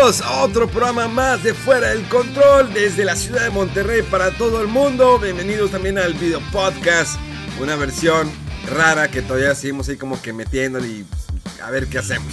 Otro 0.00 0.68
programa 0.68 1.08
más 1.08 1.42
de 1.42 1.52
Fuera 1.54 1.88
del 1.88 2.08
Control 2.08 2.72
desde 2.72 3.04
la 3.04 3.16
ciudad 3.16 3.42
de 3.42 3.50
Monterrey 3.50 4.02
para 4.02 4.30
todo 4.30 4.62
el 4.62 4.68
mundo. 4.68 5.18
Bienvenidos 5.18 5.72
también 5.72 5.98
al 5.98 6.14
video 6.14 6.40
podcast, 6.52 7.18
una 7.60 7.74
versión 7.74 8.30
rara 8.70 9.08
que 9.10 9.22
todavía 9.22 9.56
seguimos 9.56 9.88
ahí 9.88 9.96
como 9.96 10.22
que 10.22 10.32
metiéndole 10.32 10.86
y 10.86 11.06
a 11.60 11.70
ver 11.70 11.88
qué 11.88 11.98
hacemos. 11.98 12.32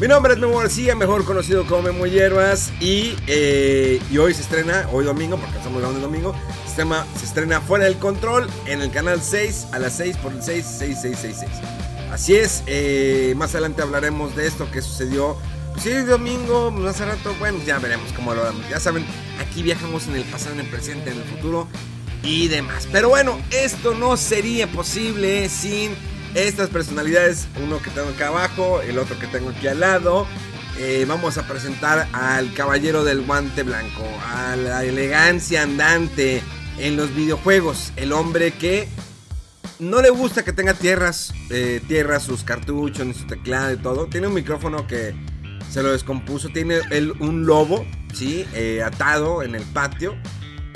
Mi 0.00 0.08
nombre 0.08 0.34
es 0.34 0.40
Memo 0.40 0.58
García, 0.58 0.96
mejor 0.96 1.24
conocido 1.24 1.64
como 1.66 1.82
Memo 1.82 2.06
Hierbas 2.06 2.72
y, 2.80 3.14
eh, 3.28 4.00
y 4.10 4.18
hoy 4.18 4.34
se 4.34 4.42
estrena, 4.42 4.88
hoy 4.90 5.04
domingo, 5.04 5.36
porque 5.36 5.56
estamos 5.58 5.78
grabando 5.78 6.04
el 6.04 6.10
domingo, 6.12 6.34
se, 6.68 6.78
llama- 6.78 7.06
se 7.16 7.24
estrena 7.24 7.60
Fuera 7.60 7.84
del 7.84 7.98
Control 7.98 8.48
en 8.66 8.82
el 8.82 8.90
canal 8.90 9.22
6 9.22 9.68
a 9.70 9.78
las 9.78 9.96
6 9.96 10.16
por 10.16 10.32
el 10.32 10.42
6, 10.42 10.66
6, 10.80 10.98
6, 11.02 11.18
6, 11.22 11.36
6. 11.38 11.50
Así 12.10 12.34
es, 12.34 12.64
eh, 12.66 13.32
más 13.36 13.52
adelante 13.54 13.80
hablaremos 13.82 14.34
de 14.34 14.48
esto 14.48 14.68
que 14.72 14.82
sucedió. 14.82 15.36
Pues 15.76 15.94
sí, 15.94 16.04
domingo, 16.04 16.70
más 16.70 17.02
a 17.02 17.04
rato, 17.04 17.34
bueno, 17.38 17.58
ya 17.66 17.78
veremos 17.78 18.10
cómo 18.14 18.34
lo 18.34 18.42
damos. 18.42 18.66
Ya 18.70 18.80
saben, 18.80 19.04
aquí 19.38 19.62
viajamos 19.62 20.06
en 20.08 20.16
el 20.16 20.24
pasado, 20.24 20.54
en 20.54 20.60
el 20.60 20.66
presente, 20.68 21.10
en 21.10 21.18
el 21.18 21.24
futuro 21.24 21.68
y 22.22 22.48
demás. 22.48 22.88
Pero 22.90 23.10
bueno, 23.10 23.38
esto 23.50 23.94
no 23.94 24.16
sería 24.16 24.66
posible 24.68 25.50
sin 25.50 25.94
estas 26.34 26.70
personalidades. 26.70 27.46
Uno 27.62 27.82
que 27.82 27.90
tengo 27.90 28.08
acá 28.08 28.28
abajo, 28.28 28.80
el 28.80 28.98
otro 28.98 29.18
que 29.18 29.26
tengo 29.26 29.50
aquí 29.50 29.66
al 29.68 29.80
lado. 29.80 30.26
Eh, 30.78 31.04
vamos 31.06 31.36
a 31.36 31.46
presentar 31.46 32.08
al 32.14 32.54
caballero 32.54 33.04
del 33.04 33.20
guante 33.26 33.62
blanco, 33.62 34.02
a 34.34 34.56
la 34.56 34.82
elegancia 34.82 35.62
andante 35.62 36.42
en 36.78 36.96
los 36.96 37.14
videojuegos. 37.14 37.92
El 37.96 38.14
hombre 38.14 38.52
que 38.52 38.88
no 39.78 40.00
le 40.00 40.08
gusta 40.08 40.42
que 40.42 40.54
tenga 40.54 40.72
tierras, 40.72 41.34
eh, 41.50 41.82
tierras, 41.86 42.22
sus 42.22 42.44
cartuchos, 42.44 43.04
ni 43.04 43.12
su 43.12 43.26
teclado 43.26 43.74
y 43.74 43.76
todo. 43.76 44.06
Tiene 44.06 44.28
un 44.28 44.34
micrófono 44.34 44.86
que 44.86 45.14
se 45.70 45.82
lo 45.82 45.92
descompuso. 45.92 46.48
Tiene 46.48 46.80
el- 46.90 47.12
un 47.20 47.46
lobo, 47.46 47.84
¿sí? 48.14 48.46
Eh, 48.54 48.82
atado 48.84 49.42
en 49.42 49.54
el 49.54 49.62
patio. 49.64 50.14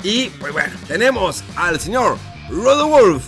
Y 0.03 0.29
pues 0.29 0.51
bueno, 0.53 0.73
tenemos 0.87 1.43
al 1.55 1.79
señor 1.79 2.17
Rodowolf. 2.49 3.23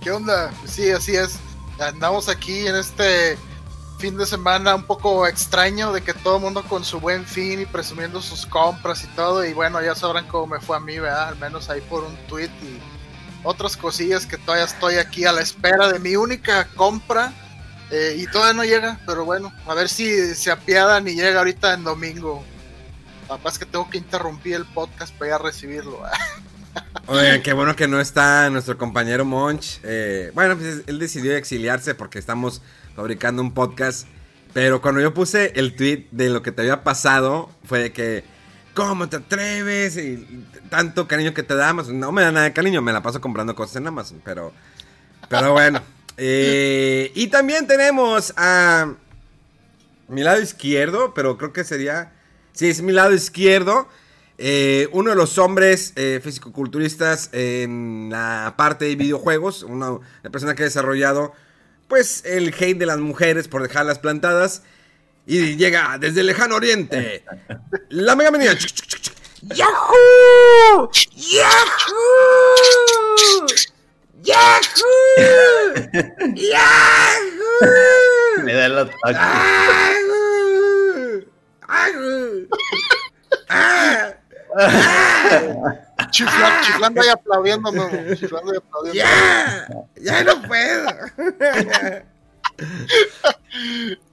¿Qué 0.00 0.10
onda? 0.10 0.52
Sí, 0.66 0.90
así 0.90 1.16
es. 1.16 1.38
Andamos 1.80 2.28
aquí 2.28 2.66
en 2.66 2.76
este 2.76 3.36
fin 3.98 4.16
de 4.16 4.26
semana 4.26 4.74
un 4.74 4.84
poco 4.84 5.26
extraño 5.26 5.92
de 5.92 6.02
que 6.02 6.12
todo 6.14 6.36
el 6.36 6.42
mundo 6.42 6.62
con 6.68 6.84
su 6.84 7.00
buen 7.00 7.24
fin 7.24 7.60
y 7.62 7.66
presumiendo 7.66 8.20
sus 8.22 8.46
compras 8.46 9.02
y 9.04 9.08
todo. 9.08 9.44
Y 9.44 9.52
bueno, 9.52 9.82
ya 9.82 9.94
sabrán 9.94 10.26
cómo 10.28 10.46
me 10.46 10.60
fue 10.60 10.76
a 10.76 10.80
mí, 10.80 10.98
¿verdad? 10.98 11.28
Al 11.28 11.36
menos 11.38 11.68
ahí 11.70 11.80
por 11.82 12.04
un 12.04 12.14
tweet 12.28 12.50
y 12.62 12.78
otras 13.42 13.76
cosillas 13.76 14.26
que 14.26 14.36
todavía 14.38 14.64
estoy 14.64 14.96
aquí 14.96 15.24
a 15.24 15.32
la 15.32 15.40
espera 15.40 15.88
de 15.92 15.98
mi 15.98 16.16
única 16.16 16.66
compra. 16.74 17.32
eh, 17.90 18.16
y 18.18 18.26
todavía 18.26 18.54
no 18.54 18.64
llega, 18.64 18.98
pero 19.06 19.24
bueno, 19.24 19.52
a 19.66 19.74
ver 19.74 19.88
si 19.88 20.34
se 20.34 20.50
apiadan 20.50 21.06
y 21.06 21.14
llega 21.14 21.38
ahorita 21.38 21.74
en 21.74 21.84
domingo. 21.84 22.44
Capaz 23.28 23.58
que 23.58 23.66
tengo 23.66 23.88
que 23.88 23.98
interrumpir 23.98 24.54
el 24.54 24.64
podcast 24.64 25.14
para 25.14 25.28
ir 25.28 25.34
a 25.34 25.38
recibirlo. 25.38 26.00
¿verdad? 26.02 26.18
Oigan, 27.06 27.42
qué 27.42 27.52
bueno 27.52 27.76
que 27.76 27.86
no 27.88 28.00
está 28.00 28.50
nuestro 28.50 28.76
compañero 28.76 29.24
Monch. 29.24 29.78
Eh, 29.84 30.30
bueno, 30.34 30.56
pues 30.56 30.82
él 30.86 30.98
decidió 30.98 31.36
exiliarse 31.36 31.94
porque 31.94 32.18
estamos 32.18 32.62
fabricando 32.94 33.42
un 33.42 33.52
podcast. 33.54 34.06
Pero 34.52 34.80
cuando 34.80 35.00
yo 35.00 35.12
puse 35.14 35.52
el 35.56 35.76
tweet 35.76 36.08
de 36.10 36.30
lo 36.30 36.42
que 36.42 36.50
te 36.50 36.62
había 36.62 36.82
pasado, 36.82 37.50
fue 37.64 37.78
de 37.78 37.92
que, 37.92 38.24
¿cómo 38.76 39.08
te 39.08 39.16
atreves? 39.16 39.96
Y 39.96 40.44
tanto 40.68 41.08
cariño 41.08 41.34
que 41.34 41.42
te 41.42 41.56
da 41.56 41.70
Amazon. 41.70 41.98
No 41.98 42.12
me 42.12 42.22
da 42.22 42.30
nada 42.30 42.44
de 42.44 42.52
cariño, 42.52 42.82
me 42.82 42.92
la 42.92 43.02
paso 43.02 43.20
comprando 43.20 43.56
cosas 43.56 43.76
en 43.76 43.88
Amazon. 43.88 44.20
Pero, 44.24 44.52
pero 45.28 45.52
bueno. 45.52 45.80
Eh, 46.18 47.12
y 47.14 47.26
también 47.26 47.66
tenemos 47.66 48.32
a 48.38 48.94
mi 50.08 50.22
lado 50.22 50.40
izquierdo, 50.40 51.12
pero 51.12 51.36
creo 51.36 51.52
que 51.52 51.62
sería. 51.62 52.10
Sí, 52.54 52.70
es 52.70 52.80
mi 52.80 52.92
lado 52.92 53.12
izquierdo. 53.12 53.86
Eh, 54.38 54.88
uno 54.92 55.10
de 55.10 55.16
los 55.16 55.36
hombres 55.36 55.92
eh, 55.94 56.20
fisicoculturistas 56.24 57.28
en 57.34 58.08
la 58.10 58.54
parte 58.56 58.86
de 58.86 58.96
videojuegos. 58.96 59.62
Una, 59.62 59.90
una 59.90 60.30
persona 60.32 60.54
que 60.54 60.62
ha 60.62 60.64
desarrollado, 60.64 61.34
pues, 61.86 62.24
el 62.24 62.54
hate 62.58 62.78
de 62.78 62.86
las 62.86 62.96
mujeres 62.96 63.46
por 63.46 63.62
dejarlas 63.62 63.98
plantadas. 63.98 64.62
Y 65.26 65.56
llega 65.56 65.96
desde 65.98 66.20
el 66.20 66.26
lejano 66.28 66.54
oriente. 66.56 67.24
La 67.88 68.14
mega 68.14 68.30
menina. 68.30 68.52
¡Yahoo! 69.42 70.90
¡Yahoo! 71.14 71.46
¡Yahoo! 74.22 75.74
¡Yahoo! 76.34 77.66
Me 78.44 78.52
da 78.54 78.66
el 78.66 78.78
ataque. 78.78 79.18
¡Ah! 83.48 84.14
Chifla- 86.10 86.60
chiflando 86.62 87.04
y 87.04 87.08
aplaudiendo, 87.08 87.70
Chiflando 88.16 88.54
y 88.54 88.56
aplaudiendo. 88.56 88.94
¡Ya! 88.94 89.68
¡Ya 89.96 90.24
no 90.24 90.42
puedo! 90.42 90.88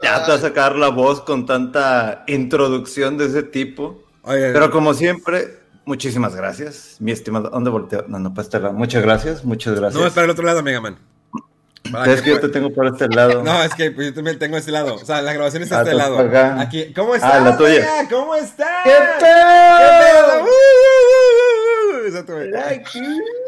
Ya 0.01 0.23
te 0.25 0.31
va 0.31 0.37
a 0.37 0.41
sacar 0.41 0.75
la 0.75 0.89
voz 0.89 1.21
con 1.21 1.45
tanta 1.45 2.23
introducción 2.27 3.17
de 3.17 3.25
ese 3.25 3.43
tipo. 3.43 4.01
Pero 4.25 4.71
como 4.71 4.93
siempre, 4.93 5.59
muchísimas 5.85 6.35
gracias, 6.35 6.97
mi 6.99 7.11
estimado. 7.11 7.49
¿Dónde 7.49 7.69
volteo? 7.69 8.05
No, 8.07 8.19
no, 8.19 8.33
para 8.33 8.43
este 8.43 8.59
lado. 8.59 8.73
Muchas 8.73 9.03
gracias, 9.03 9.43
muchas 9.43 9.75
gracias. 9.79 9.99
no, 10.01 10.07
es 10.07 10.13
para 10.13 10.25
el 10.25 10.31
otro 10.31 10.45
lado, 10.45 10.63
Mega 10.63 10.79
Man. 10.81 10.97
Es 12.07 12.21
que 12.21 12.23
que 12.23 12.29
yo 12.29 12.39
te 12.39 12.47
tengo 12.47 12.73
por 12.73 12.87
este 12.87 13.09
lado. 13.09 13.43
No, 13.43 13.61
es 13.61 13.73
que 13.75 13.91
pues, 13.91 14.07
yo 14.07 14.13
también 14.13 14.39
tengo 14.39 14.55
este 14.55 14.71
lado. 14.71 14.95
O 14.95 15.05
sea, 15.05 15.21
la 15.21 15.33
grabación 15.33 15.63
está 15.63 15.75
a 15.75 15.79
Ah, 15.79 15.83
este 15.83 15.95
lado. 15.95 16.17
acá. 16.19 16.61
Aquí. 16.61 16.93
¿Cómo 16.93 17.13
estás? 17.13 17.33
Ah, 17.33 17.39
la 17.41 17.57
tuya. 17.57 17.85
¿Cómo 18.09 18.33
estás? 18.35 18.83
¡Qué 18.85 18.89
¿Qué 18.89 18.95
pedo! 19.19 20.27
pedo? 20.29 20.43
¡Uh, 20.43 20.47
uh, 22.07 22.19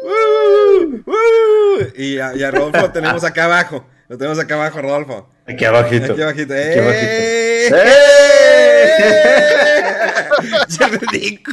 uh! 0.04 1.02
¡Uh, 1.06 1.10
uh! 1.10 1.84
Y 1.96 2.18
a, 2.18 2.34
y 2.36 2.42
a 2.42 2.50
Rodolfo 2.50 2.90
tenemos 2.92 3.24
acá 3.24 3.44
abajo. 3.44 3.86
Lo 4.08 4.16
tenemos 4.16 4.38
acá 4.38 4.54
abajo, 4.54 4.80
Rodolfo. 4.80 5.28
Aquí 5.48 5.64
abajito. 5.64 6.12
Aquí 6.12 6.22
abajito. 6.22 6.54
Aquí 6.54 6.78
abajito. 6.78 7.06
¡Eh! 7.08 7.68
¡Eh! 7.68 9.02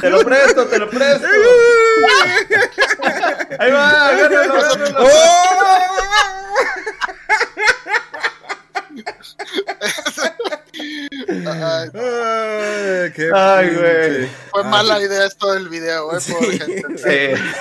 Te 0.00 0.10
lo 0.10 0.20
presto, 0.24 0.66
te 0.66 0.78
lo 0.78 0.88
presto. 0.90 1.26
Ahí 3.58 3.70
va, 3.72 4.08
agárralo, 4.08 4.54
agárralo. 4.54 4.98
¡Oh! 5.00 5.08
Ay, 11.46 11.90
Ay, 11.94 13.12
qué 13.12 13.30
Ay, 13.32 13.70
güey. 13.74 14.28
fue 14.50 14.62
Ay. 14.62 14.70
mala 14.70 15.00
idea 15.00 15.26
esto 15.26 15.52
del 15.52 15.68
video, 15.68 16.16
eh, 16.16 16.20
Sí. 16.20 16.32
pobre 16.32 16.58
gente. 16.58 16.98
Sí. 16.98 17.04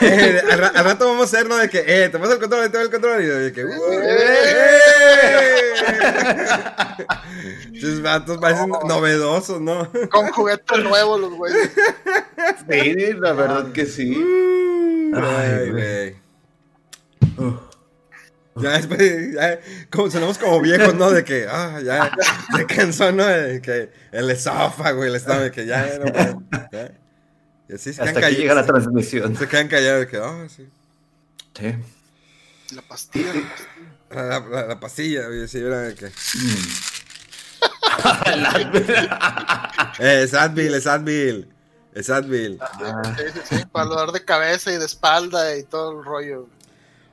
Eh, 0.06 0.42
al, 0.52 0.60
ra- 0.60 0.72
al 0.76 0.86
rato 0.86 1.08
vamos 1.08 1.22
a 1.22 1.38
hacer, 1.38 1.48
¿no? 1.50 1.58
De 1.58 1.70
que, 1.70 1.84
eh, 1.86 2.10
te 2.10 2.18
pasa 2.20 2.34
el 2.34 2.40
control, 2.40 2.64
te 2.66 2.70
pasa 2.72 2.84
el 2.84 2.90
control. 2.92 3.22
Y 3.24 3.26
de 3.26 3.54
que, 3.54 3.66
uh, 3.66 3.70
¡Eh! 3.92 4.80
Esos 7.74 8.02
vatos 8.02 8.38
parecen 8.38 8.70
No. 8.70 8.80
novedosos, 8.88 9.60
¿no? 9.62 9.90
Con 10.10 10.30
juguete 10.32 10.78
nuevo 10.80 11.18
los 11.18 11.34
güeyes. 11.34 11.72
Sí, 12.70 13.14
la 13.14 13.34
verdad 13.34 13.72
que 13.72 13.86
sí. 13.86 14.16
Ay, 15.16 15.50
Ay, 15.50 15.70
güey. 15.72 16.16
Ya 18.56 18.70
después, 18.78 19.34
ya, 19.34 19.60
como, 19.90 20.12
sonamos 20.12 20.38
como 20.38 20.62
viejos, 20.62 20.94
¿no? 20.94 21.10
De 21.10 21.24
que, 21.24 21.48
ah, 21.50 21.80
ya, 21.84 22.12
se 22.56 22.66
cansó, 22.68 23.12
¿no? 23.12 23.26
De 23.26 23.60
que 23.62 23.90
el 24.12 24.30
esófago 24.30 25.04
y 25.04 25.08
el 25.08 25.16
estómago, 25.16 25.50
que 25.52 25.66
ya, 25.66 25.98
no 25.98 26.12
puedo, 26.12 26.44
ya. 26.72 26.92
Y 27.68 27.74
así 27.74 27.94
se 27.94 28.02
Hasta 28.04 28.20
quedan 28.20 28.30
que 28.36 28.38
llega 28.42 28.54
la 28.54 28.62
callados. 28.62 28.84
transmisión. 28.84 29.36
Se 29.36 29.48
quedan 29.48 29.68
callados. 29.70 30.06
Que, 30.06 30.18
ah, 30.18 30.46
sí. 30.56 30.68
Sí. 31.58 31.76
La 32.76 32.82
pastilla. 32.84 33.34
la 33.34 33.42
pastilla. 33.42 33.73
La, 34.14 34.24
la- 34.24 34.40
la- 34.40 34.66
la 34.68 34.80
pastilla, 34.80 35.28
oye, 35.28 35.48
sí, 35.48 35.58
era 35.60 35.94
que. 35.96 36.12
Eh, 40.00 40.24
es 40.24 40.34
Advil, 40.34 40.74
es 40.74 40.88
Advil. 40.88 41.50
Es 41.94 42.10
Advil. 42.10 42.60
Sí, 43.18 43.24
sí, 43.34 43.58
sí, 43.58 43.64
para 43.72 43.86
dolor 43.86 44.12
de 44.12 44.26
cabeza 44.26 44.72
y 44.72 44.78
de 44.78 44.86
espalda 44.86 45.56
y 45.58 45.64
todo 45.64 46.00
el 46.00 46.06
rollo. 46.06 46.48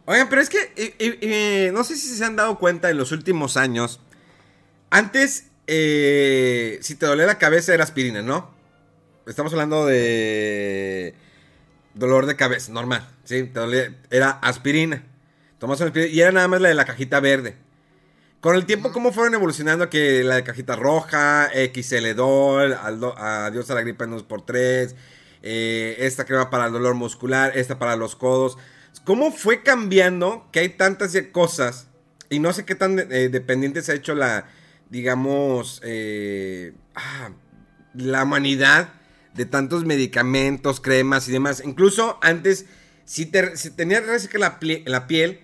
Oigan, 0.06 0.28
pero 0.28 0.40
es 0.40 0.48
que 0.48 0.72
y- 0.76 1.04
y- 1.04 1.66
y, 1.66 1.70
no 1.72 1.84
sé 1.84 1.96
si 1.96 2.08
se 2.16 2.24
han 2.24 2.34
dado 2.36 2.58
cuenta 2.58 2.88
en 2.90 2.96
los 2.96 3.12
últimos 3.12 3.56
años. 3.56 4.00
Antes, 4.88 5.48
eh, 5.66 6.78
si 6.82 6.94
te 6.96 7.06
dolía 7.06 7.26
la 7.26 7.38
cabeza 7.38 7.74
era 7.74 7.84
aspirina, 7.84 8.22
¿no? 8.22 8.50
Estamos 9.26 9.52
hablando 9.52 9.84
de 9.86 11.14
dolor 11.94 12.24
de 12.26 12.36
cabeza, 12.36 12.72
normal, 12.72 13.06
¿sí? 13.24 13.44
Te 13.44 13.60
dolía- 13.60 13.94
era 14.10 14.30
aspirina. 14.30 15.04
Aspirina 15.60 16.06
y 16.12 16.20
era 16.20 16.32
nada 16.32 16.48
más 16.48 16.60
la 16.60 16.68
de 16.68 16.74
la 16.74 16.84
cajita 16.84 17.20
verde. 17.20 17.56
Con 18.40 18.56
el 18.56 18.64
tiempo, 18.64 18.90
¿cómo 18.92 19.12
fueron 19.12 19.34
evolucionando? 19.34 19.90
Que 19.90 20.24
la 20.24 20.36
de 20.36 20.44
cajita 20.44 20.74
roja, 20.74 21.50
XL2, 21.52 22.74
Aldo- 22.82 23.14
adiós 23.18 23.70
a 23.70 23.74
la 23.74 23.82
gripe 23.82 24.04
en 24.04 24.12
2x3, 24.12 24.94
eh, 25.42 25.96
esta 26.00 26.24
crema 26.24 26.48
para 26.48 26.66
el 26.66 26.72
dolor 26.72 26.94
muscular, 26.94 27.52
esta 27.54 27.78
para 27.78 27.96
los 27.96 28.16
codos. 28.16 28.56
¿Cómo 29.04 29.30
fue 29.30 29.62
cambiando 29.62 30.48
que 30.52 30.60
hay 30.60 30.68
tantas 30.70 31.16
cosas? 31.32 31.88
Y 32.30 32.38
no 32.38 32.52
sé 32.54 32.64
qué 32.64 32.74
tan 32.74 32.98
eh, 32.98 33.28
dependiente 33.28 33.82
se 33.82 33.92
ha 33.92 33.94
hecho 33.94 34.14
la, 34.14 34.46
digamos, 34.88 35.80
eh, 35.84 36.72
ah, 36.94 37.30
la 37.94 38.22
humanidad 38.24 38.94
de 39.34 39.44
tantos 39.44 39.84
medicamentos, 39.84 40.80
cremas 40.80 41.28
y 41.28 41.32
demás. 41.32 41.62
Incluso 41.64 42.18
antes, 42.22 42.66
si, 43.04 43.26
te, 43.26 43.56
si 43.56 43.70
tenías 43.70 44.06
reseca 44.06 44.38
la, 44.38 44.58
la 44.86 45.06
piel, 45.06 45.40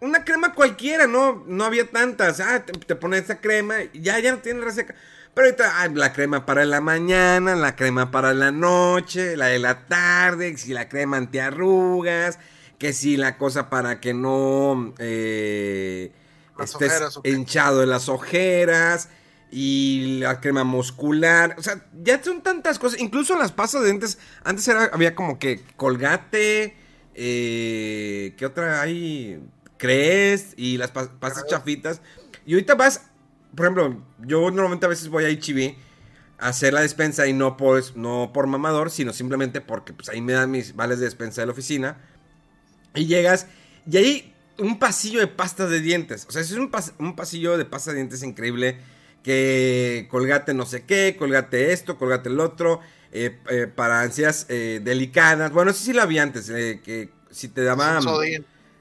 una 0.00 0.24
crema 0.24 0.54
cualquiera, 0.54 1.06
¿no? 1.06 1.44
No 1.46 1.64
había 1.64 1.88
tantas. 1.88 2.40
Ah, 2.40 2.64
te, 2.64 2.72
te 2.72 2.94
pones 2.94 3.22
esta 3.22 3.40
crema 3.40 3.76
y 3.92 4.00
ya, 4.00 4.18
ya 4.18 4.32
no 4.32 4.38
tienes 4.38 4.64
reseca. 4.64 4.94
Pero 5.34 5.46
ahorita 5.46 5.88
la 5.94 6.12
crema 6.12 6.44
para 6.46 6.64
la 6.64 6.80
mañana, 6.80 7.54
la 7.54 7.76
crema 7.76 8.10
para 8.10 8.34
la 8.34 8.50
noche, 8.50 9.36
la 9.36 9.46
de 9.46 9.60
la 9.60 9.86
tarde, 9.86 10.56
si 10.56 10.72
la 10.72 10.88
crema 10.88 11.16
antiarrugas, 11.16 12.40
que 12.78 12.92
si 12.92 13.16
la 13.16 13.38
cosa 13.38 13.70
para 13.70 14.00
que 14.00 14.14
no 14.14 14.94
eh, 14.98 16.12
estés 16.58 17.20
hinchado 17.22 17.80
de 17.80 17.86
las 17.86 18.08
ojeras 18.08 19.10
y 19.50 20.18
la 20.20 20.40
crema 20.40 20.64
muscular. 20.64 21.54
O 21.58 21.62
sea, 21.62 21.86
ya 22.02 22.22
son 22.22 22.42
tantas 22.42 22.78
cosas. 22.78 23.00
Incluso 23.00 23.38
las 23.38 23.52
pastas 23.52 23.82
de 23.82 23.88
dientes. 23.88 24.18
Antes 24.44 24.66
era, 24.68 24.90
había 24.92 25.14
como 25.14 25.38
que 25.38 25.62
colgate. 25.76 26.76
Eh, 27.14 28.34
¿Qué 28.36 28.46
otra 28.46 28.80
hay? 28.80 29.40
Crest 29.78 30.58
y 30.58 30.76
las 30.76 30.92
pas- 30.92 31.10
pastas 31.18 31.46
chafitas. 31.46 32.00
Y 32.46 32.54
ahorita 32.54 32.74
vas. 32.74 33.02
Por 33.54 33.66
ejemplo, 33.66 34.02
yo 34.20 34.50
normalmente 34.50 34.86
a 34.86 34.88
veces 34.90 35.08
voy 35.08 35.24
a 35.24 35.28
HB 35.28 35.76
a 36.38 36.48
hacer 36.48 36.72
la 36.74 36.82
despensa 36.82 37.26
y 37.26 37.32
no 37.32 37.56
por, 37.56 37.82
no 37.96 38.30
por 38.34 38.46
mamador, 38.46 38.90
sino 38.90 39.12
simplemente 39.12 39.60
porque 39.60 39.92
pues, 39.92 40.08
ahí 40.10 40.20
me 40.20 40.34
dan 40.34 40.50
mis 40.50 40.76
vales 40.76 40.98
de 40.98 41.06
despensa 41.06 41.40
de 41.42 41.46
la 41.46 41.52
oficina. 41.52 41.96
Y 42.94 43.06
llegas 43.06 43.46
y 43.90 43.96
hay 43.96 44.34
un 44.58 44.78
pasillo 44.78 45.20
de 45.20 45.28
pastas 45.28 45.70
de 45.70 45.80
dientes. 45.80 46.26
O 46.28 46.32
sea, 46.32 46.42
es 46.42 46.52
un, 46.52 46.70
pas- 46.70 46.92
un 46.98 47.16
pasillo 47.16 47.56
de 47.56 47.64
pasta 47.64 47.90
de 47.92 47.96
dientes 47.96 48.22
increíble. 48.22 48.78
Que 49.22 50.06
colgate 50.10 50.54
no 50.54 50.64
sé 50.64 50.84
qué, 50.84 51.16
colgate 51.18 51.72
esto, 51.72 51.98
colgate 51.98 52.28
el 52.28 52.40
otro. 52.40 52.80
eh, 53.10 53.38
eh, 53.50 53.66
para 53.66 54.02
ansias 54.02 54.46
eh, 54.50 54.80
delicadas. 54.84 55.50
Bueno, 55.52 55.70
eso 55.70 55.82
sí 55.84 55.92
lo 55.92 56.02
había 56.02 56.22
antes. 56.22 56.48
eh, 56.50 56.80
que 56.84 57.10
si 57.30 57.48
te 57.48 57.62
daban. 57.64 58.02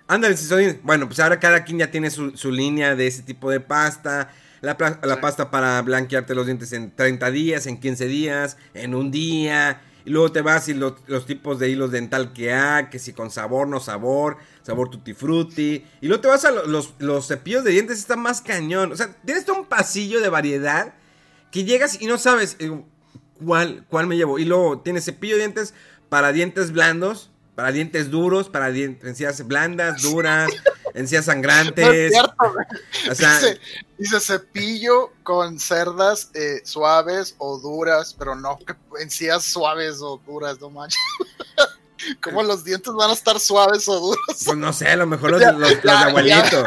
Ándale, 0.07 0.37
Sisodin. 0.37 0.79
Bueno, 0.83 1.07
pues 1.07 1.19
ahora 1.19 1.39
cada 1.39 1.63
quien 1.63 1.79
ya 1.79 1.91
tiene 1.91 2.09
su, 2.09 2.31
su 2.37 2.51
línea 2.51 2.95
de 2.95 3.07
ese 3.07 3.23
tipo 3.23 3.51
de 3.51 3.59
pasta. 3.59 4.29
La, 4.61 4.75
pasta 4.77 5.51
para 5.51 5.81
blanquearte 5.81 6.33
los 6.33 6.45
dientes 6.47 6.73
en 6.73 6.91
30 6.95 7.29
días, 7.29 7.67
en 7.67 7.79
15 7.79 8.07
días, 8.07 8.57
en 8.73 8.95
un 8.95 9.11
día. 9.11 9.81
Y 10.05 10.09
luego 10.09 10.31
te 10.31 10.41
vas 10.41 10.67
y 10.69 10.73
lo- 10.73 10.97
los 11.07 11.25
tipos 11.25 11.59
de 11.59 11.69
hilos 11.69 11.91
dental 11.91 12.31
que 12.33 12.53
hay, 12.53 12.85
que 12.87 12.97
si 12.97 13.11
con 13.11 13.29
sabor, 13.29 13.67
no 13.67 13.79
sabor, 13.81 14.37
sabor 14.63 14.89
tutti 14.89 15.13
frutti. 15.13 15.85
Y 16.01 16.07
luego 16.07 16.21
te 16.21 16.27
vas 16.29 16.45
a 16.45 16.51
lo- 16.51 16.65
los, 16.65 16.93
los 16.99 17.27
cepillos 17.27 17.63
de 17.65 17.71
dientes, 17.71 17.99
está 17.99 18.15
más 18.15 18.41
cañón. 18.41 18.91
O 18.93 18.95
sea, 18.95 19.13
tienes 19.25 19.43
todo 19.45 19.59
un 19.59 19.65
pasillo 19.65 20.21
de 20.21 20.29
variedad 20.29 20.93
que 21.51 21.65
llegas 21.65 22.01
y 22.01 22.07
no 22.07 22.17
sabes 22.17 22.55
eh, 22.59 22.71
cuál, 23.45 23.85
cuál 23.89 24.07
me 24.07 24.15
llevo. 24.15 24.39
Y 24.39 24.45
luego 24.45 24.79
tienes 24.79 25.03
cepillo 25.05 25.35
de 25.35 25.41
dientes 25.41 25.73
para 26.09 26.31
dientes 26.31 26.71
blandos, 26.71 27.29
para 27.57 27.71
dientes 27.71 28.11
duros, 28.11 28.49
para 28.49 28.69
encías 28.69 29.45
blandas, 29.47 29.99
duras, 30.03 30.47
encías 30.93 31.25
No 31.25 31.31
es 31.31 31.35
sangrantes. 31.35 32.11
cierto, 32.11 32.35
o 33.09 33.15
sea, 33.15 33.33
dice, 33.39 33.59
dice 33.97 34.19
cepillo 34.19 35.11
con 35.23 35.59
cerdas 35.59 36.29
eh, 36.35 36.61
suaves 36.63 37.33
o 37.39 37.57
duras, 37.57 38.15
pero 38.17 38.35
no 38.35 38.59
encías 39.01 39.43
suaves 39.43 39.97
o 40.01 40.21
duras, 40.27 40.61
no 40.61 40.69
manches. 40.69 41.01
¿Cómo 42.23 42.43
los 42.43 42.63
dientes 42.63 42.93
van 42.93 43.09
a 43.09 43.13
estar 43.13 43.39
suaves 43.39 43.89
o 43.89 43.99
duros? 43.99 44.43
pues 44.45 44.55
no 44.55 44.71
sé, 44.71 44.89
a 44.89 44.95
lo 44.95 45.07
mejor 45.07 45.31
los, 45.31 45.41
los- 45.41 45.57
los 45.57 45.81
de 45.83 45.91
abuelito. 45.91 46.63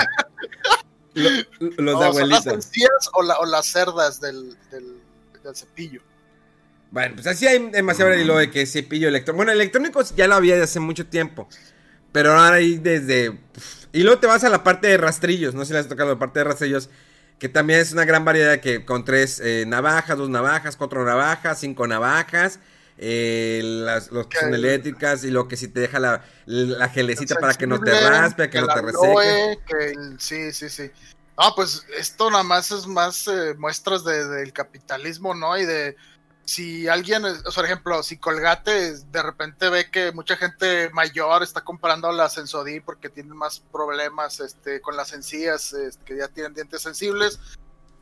Lo- 1.15 1.31
Los, 1.61 1.67
de 1.77 1.83
No, 1.83 1.93
son 1.93 1.99
las 2.01 2.09
abuelito. 2.47 2.51
encías 2.51 3.11
o, 3.13 3.23
la- 3.23 3.39
o 3.39 3.47
las 3.47 3.67
cerdas 3.67 4.21
del, 4.21 4.59
del, 4.73 5.01
del 5.45 5.55
cepillo. 5.57 6.03
Bueno, 6.91 7.15
pues 7.15 7.27
así 7.27 7.47
hay 7.47 7.71
demasiado 7.71 8.13
hilo 8.15 8.37
de 8.37 8.51
que 8.51 8.67
cepillo 8.67 9.09
electrónico. 9.09 9.37
Bueno, 9.37 9.53
electrónicos 9.53 10.15
ya 10.17 10.27
lo 10.27 10.35
había 10.35 10.57
de 10.57 10.63
hace 10.65 10.81
mucho 10.81 11.07
tiempo. 11.07 11.49
Pero 12.13 12.33
ahora 12.33 12.57
hay 12.57 12.79
desde. 12.79 13.39
Y 13.93 14.03
luego 14.03 14.19
te 14.19 14.27
vas 14.27 14.43
a 14.45 14.49
la 14.49 14.65
parte 14.65 14.89
de 14.89 14.97
rastrillos. 14.97 15.55
No 15.55 15.61
sé 15.61 15.69
si 15.69 15.73
les 15.75 15.83
has 15.83 15.89
tocado 15.89 16.11
la 16.11 16.19
parte 16.19 16.41
de 16.41 16.45
rastrillos. 16.45 16.91
Que 17.39 17.49
también 17.49 17.81
es 17.81 17.93
una 17.93 18.05
gran 18.05 18.25
variedad 18.25 18.59
que 18.61 18.85
con 18.85 19.05
tres 19.05 19.41
eh, 19.43 19.65
navajas, 19.67 20.19
dos 20.19 20.29
navajas, 20.29 20.77
cuatro 20.77 21.05
navajas, 21.05 21.59
cinco 21.61 21.87
navajas. 21.87 22.59
eh, 22.99 23.61
las 23.65 24.11
los 24.11 24.27
que 24.27 24.39
son 24.39 24.53
eléctricas 24.53 25.25
y 25.25 25.31
lo 25.31 25.49
que 25.49 25.57
si 25.57 25.69
te 25.69 25.81
deja 25.81 25.99
la, 25.99 26.23
la 26.45 26.89
gelecita 26.91 27.37
para 27.37 27.55
que 27.55 27.67
no 27.67 27.81
te 27.81 27.99
raspe, 27.99 28.51
que, 28.51 28.61
no 28.61 28.67
te 28.67 28.83
reseque. 28.83 29.59
que 29.67 29.85
el- 29.93 30.21
sí, 30.21 30.53
sí, 30.53 30.69
sí. 30.69 30.91
Ah, 31.39 31.53
pues 31.57 31.87
esto 31.97 32.31
nada 32.31 32.43
más 32.43 32.71
es 32.73 32.87
más 32.87 33.27
eh, 33.29 33.55
muestras 33.57 34.05
de- 34.05 34.29
del 34.29 34.53
capitalismo, 34.53 35.35
¿no? 35.35 35.57
Y 35.57 35.65
de 35.65 35.97
si 36.50 36.88
alguien, 36.88 37.23
por 37.55 37.64
ejemplo, 37.64 38.02
si 38.02 38.17
Colgate 38.17 38.97
de 38.97 39.23
repente 39.23 39.69
ve 39.69 39.88
que 39.88 40.11
mucha 40.11 40.37
gente 40.37 40.91
mayor 40.91 41.44
está 41.44 41.61
comprando 41.61 42.11
la 42.11 42.29
Sensodí 42.29 42.80
porque 42.80 43.09
tienen 43.09 43.37
más 43.37 43.61
problemas 43.61 44.40
este, 44.40 44.80
con 44.80 44.97
las 44.97 45.12
encías, 45.12 45.73
este, 45.73 46.04
que 46.04 46.16
ya 46.16 46.26
tienen 46.26 46.52
dientes 46.52 46.83
sensibles, 46.83 47.38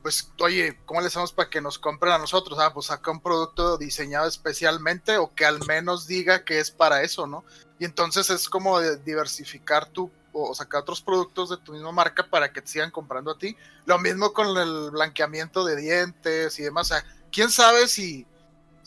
pues 0.01 0.33
oye, 0.41 0.81
¿cómo 0.87 1.03
le 1.03 1.09
hacemos 1.09 1.31
para 1.31 1.51
que 1.51 1.61
nos 1.61 1.79
compren 1.79 2.15
a 2.15 2.19
nosotros? 2.19 2.59
Ah, 2.59 2.73
pues 2.73 2.87
saca 2.87 3.11
un 3.11 3.21
producto 3.21 3.77
diseñado 3.77 4.27
especialmente 4.27 5.19
o 5.19 5.35
que 5.35 5.45
al 5.45 5.63
menos 5.67 6.07
diga 6.07 6.43
que 6.43 6.59
es 6.59 6.71
para 6.71 7.03
eso, 7.03 7.27
¿no? 7.27 7.45
Y 7.79 7.85
entonces 7.85 8.31
es 8.31 8.49
como 8.49 8.81
diversificar 8.81 9.91
tu 9.91 10.11
o 10.33 10.55
sacar 10.55 10.81
otros 10.81 11.03
productos 11.03 11.51
de 11.51 11.59
tu 11.59 11.73
misma 11.73 11.93
marca 11.93 12.27
para 12.31 12.51
que 12.51 12.63
te 12.63 12.69
sigan 12.69 12.93
comprando 12.93 13.33
a 13.33 13.39
ti. 13.39 13.59
Lo 13.85 13.99
mismo 13.99 14.33
con 14.33 14.57
el 14.57 14.91
blanqueamiento 14.91 15.67
de 15.67 15.77
dientes 15.77 16.59
y 16.59 16.63
demás. 16.63 16.91
O 16.91 16.95
sea, 16.95 17.05
quién 17.31 17.51
sabe 17.51 17.89
si 17.89 18.27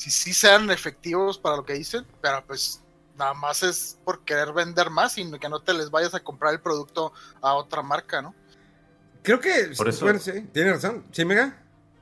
si 0.02 0.10
sí 0.10 0.34
sean 0.34 0.72
efectivos 0.72 1.38
para 1.38 1.58
lo 1.58 1.64
que 1.66 1.74
dicen, 1.74 2.06
pero 2.22 2.44
pues 2.48 2.82
nada 3.18 3.34
más 3.36 3.62
es 3.62 4.00
por 4.04 4.24
querer 4.26 4.52
vender 4.52 4.90
más 4.90 5.16
y 5.20 5.30
que 5.40 5.48
no 5.50 5.60
te 5.62 5.74
les 5.76 5.92
vayas 5.92 6.16
a 6.16 6.20
comprar 6.22 6.54
el 6.54 6.60
producto 6.60 7.14
a 7.42 7.54
otra 7.54 7.82
marca, 7.84 8.22
¿no? 8.22 8.34
Creo 9.22 9.40
que. 9.40 9.72
Por 9.78 9.88
eso- 9.90 10.06
Bueno, 10.06 10.20
sí, 10.20 10.32
tiene 10.52 10.74
razón. 10.74 11.06
¿Sí, 11.12 11.24
Mega? 11.24 11.56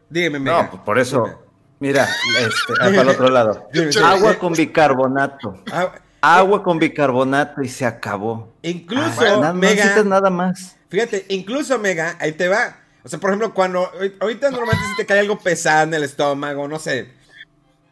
Dígame, 0.09 0.39
Mega. 0.39 0.63
No, 0.63 0.69
pues 0.71 0.83
por 0.83 0.97
eso. 0.97 1.23
Dime. 1.25 1.37
Mira, 1.81 2.07
este, 2.39 2.73
para 2.79 3.01
el 3.01 3.09
otro 3.09 3.29
lado. 3.29 3.67
Dime, 3.73 3.91
Sí. 3.91 3.99
dime. 3.99 4.11
Agua 4.11 4.35
con 4.39 4.53
bicarbonato. 4.53 5.61
Ah, 5.71 5.91
Agua 6.21 6.63
con 6.63 6.79
bicarbonato 6.79 7.61
y 7.61 7.67
se 7.69 7.85
acabó. 7.85 8.53
incluso, 8.61 9.21
Ah, 9.21 9.25
nada, 9.25 9.53
no 9.53 9.53
Mega. 9.55 9.75
necesitas 9.75 10.05
nada 10.05 10.29
más. 10.29 10.77
Fíjate, 10.89 11.25
incluso 11.29 11.77
Mega, 11.79 12.15
ahí 12.19 12.31
te 12.31 12.47
va. 12.47 12.77
O 13.03 13.09
sea, 13.09 13.19
por 13.19 13.29
ejemplo, 13.29 13.53
cuando 13.53 13.91
ahori- 13.93 14.15
ahorita 14.19 14.51
normalmente 14.51 14.85
si 14.91 14.95
te 14.97 15.05
cae 15.05 15.19
algo 15.19 15.37
pesado 15.39 15.83
en 15.83 15.93
el 15.93 16.03
estómago, 16.03 16.67
no 16.67 16.79
sé, 16.79 17.13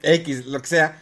X, 0.02 0.46
lo 0.46 0.62
que 0.62 0.68
sea. 0.68 1.00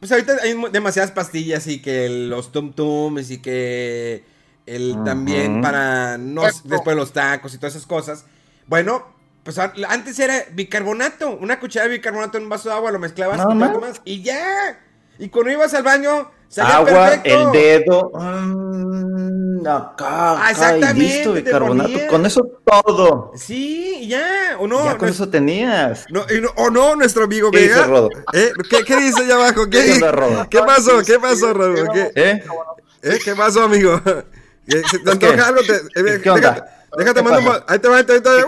Pues 0.00 0.12
ahorita 0.12 0.36
hay 0.42 0.54
demasiadas 0.70 1.12
pastillas 1.12 1.66
y 1.66 1.80
que 1.80 2.08
los 2.08 2.52
tum 2.52 2.72
tums 2.72 3.30
y 3.30 3.38
que 3.38 4.24
el 4.66 4.96
también 5.04 5.60
para 5.60 6.18
no 6.18 6.42
después 6.64 6.96
los 6.96 7.12
tacos 7.12 7.54
y 7.54 7.58
todas 7.58 7.74
esas 7.74 7.86
cosas. 7.86 8.26
Bueno, 8.66 9.06
pues 9.42 9.58
antes 9.58 10.18
era 10.18 10.44
bicarbonato, 10.52 11.36
una 11.36 11.60
cuchara 11.60 11.86
de 11.86 11.96
bicarbonato 11.96 12.38
en 12.38 12.44
un 12.44 12.50
vaso 12.50 12.68
de 12.68 12.74
agua, 12.74 12.90
lo 12.90 12.98
mezclabas 12.98 13.40
y, 13.50 13.54
más, 13.54 14.00
y 14.04 14.22
ya. 14.22 14.80
Y 15.18 15.28
cuando 15.28 15.52
ibas 15.52 15.74
al 15.74 15.82
baño, 15.82 16.30
Agua, 16.58 17.14
el 17.24 17.50
dedo. 17.52 18.10
Mm, 18.14 19.66
acá, 19.66 20.44
ah, 20.44 20.48
exactamente, 20.50 20.94
listo, 20.94 21.32
bicarbonato. 21.32 22.06
Con 22.08 22.26
eso 22.26 22.42
todo. 22.64 23.32
Sí, 23.34 24.06
ya, 24.08 24.56
o 24.58 24.66
no. 24.66 24.84
Ya 24.84 24.96
con 24.96 25.08
eso 25.08 25.28
tenías. 25.28 26.06
No, 26.10 26.24
o 26.56 26.70
no, 26.70 26.96
nuestro 26.96 27.24
amigo 27.24 27.50
Vega. 27.50 27.86
¿Eh? 28.32 28.52
¿Qué, 28.68 28.84
¿Qué, 28.84 28.96
dice 28.96 29.22
allá 29.22 29.34
abajo? 29.34 29.68
¿Qué, 29.68 29.98
¿Qué, 29.98 30.46
¿Qué 30.50 30.58
pasó? 30.60 31.02
¿Qué 31.04 31.18
pasó, 31.18 31.52
Rodo? 31.52 31.92
¿Qué, 31.92 32.12
¿Eh? 32.14 32.44
¿Eh? 33.02 33.18
¿Qué 33.24 33.34
pasó, 33.34 33.64
amigo? 33.64 34.00
¿Te 34.66 35.10
antoja 35.10 35.48
algo? 35.48 35.60
Te, 35.62 35.76
eh, 36.00 36.20
¿Qué 36.22 36.30
onda? 36.30 36.64
Déjate, 36.96 37.22
mando. 37.22 37.64
Ahí 37.66 37.78
te 37.78 37.88
va, 37.88 37.96
ahí 37.98 38.04
te 38.04 38.18
va. 38.20 38.46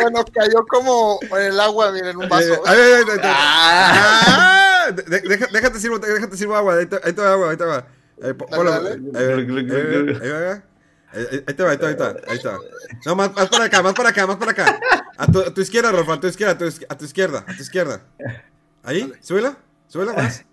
bueno, 0.00 0.24
cayó 0.32 0.64
como 0.68 1.18
en 1.32 1.42
el 1.42 1.60
agua, 1.60 1.90
miren, 1.90 2.10
en 2.10 2.16
un 2.16 2.28
vaso. 2.28 2.54
Eh, 2.54 2.60
ay, 2.66 2.78
ay, 2.78 3.04
ay, 3.08 3.20
ah, 3.24 4.69
déjate 4.92 5.80
sirvo, 5.80 5.98
déjate 5.98 6.36
sirvo 6.36 6.56
agua. 6.56 6.74
Ahí 6.76 6.86
te, 6.86 6.96
ahí 7.02 7.12
te 7.12 7.20
va 7.22 7.32
agua, 7.32 7.50
ahí 7.50 7.56
te 7.56 7.64
va. 7.64 7.86
Ahí, 8.22 8.32
ponlo, 8.34 8.72
ahí, 8.72 8.82
va. 8.82 10.62
Ahí 11.12 11.54
te 11.54 11.62
va, 11.62 11.70
ahí 11.70 11.76
te 11.76 11.84
va, 11.84 11.88
ahí 11.88 11.96
te 11.96 12.02
va. 12.02 12.16
Ahí 12.28 12.36
está. 12.36 12.58
No, 13.06 13.16
más, 13.16 13.34
más 13.34 13.48
para 13.48 13.64
acá, 13.64 13.82
más 13.82 13.94
para 13.94 14.10
acá, 14.10 14.26
más 14.26 14.36
para 14.36 14.52
acá. 14.52 14.80
A 15.16 15.26
tu, 15.26 15.40
a 15.40 15.52
tu 15.52 15.60
izquierda, 15.60 15.90
Rolfo, 15.90 16.12
a 16.12 16.20
tu 16.20 16.26
izquierda, 16.26 16.52
a 16.52 16.58
tu, 16.58 16.64
a 16.88 16.98
tu 16.98 17.04
izquierda, 17.04 17.44
a 17.46 17.56
tu 17.56 17.62
izquierda. 17.62 18.02
Ahí, 18.82 19.12
súbela, 19.20 19.56
súbela 19.88 20.12
más. 20.12 20.44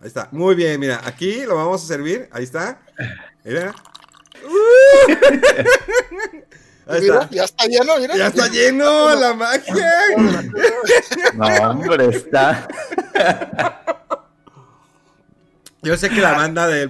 Ahí 0.00 0.08
está. 0.08 0.28
Muy 0.30 0.54
bien, 0.54 0.78
mira, 0.78 1.00
aquí 1.04 1.44
lo 1.46 1.56
vamos 1.56 1.82
a 1.82 1.86
servir. 1.86 2.28
Ahí 2.30 2.44
está. 2.44 2.78
Mira. 3.44 3.74
Ahí 6.86 7.00
está. 7.02 7.28
Ya 7.30 7.44
está 7.44 7.66
lleno, 7.66 7.98
mira. 7.98 8.16
Ya 8.16 8.26
está 8.28 8.48
lleno 8.48 9.14
la 9.14 9.34
magia. 9.34 9.92
No, 11.34 11.70
hombre, 11.70 12.16
está. 12.16 12.68
Yo 15.82 15.96
sé 15.96 16.10
que 16.10 16.20
la 16.20 16.32
banda 16.32 16.66
de, 16.66 16.88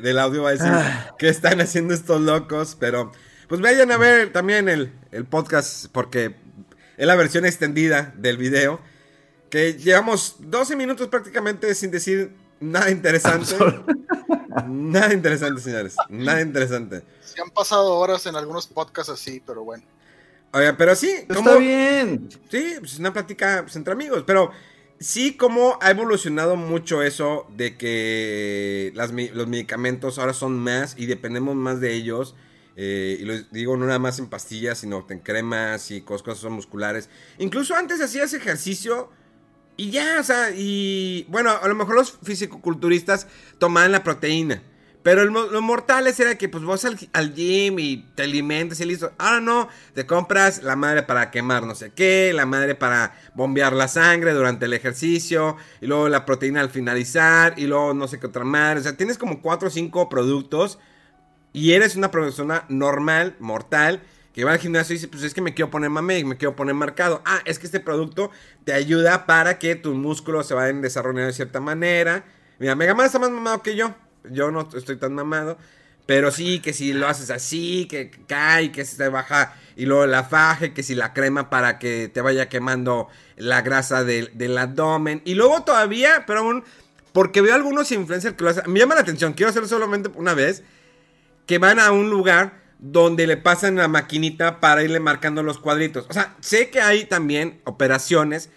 del 0.00 0.18
audio 0.18 0.44
va 0.44 0.50
a 0.50 0.52
decir 0.52 0.70
ah. 0.70 1.14
que 1.18 1.28
están 1.28 1.60
haciendo 1.60 1.92
estos 1.92 2.20
locos, 2.20 2.76
pero 2.78 3.10
pues 3.48 3.60
vayan 3.60 3.90
a 3.90 3.96
ver 3.96 4.32
también 4.32 4.68
el, 4.68 4.92
el 5.10 5.24
podcast 5.24 5.86
porque 5.90 6.36
es 6.96 7.06
la 7.06 7.16
versión 7.16 7.46
extendida 7.46 8.12
del 8.16 8.36
video. 8.36 8.80
Que 9.50 9.74
llevamos 9.74 10.36
12 10.38 10.76
minutos 10.76 11.08
prácticamente 11.08 11.74
sin 11.74 11.90
decir 11.90 12.36
nada 12.60 12.90
interesante. 12.90 13.56
nada 14.68 15.12
interesante, 15.14 15.60
señores. 15.62 15.96
Nada 16.08 16.40
interesante. 16.40 17.02
Se 17.24 17.40
han 17.40 17.50
pasado 17.50 17.94
horas 17.94 18.26
en 18.26 18.36
algunos 18.36 18.66
podcasts 18.66 19.10
así, 19.10 19.42
pero 19.46 19.64
bueno. 19.64 19.84
Oiga, 20.52 20.76
pero 20.76 20.94
sí. 20.94 21.10
Está 21.28 21.56
bien. 21.56 22.28
Sí, 22.50 22.76
pues 22.78 22.92
es 22.92 22.98
una 22.98 23.12
plática 23.12 23.60
pues, 23.62 23.76
entre 23.76 23.92
amigos. 23.92 24.24
Pero 24.26 24.50
sí, 24.98 25.36
como 25.36 25.78
ha 25.80 25.90
evolucionado 25.90 26.56
mucho 26.56 27.02
eso 27.02 27.46
de 27.56 27.76
que 27.76 28.92
los 28.94 29.48
medicamentos 29.48 30.18
ahora 30.18 30.32
son 30.32 30.58
más 30.58 30.94
y 30.98 31.06
dependemos 31.06 31.54
más 31.56 31.80
de 31.80 31.94
ellos. 31.94 32.34
Eh, 32.80 33.18
y 33.20 33.24
lo 33.24 33.36
digo 33.50 33.76
no 33.76 33.86
nada 33.86 33.98
más 33.98 34.20
en 34.20 34.28
pastillas, 34.28 34.78
sino 34.78 35.04
en 35.10 35.18
cremas 35.18 35.90
y 35.90 36.02
cosas, 36.02 36.22
cosas 36.22 36.50
musculares. 36.50 37.10
Incluso 37.38 37.74
antes 37.74 38.00
hacías 38.00 38.32
ejercicio 38.34 39.10
y 39.76 39.90
ya, 39.90 40.18
o 40.20 40.24
sea, 40.24 40.50
y 40.50 41.24
bueno, 41.28 41.50
a 41.50 41.66
lo 41.68 41.74
mejor 41.74 41.94
los 41.94 42.18
fisicoculturistas 42.22 43.26
tomaban 43.58 43.92
la 43.92 44.02
proteína. 44.02 44.62
Pero 45.08 45.24
lo 45.24 45.62
mortales 45.62 46.20
era 46.20 46.36
que 46.36 46.50
pues 46.50 46.84
al, 46.84 46.98
al, 47.14 47.34
gym 47.34 47.78
y 47.78 48.04
te 48.14 48.24
alimentas 48.24 48.78
y 48.80 48.84
listo. 48.84 49.10
Ahora 49.16 49.40
no, 49.40 49.68
te 49.94 50.04
compras 50.04 50.62
la 50.62 50.76
madre 50.76 51.02
para 51.02 51.30
quemar 51.30 51.62
no 51.62 51.74
sé 51.74 51.92
qué, 51.94 52.30
la 52.34 52.44
madre 52.44 52.74
para 52.74 53.14
bombear 53.32 53.72
la 53.72 53.88
sangre 53.88 54.34
durante 54.34 54.66
el 54.66 54.74
ejercicio, 54.74 55.56
y 55.80 55.86
luego 55.86 56.10
la 56.10 56.26
proteína 56.26 56.60
al 56.60 56.68
finalizar, 56.68 57.54
y 57.56 57.66
luego 57.66 57.94
no 57.94 58.06
sé 58.06 58.20
qué 58.20 58.26
otra 58.26 58.44
madre. 58.44 58.80
O 58.80 58.82
sea, 58.82 58.98
tienes 58.98 59.16
como 59.16 59.40
4 59.40 59.68
o 59.68 59.70
5 59.70 60.10
productos 60.10 60.78
y 61.54 61.72
eres 61.72 61.96
una 61.96 62.10
persona 62.10 62.66
normal, 62.68 63.34
mortal, 63.38 64.02
que 64.34 64.44
va 64.44 64.52
al 64.52 64.58
gimnasio 64.58 64.92
y 64.92 64.98
dice, 64.98 65.08
pues 65.08 65.22
es 65.22 65.32
que 65.32 65.40
me 65.40 65.54
quiero 65.54 65.70
poner 65.70 65.88
mame, 65.88 66.22
me 66.24 66.36
quiero 66.36 66.54
poner 66.54 66.74
marcado. 66.74 67.22
Ah, 67.24 67.40
es 67.46 67.58
que 67.58 67.64
este 67.64 67.80
producto 67.80 68.30
te 68.64 68.74
ayuda 68.74 69.24
para 69.24 69.58
que 69.58 69.74
tus 69.74 69.94
músculos 69.94 70.46
se 70.46 70.52
vayan 70.52 70.82
desarrollando 70.82 71.28
de 71.28 71.32
cierta 71.32 71.60
manera. 71.60 72.26
Mira, 72.58 72.74
Megaman 72.74 73.06
está 73.06 73.18
más 73.18 73.30
mamado 73.30 73.62
que 73.62 73.74
yo. 73.74 73.94
Yo 74.30 74.50
no 74.50 74.68
estoy 74.74 74.96
tan 74.96 75.14
mamado. 75.14 75.58
Pero 76.08 76.30
sí, 76.30 76.60
que 76.60 76.72
si 76.72 76.94
lo 76.94 77.06
haces 77.06 77.28
así, 77.28 77.86
que 77.86 78.10
cae, 78.26 78.72
que 78.72 78.86
se 78.86 79.10
baja 79.10 79.54
y 79.76 79.84
luego 79.84 80.06
la 80.06 80.24
faje, 80.24 80.72
que 80.72 80.82
si 80.82 80.94
la 80.94 81.12
crema 81.12 81.50
para 81.50 81.78
que 81.78 82.08
te 82.08 82.22
vaya 82.22 82.48
quemando 82.48 83.08
la 83.36 83.60
grasa 83.60 84.04
del, 84.04 84.56
abdomen. 84.56 85.20
Y 85.26 85.34
luego 85.34 85.64
todavía, 85.64 86.24
pero 86.26 86.40
aún, 86.40 86.64
porque 87.12 87.42
veo 87.42 87.54
algunos 87.54 87.92
influencers 87.92 88.34
que 88.36 88.42
lo 88.42 88.48
hacen, 88.48 88.72
me 88.72 88.80
llama 88.80 88.94
la 88.94 89.02
atención, 89.02 89.34
quiero 89.34 89.50
hacerlo 89.50 89.68
solamente 89.68 90.10
una 90.14 90.32
vez, 90.32 90.62
que 91.44 91.58
van 91.58 91.78
a 91.78 91.92
un 91.92 92.08
lugar 92.08 92.62
donde 92.78 93.26
le 93.26 93.36
pasan 93.36 93.76
la 93.76 93.88
maquinita 93.88 94.60
para 94.60 94.82
irle 94.82 95.00
marcando 95.00 95.42
los 95.42 95.58
cuadritos. 95.58 96.06
O 96.08 96.14
sea, 96.14 96.34
sé 96.40 96.70
que 96.70 96.80
hay 96.80 97.04
también 97.04 97.60
operaciones 97.64 98.48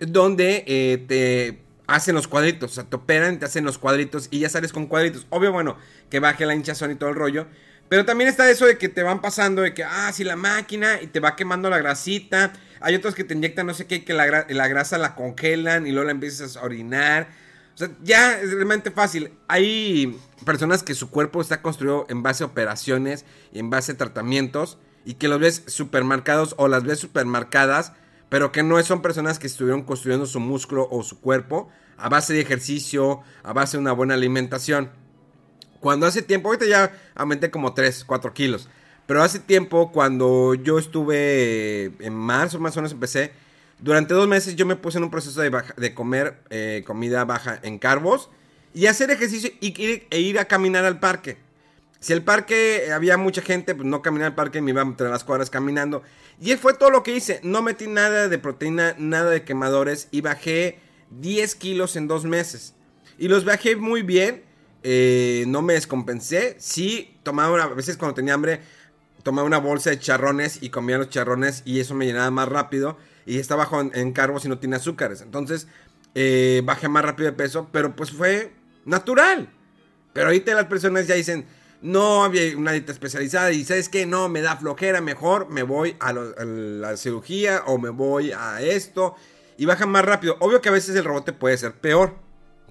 donde 0.00 0.64
eh, 0.66 1.04
te 1.06 1.65
hacen 1.86 2.14
los 2.14 2.28
cuadritos. 2.28 2.72
O 2.72 2.74
sea, 2.74 2.84
te 2.84 2.96
operan, 2.96 3.38
te 3.38 3.46
hacen 3.46 3.64
los 3.64 3.78
cuadritos 3.78 4.28
y 4.30 4.40
ya 4.40 4.48
sales 4.48 4.72
con 4.72 4.86
cuadritos. 4.86 5.26
Obvio, 5.30 5.52
bueno, 5.52 5.76
que 6.10 6.20
baje 6.20 6.46
la 6.46 6.54
hinchazón 6.54 6.90
y 6.90 6.94
todo 6.94 7.10
el 7.10 7.16
rollo. 7.16 7.46
Pero 7.88 8.04
también 8.04 8.28
está 8.28 8.50
eso 8.50 8.66
de 8.66 8.78
que 8.78 8.88
te 8.88 9.02
van 9.02 9.20
pasando 9.20 9.62
de 9.62 9.72
que, 9.72 9.84
ah, 9.84 10.10
sí, 10.12 10.24
la 10.24 10.36
máquina 10.36 11.00
y 11.00 11.06
te 11.06 11.20
va 11.20 11.36
quemando 11.36 11.70
la 11.70 11.78
grasita. 11.78 12.52
Hay 12.80 12.94
otros 12.94 13.14
que 13.14 13.24
te 13.24 13.34
inyectan 13.34 13.66
no 13.66 13.74
sé 13.74 13.86
qué, 13.86 14.04
que 14.04 14.12
la, 14.12 14.46
la 14.48 14.68
grasa 14.68 14.98
la 14.98 15.14
congelan 15.14 15.86
y 15.86 15.92
luego 15.92 16.06
la 16.06 16.12
empiezas 16.12 16.56
a 16.56 16.62
orinar. 16.62 17.28
O 17.74 17.78
sea, 17.78 17.90
ya 18.02 18.40
es 18.40 18.52
realmente 18.52 18.90
fácil. 18.90 19.32
Hay 19.48 20.18
personas 20.44 20.82
que 20.82 20.94
su 20.94 21.10
cuerpo 21.10 21.40
está 21.40 21.62
construido 21.62 22.06
en 22.08 22.22
base 22.22 22.42
a 22.42 22.46
operaciones 22.46 23.24
y 23.52 23.60
en 23.60 23.70
base 23.70 23.92
a 23.92 23.96
tratamientos 23.96 24.78
y 25.04 25.14
que 25.14 25.28
los 25.28 25.38
ves 25.38 25.62
supermarcados 25.66 26.54
o 26.58 26.68
las 26.68 26.82
ves 26.82 26.98
supermarcadas, 26.98 27.92
pero 28.28 28.52
que 28.52 28.62
no 28.62 28.82
son 28.82 29.02
personas 29.02 29.38
que 29.38 29.46
estuvieron 29.46 29.82
construyendo 29.82 30.26
su 30.26 30.40
músculo 30.40 30.88
o 30.90 31.02
su 31.02 31.20
cuerpo 31.20 31.68
a 31.96 32.08
base 32.08 32.34
de 32.34 32.40
ejercicio, 32.40 33.22
a 33.42 33.52
base 33.52 33.76
de 33.76 33.80
una 33.80 33.92
buena 33.92 34.14
alimentación. 34.14 34.90
Cuando 35.80 36.06
hace 36.06 36.22
tiempo, 36.22 36.48
ahorita 36.48 36.66
ya 36.66 36.92
aumenté 37.14 37.50
como 37.50 37.74
3, 37.74 38.04
4 38.04 38.34
kilos, 38.34 38.68
pero 39.06 39.22
hace 39.22 39.38
tiempo 39.38 39.92
cuando 39.92 40.54
yo 40.54 40.78
estuve 40.78 41.92
en 42.00 42.14
marzo 42.14 42.58
más 42.58 42.76
o 42.76 42.80
menos 42.80 42.92
empecé, 42.92 43.32
durante 43.78 44.14
dos 44.14 44.26
meses 44.26 44.56
yo 44.56 44.66
me 44.66 44.76
puse 44.76 44.98
en 44.98 45.04
un 45.04 45.10
proceso 45.10 45.40
de, 45.40 45.94
comer 45.94 46.42
eh, 46.50 46.82
comida 46.86 47.24
baja 47.24 47.60
en 47.62 47.78
carbos 47.78 48.30
y 48.74 48.86
hacer 48.86 49.10
ejercicio 49.10 49.50
y 49.60 49.74
e 50.10 50.20
ir 50.20 50.38
a 50.38 50.46
caminar 50.46 50.84
al 50.84 50.98
parque. 50.98 51.38
Si 52.00 52.12
el 52.12 52.22
parque 52.22 52.90
había 52.92 53.16
mucha 53.16 53.42
gente, 53.42 53.74
pues 53.74 53.86
no 53.86 54.02
caminar 54.02 54.28
al 54.28 54.34
parque, 54.34 54.60
me 54.60 54.70
iba 54.70 54.82
entre 54.82 55.08
las 55.08 55.24
cuadras 55.24 55.50
caminando. 55.50 56.02
Y 56.40 56.54
fue 56.56 56.74
todo 56.74 56.90
lo 56.90 57.02
que 57.02 57.16
hice. 57.16 57.40
No 57.42 57.62
metí 57.62 57.86
nada 57.86 58.28
de 58.28 58.38
proteína, 58.38 58.94
nada 58.98 59.30
de 59.30 59.44
quemadores 59.44 60.08
y 60.10 60.20
bajé 60.20 60.78
10 61.10 61.54
kilos 61.56 61.96
en 61.96 62.08
dos 62.08 62.24
meses. 62.24 62.74
Y 63.18 63.28
los 63.28 63.44
bajé 63.44 63.76
muy 63.76 64.02
bien. 64.02 64.44
Eh, 64.82 65.44
no 65.48 65.62
me 65.62 65.72
descompensé. 65.72 66.56
Sí, 66.58 67.18
tomaba 67.22 67.62
a 67.62 67.68
veces 67.68 67.96
cuando 67.96 68.14
tenía 68.14 68.34
hambre, 68.34 68.60
tomaba 69.22 69.46
una 69.46 69.58
bolsa 69.58 69.90
de 69.90 69.98
charrones 69.98 70.58
y 70.62 70.70
comía 70.70 70.98
los 70.98 71.08
charrones 71.08 71.62
y 71.64 71.80
eso 71.80 71.94
me 71.94 72.06
llenaba 72.06 72.30
más 72.30 72.48
rápido 72.48 72.96
y 73.24 73.38
está 73.38 73.56
bajo 73.56 73.80
en, 73.80 74.12
carbos 74.12 74.44
y 74.44 74.48
no 74.48 74.58
tiene 74.58 74.76
azúcares. 74.76 75.22
Entonces, 75.22 75.66
eh, 76.14 76.62
bajé 76.64 76.88
más 76.88 77.04
rápido 77.04 77.28
de 77.28 77.36
peso, 77.36 77.68
pero 77.72 77.96
pues 77.96 78.12
fue 78.12 78.52
natural. 78.84 79.48
Pero 80.12 80.26
ahorita 80.28 80.54
las 80.54 80.66
personas 80.66 81.08
ya 81.08 81.16
dicen, 81.16 81.44
no 81.86 82.24
había 82.24 82.56
una 82.56 82.72
dieta 82.72 82.90
especializada 82.90 83.52
y 83.52 83.64
sabes 83.64 83.88
que 83.88 84.06
no, 84.06 84.28
me 84.28 84.40
da 84.40 84.56
flojera, 84.56 85.00
mejor 85.00 85.48
me 85.50 85.62
voy 85.62 85.96
a, 86.00 86.12
la 86.12 86.96
cirugía 86.96 87.62
o 87.66 87.78
me 87.78 87.90
voy 87.90 88.32
a 88.32 88.60
esto 88.60 89.14
y 89.56 89.66
bajan 89.66 89.90
más 89.90 90.04
rápido. 90.04 90.36
Obvio 90.40 90.60
que 90.60 90.68
a 90.68 90.72
veces 90.72 90.96
el 90.96 91.04
rebote 91.04 91.32
puede 91.32 91.56
ser 91.56 91.74
peor. 91.74 92.16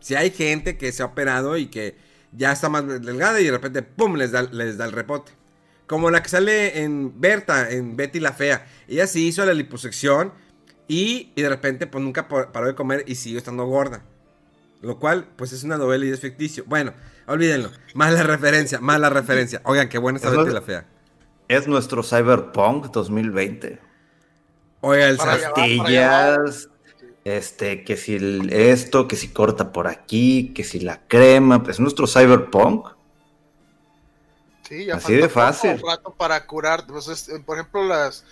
Si 0.02 0.16
hay 0.16 0.32
gente 0.32 0.78
que 0.78 0.92
se 0.92 1.02
ha 1.02 1.06
operado 1.06 1.56
y 1.56 1.68
que 1.68 1.96
ya 2.34 2.52
está 2.52 2.68
más 2.68 2.86
delgada 2.86 3.40
y 3.40 3.46
de 3.46 3.52
repente, 3.52 3.84
¡pum!, 3.84 4.18
les 4.18 4.32
da, 4.32 4.44
les 4.44 4.78
da 4.78 4.84
el 4.84 4.92
rebote. 4.92 5.32
Como 5.88 6.12
la 6.12 6.22
que 6.22 6.30
sale 6.30 6.82
en 6.82 7.22
Berta, 7.22 7.72
en 7.72 7.96
Betty 7.96 8.20
la 8.20 8.34
Fea. 8.34 8.68
Ella 8.88 9.08
sí 9.08 9.28
hizo 9.28 9.46
la 9.46 9.54
liposección 9.54 10.34
y, 10.90 11.32
de 11.38 11.48
repente, 11.48 11.88
pues 11.88 12.04
nunca 12.04 12.28
paró 12.28 12.68
de 12.68 12.76
comer 12.76 13.06
y 13.08 13.16
siguió 13.16 13.38
estando 13.38 13.66
gorda. 13.66 14.04
Lo 14.82 15.00
cual, 15.00 15.30
pues 15.38 15.54
es 15.54 15.64
una 15.64 15.78
novela 15.78 16.06
y 16.06 16.10
es 16.10 16.20
ficticio. 16.20 16.66
Bueno, 16.68 16.94
olvídenlo. 17.28 17.72
Mala 17.94 18.24
referencia, 18.24 18.80
mala 18.80 19.10
referencia. 19.10 19.62
Oigan, 19.66 19.90
qué 19.90 19.98
buena 19.98 20.18
esta 20.18 20.30
Betty 20.30 20.52
la 20.52 20.62
Fea. 20.62 20.86
Es 21.48 21.68
nuestro 21.68 22.04
Cyberpunk 22.04 22.88
2020. 22.88 23.80
Oiga, 24.82 25.08
el 25.08 25.18
pastillas, 25.18 26.70
este, 27.24 27.84
que 27.84 27.98
si 27.98 28.18
esto, 28.52 29.08
que 29.08 29.16
si 29.16 29.30
corta 29.30 29.72
por 29.72 29.88
aquí, 29.88 30.54
que 30.54 30.64
si 30.64 30.80
la 30.80 31.02
crema, 31.08 31.64
pues 31.64 31.80
nuestro 31.80 32.08
Cyberpunk. 32.08 32.90
Sí, 34.68 34.86
ya 34.86 34.96
Así 34.96 35.14
de 35.14 35.30
fácil. 35.30 35.80
rato 35.86 36.12
para 36.12 36.46
curar, 36.48 36.86
pues, 36.88 37.30
por 37.46 37.58
ejemplo, 37.58 37.84
las 37.84 38.26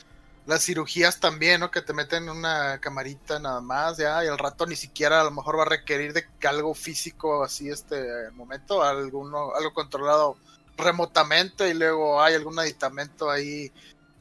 las 0.46 0.64
cirugías 0.64 1.20
también, 1.20 1.62
¿no? 1.62 1.72
Que 1.72 1.82
te 1.82 1.94
meten 1.94 2.30
una 2.30 2.80
camarita 2.80 3.40
nada 3.40 3.62
más, 3.62 3.98
ya, 3.98 4.24
y 4.24 4.28
al 4.28 4.38
rato 4.38 4.66
ni 4.66 4.76
siquiera 4.76 5.22
a 5.22 5.24
lo 5.24 5.32
mejor 5.32 5.58
va 5.58 5.64
a 5.64 5.70
requerir 5.70 6.14
de 6.14 6.26
algo 6.48 6.74
físico 6.74 7.44
así 7.44 7.70
este 7.70 8.32
momento, 8.32 8.84
alguno, 8.84 9.54
algo 9.56 9.74
controlado 9.74 10.38
remotamente 10.78 11.70
y 11.70 11.74
luego 11.74 12.22
hay 12.22 12.36
algún 12.36 12.60
aditamento 12.60 13.30
ahí, 13.30 13.72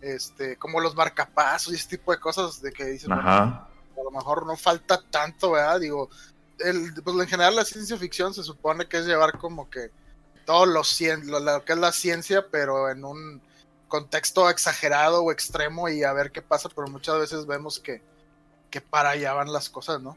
este, 0.00 0.56
como 0.56 0.80
los 0.80 0.94
marcapasos 0.94 1.72
y 1.72 1.76
ese 1.76 1.88
tipo 1.88 2.12
de 2.12 2.20
cosas 2.20 2.60
de 2.60 2.72
que 2.72 2.84
dicen, 2.84 3.12
a 3.12 3.68
lo 3.96 4.10
mejor 4.10 4.46
no 4.46 4.56
falta 4.56 5.02
tanto, 5.10 5.52
¿verdad? 5.52 5.80
Digo, 5.80 6.08
el, 6.58 6.92
pues 7.02 7.16
en 7.16 7.28
general 7.28 7.56
la 7.56 7.64
ciencia 7.64 7.96
ficción 7.96 8.32
se 8.32 8.44
supone 8.44 8.86
que 8.86 8.98
es 8.98 9.06
llevar 9.06 9.38
como 9.38 9.68
que 9.68 9.90
todo 10.44 10.66
lo, 10.66 10.82
lo, 11.24 11.40
lo 11.40 11.64
que 11.64 11.72
es 11.72 11.78
la 11.78 11.92
ciencia, 11.92 12.46
pero 12.50 12.90
en 12.90 13.04
un 13.04 13.42
contexto 13.92 14.48
exagerado 14.48 15.22
o 15.22 15.30
extremo 15.30 15.86
y 15.90 16.02
a 16.02 16.14
ver 16.14 16.30
qué 16.30 16.40
pasa, 16.40 16.70
pero 16.74 16.88
muchas 16.88 17.18
veces 17.18 17.46
vemos 17.46 17.78
que, 17.78 18.00
que 18.70 18.80
para 18.80 19.10
allá 19.10 19.34
van 19.34 19.52
las 19.52 19.68
cosas, 19.68 20.00
¿no? 20.00 20.16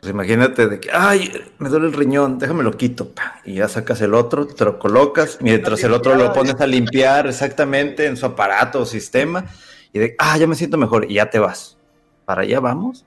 Pues 0.00 0.10
imagínate 0.10 0.66
de 0.66 0.80
que, 0.80 0.90
ay, 0.92 1.32
me 1.58 1.68
duele 1.68 1.86
el 1.86 1.92
riñón, 1.92 2.40
déjame 2.40 2.64
lo 2.64 2.76
quito, 2.76 3.12
y 3.44 3.54
ya 3.54 3.68
sacas 3.68 4.00
el 4.00 4.14
otro, 4.14 4.48
te 4.48 4.64
lo 4.64 4.80
colocas, 4.80 5.38
mientras 5.40 5.82
el 5.84 5.92
otro 5.92 6.16
lo 6.16 6.32
pones 6.32 6.60
a 6.60 6.66
limpiar 6.66 7.28
exactamente 7.28 8.06
en 8.06 8.16
su 8.16 8.26
aparato 8.26 8.80
o 8.80 8.84
sistema, 8.84 9.46
y 9.92 10.00
de, 10.00 10.16
ah, 10.18 10.36
ya 10.36 10.48
me 10.48 10.56
siento 10.56 10.76
mejor, 10.76 11.08
y 11.08 11.14
ya 11.14 11.30
te 11.30 11.38
vas. 11.38 11.76
¿Para 12.24 12.42
allá 12.42 12.58
vamos? 12.58 13.04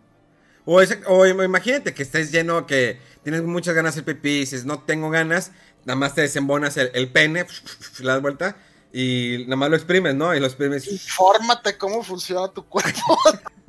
O, 0.63 0.81
o 1.07 1.25
imagínate 1.25 1.93
que 1.93 2.03
estés 2.03 2.31
lleno, 2.31 2.65
que 2.65 2.97
tienes 3.23 3.43
muchas 3.43 3.75
ganas 3.75 3.95
de 3.95 4.03
pipí 4.03 4.29
y 4.29 4.39
dices, 4.39 4.63
no 4.63 4.79
tengo 4.79 5.09
ganas, 5.09 5.51
nada 5.83 5.99
más 5.99 6.15
te 6.15 6.21
desembonas 6.21 6.77
el, 6.77 6.91
el 6.93 7.09
pene, 7.09 7.45
la 7.99 8.13
das 8.13 8.21
vuelta, 8.21 8.55
y 8.93 9.43
nada 9.45 9.55
más 9.55 9.69
lo 9.69 9.75
exprimes, 9.75 10.15
¿no? 10.15 10.35
Y 10.35 10.39
lo 10.39 10.47
exprimes. 10.47 10.87
Infórmate 10.91 11.77
cómo 11.77 12.03
funciona 12.03 12.47
tu 12.49 12.65
cuerpo. 12.65 13.17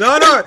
No, 0.00 0.18
no. 0.18 0.44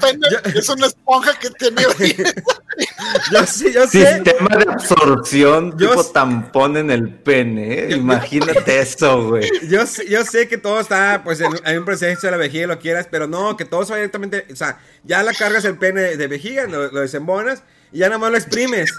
Es 0.55 0.69
una 0.69 0.87
esponja 0.87 1.37
que 1.37 1.49
tiene 1.51 1.81
Yo 3.31 3.45
sí, 3.45 3.71
yo 3.73 3.85
sé. 3.87 4.15
Sistema 4.15 4.55
de 4.57 4.71
absorción, 4.71 5.77
yo 5.77 5.89
tipo 5.91 6.03
tampón 6.05 6.77
en 6.77 6.91
el 6.91 7.13
pene. 7.13 7.73
¿eh? 7.73 7.91
Imagínate 7.91 8.79
eso, 8.79 9.27
güey. 9.29 9.49
Yo, 9.67 9.83
yo 10.09 10.23
sé 10.23 10.47
que 10.47 10.57
todo 10.57 10.79
está, 10.79 11.21
pues, 11.23 11.41
en, 11.41 11.77
un 11.77 11.85
proceso 11.85 12.27
de 12.27 12.31
la 12.31 12.37
vejiga, 12.37 12.67
lo 12.67 12.79
quieras, 12.79 13.07
pero 13.09 13.27
no, 13.27 13.57
que 13.57 13.65
todo 13.65 13.85
se 13.85 13.91
va 13.91 13.97
directamente. 13.97 14.45
O 14.51 14.55
sea, 14.55 14.79
ya 15.03 15.23
la 15.23 15.33
cargas 15.33 15.65
el 15.65 15.77
pene 15.77 16.15
de 16.15 16.27
vejiga, 16.27 16.65
lo, 16.65 16.91
lo 16.91 17.01
desembonas 17.01 17.63
y 17.91 17.99
ya 17.99 18.07
nada 18.07 18.19
más 18.19 18.31
lo 18.31 18.37
exprimes. 18.37 18.91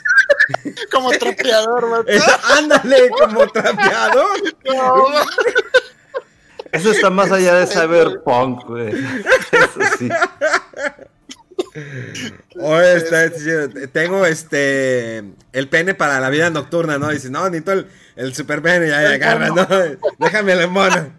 como 0.92 1.10
trapeador, 1.10 2.06
Ándale, 2.56 3.10
como 3.10 3.46
trapeador. 3.48 4.26
Eso 6.72 6.90
está 6.90 7.10
más 7.10 7.32
allá 7.32 7.54
de 7.54 7.66
Cyberpunk, 7.66 8.64
güey. 8.66 8.88
Eso 9.52 9.80
sí. 9.98 10.08
Oye, 12.60 12.96
está, 12.96 13.30
tengo 13.92 14.26
este 14.26 15.18
el 15.52 15.68
pene 15.68 15.94
para 15.94 16.20
la 16.20 16.28
vida 16.30 16.50
nocturna, 16.50 16.98
¿no? 16.98 17.08
Dice, 17.08 17.30
no, 17.30 17.44
necesito 17.44 17.72
el, 17.72 17.86
el 18.16 18.34
super 18.34 18.62
pene, 18.62 18.88
ya, 18.88 19.02
ya 19.02 19.10
agarra, 19.10 19.48
¿no? 19.48 19.66
Déjame 20.18 20.52
el 20.52 20.68
mono. 20.68 21.12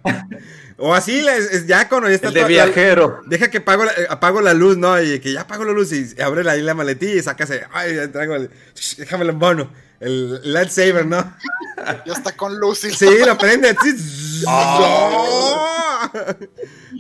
O 0.81 0.93
así, 0.93 1.19
es, 1.27 1.67
ya 1.67 1.89
cuando 1.89 2.07
ya 2.07 2.15
está... 2.15 2.29
El 2.29 2.35
de 2.35 2.45
viajero. 2.45 3.21
deja 3.25 3.49
que 3.49 3.57
apago 3.57 3.83
la, 3.83 3.91
apago 4.09 4.41
la 4.41 4.53
luz, 4.53 4.77
¿no? 4.77 5.01
Y 5.01 5.19
que 5.19 5.33
ya 5.33 5.41
apago 5.41 5.65
la 5.65 5.73
luz 5.73 5.91
y 5.91 6.19
abre 6.21 6.43
la, 6.43 6.55
la 6.55 6.73
maletilla 6.73 7.15
y 7.15 7.21
sacase... 7.21 7.63
Ay, 7.71 7.95
ya 7.95 8.11
traigo 8.11 8.35
el... 8.35 8.49
Déjame 8.97 9.25
el 9.25 9.33
mono. 9.33 9.71
El 9.99 10.53
lightsaber, 10.53 11.05
¿no? 11.05 11.35
Ya 12.05 12.13
está 12.13 12.35
con 12.35 12.59
luz 12.59 12.83
y... 12.85 12.91
Sí, 12.91 13.09
lo 13.25 13.37
prende. 13.37 13.75
¡Oh! 14.47 16.09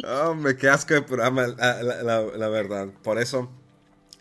Hombre, 0.07 0.57
qué 0.57 0.69
asco 0.69 0.93
de 0.93 1.01
programa, 1.01 1.47
la, 1.47 1.83
la, 1.83 2.21
la, 2.21 2.49
verdad. 2.49 2.87
Por 3.03 3.19
eso, 3.19 3.51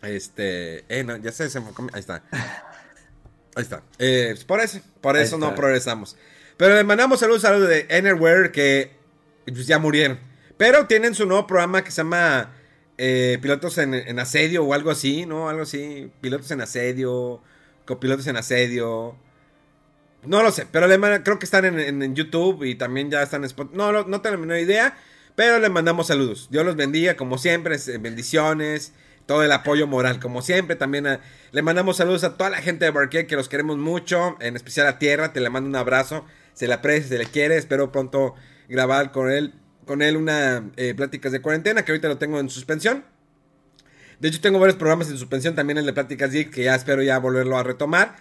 este... 0.02 0.84
Eh, 0.88 1.04
no, 1.04 1.16
ya 1.16 1.32
se 1.32 1.44
enfocó. 1.44 1.86
Ahí 1.92 2.00
está. 2.00 2.22
Ahí 2.32 3.62
está. 3.62 3.82
Eh, 3.98 4.36
por 4.46 4.60
eso, 4.60 4.80
por 5.00 5.16
eso 5.16 5.38
no 5.38 5.54
progresamos. 5.54 6.16
Pero 6.56 6.74
le 6.74 6.84
mandamos 6.84 7.20
saludos 7.20 7.44
a 7.44 7.52
los 7.52 7.68
de 7.68 7.86
Enerware 7.88 8.50
que 8.50 8.97
pues 9.52 9.66
ya 9.66 9.78
murieron. 9.78 10.18
Pero 10.56 10.86
tienen 10.86 11.14
su 11.14 11.24
nuevo 11.26 11.46
programa 11.46 11.84
que 11.84 11.90
se 11.90 11.98
llama 11.98 12.52
eh, 12.98 13.38
Pilotos 13.40 13.78
en, 13.78 14.18
Asedio 14.18 14.64
o 14.64 14.74
algo 14.74 14.90
así, 14.90 15.24
¿no? 15.24 15.48
Algo 15.48 15.62
así. 15.62 16.10
Pilotos 16.20 16.50
en 16.50 16.60
Asedio, 16.60 17.40
copilotos 17.86 18.26
en 18.26 18.36
Asedio. 18.36 19.16
No 20.24 20.42
lo 20.42 20.50
sé, 20.50 20.66
pero 20.70 20.88
creo 21.22 21.38
que 21.38 21.44
están 21.44 21.64
en, 21.64 22.14
YouTube 22.16 22.64
y 22.64 22.74
también 22.74 23.08
ya 23.08 23.22
están 23.22 23.42
en 23.42 23.46
Spotify. 23.46 23.76
No, 23.76 23.92
no, 24.04 24.20
tengo 24.20 24.44
ni 24.44 24.58
idea, 24.58 24.98
pero 25.36 25.60
les 25.60 25.70
mandamos 25.70 26.08
saludos. 26.08 26.48
Dios 26.50 26.66
los 26.66 26.74
bendiga, 26.74 27.16
como 27.16 27.38
siempre, 27.38 27.76
bendiciones, 28.00 28.92
todo 29.26 29.44
el 29.44 29.52
apoyo 29.52 29.86
moral, 29.86 30.18
como 30.18 30.42
siempre. 30.42 30.74
También 30.74 31.20
le 31.52 31.62
mandamos 31.62 31.98
saludos 31.98 32.24
a 32.24 32.36
toda 32.36 32.50
la 32.50 32.58
gente 32.58 32.84
de 32.84 32.90
Barquet 32.90 33.28
que 33.28 33.36
los 33.36 33.48
queremos 33.48 33.78
mucho, 33.78 34.36
en 34.40 34.56
especial 34.56 34.88
a 34.88 34.98
Tierra, 34.98 35.32
te 35.32 35.40
le 35.40 35.50
mando 35.50 35.68
un 35.68 35.76
abrazo, 35.76 36.24
se 36.52 36.66
le 36.66 36.74
aprecia, 36.74 37.10
se 37.10 37.18
le 37.18 37.26
quiere, 37.26 37.56
espero 37.56 37.92
pronto 37.92 38.34
grabar 38.68 39.12
con 39.12 39.30
él, 39.30 39.54
con 39.86 40.02
él 40.02 40.16
una 40.16 40.70
eh, 40.76 40.94
pláticas 40.94 41.32
de 41.32 41.40
cuarentena, 41.40 41.84
que 41.84 41.92
ahorita 41.92 42.08
lo 42.08 42.18
tengo 42.18 42.38
en 42.38 42.50
suspensión. 42.50 43.04
De 44.20 44.28
hecho, 44.28 44.40
tengo 44.40 44.58
varios 44.58 44.76
programas 44.76 45.08
en 45.10 45.16
suspensión, 45.16 45.54
también 45.54 45.78
el 45.78 45.86
de 45.86 45.92
Pláticas 45.92 46.32
Geek, 46.32 46.50
que 46.50 46.64
ya 46.64 46.74
espero 46.74 47.02
ya 47.02 47.18
volverlo 47.18 47.56
a 47.56 47.62
retomar. 47.62 48.16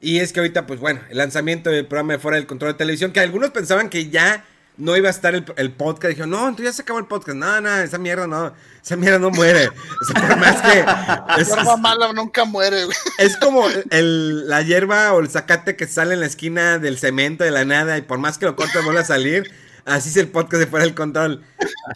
Y 0.00 0.18
es 0.18 0.32
que 0.32 0.40
ahorita, 0.40 0.66
pues 0.66 0.80
bueno, 0.80 1.00
el 1.10 1.16
lanzamiento 1.18 1.70
del 1.70 1.86
programa 1.86 2.14
de 2.14 2.18
Fuera 2.18 2.36
del 2.36 2.46
Control 2.46 2.72
de 2.72 2.78
Televisión, 2.78 3.12
que 3.12 3.20
algunos 3.20 3.50
pensaban 3.50 3.88
que 3.88 4.10
ya 4.10 4.44
no 4.80 4.96
iba 4.96 5.08
a 5.08 5.10
estar 5.10 5.34
el, 5.34 5.72
podcast. 5.72 6.10
Dijeron, 6.10 6.30
no, 6.30 6.48
entonces 6.48 6.66
ya 6.66 6.72
se 6.72 6.82
acabó 6.82 6.98
el 6.98 7.06
podcast. 7.06 7.36
No, 7.36 7.60
no, 7.60 7.76
esa 7.78 7.98
mierda 7.98 8.26
no, 8.26 8.54
esa 8.82 8.96
mierda 8.96 9.18
no 9.18 9.30
muere. 9.30 9.68
O 10.00 10.04
sea, 10.04 10.26
por 10.26 10.36
más 10.38 10.62
que. 10.62 11.40
Es, 11.40 11.48
hierba 11.48 11.76
mala 11.76 12.12
nunca 12.12 12.44
muere, 12.44 12.84
güey. 12.84 12.96
Es 13.18 13.36
como 13.36 13.66
el, 13.90 14.48
la 14.48 14.62
hierba 14.62 15.12
o 15.12 15.20
el 15.20 15.28
zacate 15.28 15.76
que 15.76 15.86
sale 15.86 16.14
en 16.14 16.20
la 16.20 16.26
esquina 16.26 16.78
del 16.78 16.98
cemento 16.98 17.44
de 17.44 17.50
la 17.50 17.64
nada 17.64 17.98
y 17.98 18.02
por 18.02 18.18
más 18.18 18.38
que 18.38 18.46
lo 18.46 18.56
cortes 18.56 18.82
vuelve 18.82 19.00
a 19.00 19.04
salir. 19.04 19.52
Así 19.84 20.08
es 20.08 20.16
el 20.16 20.28
podcast 20.28 20.60
de 20.60 20.66
fuera 20.66 20.84
del 20.84 20.94
control. 20.94 21.44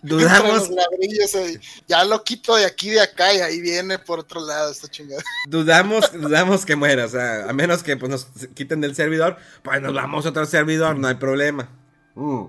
Dudamos. 0.03 0.70
ya 1.87 2.05
lo 2.05 2.23
quito 2.25 2.57
de 2.57 2.64
aquí 2.64 2.90
de 2.90 3.01
acá 3.01 3.33
y 3.33 3.38
ahí 3.40 3.61
viene 3.61 3.99
por 3.99 4.20
otro 4.20 4.44
lado 4.44 4.70
esta 4.70 4.88
chingada. 4.88 5.23
Dudamos, 5.49 6.12
dudamos 6.12 6.64
que 6.64 6.77
muera. 6.77 7.05
O 7.05 7.09
sea, 7.09 7.49
a 7.49 7.53
menos 7.53 7.83
que 7.83 7.97
pues, 7.97 8.11
nos 8.11 8.27
quiten 8.55 8.81
del 8.81 8.94
servidor, 8.94 9.37
pues 9.62 9.81
nos 9.81 9.94
vamos 9.94 10.27
a 10.27 10.31
otro 10.31 10.47
servidor, 10.47 10.97
no 10.97 11.09
hay 11.09 11.14
problema. 11.14 11.68
Mm. 12.14 12.44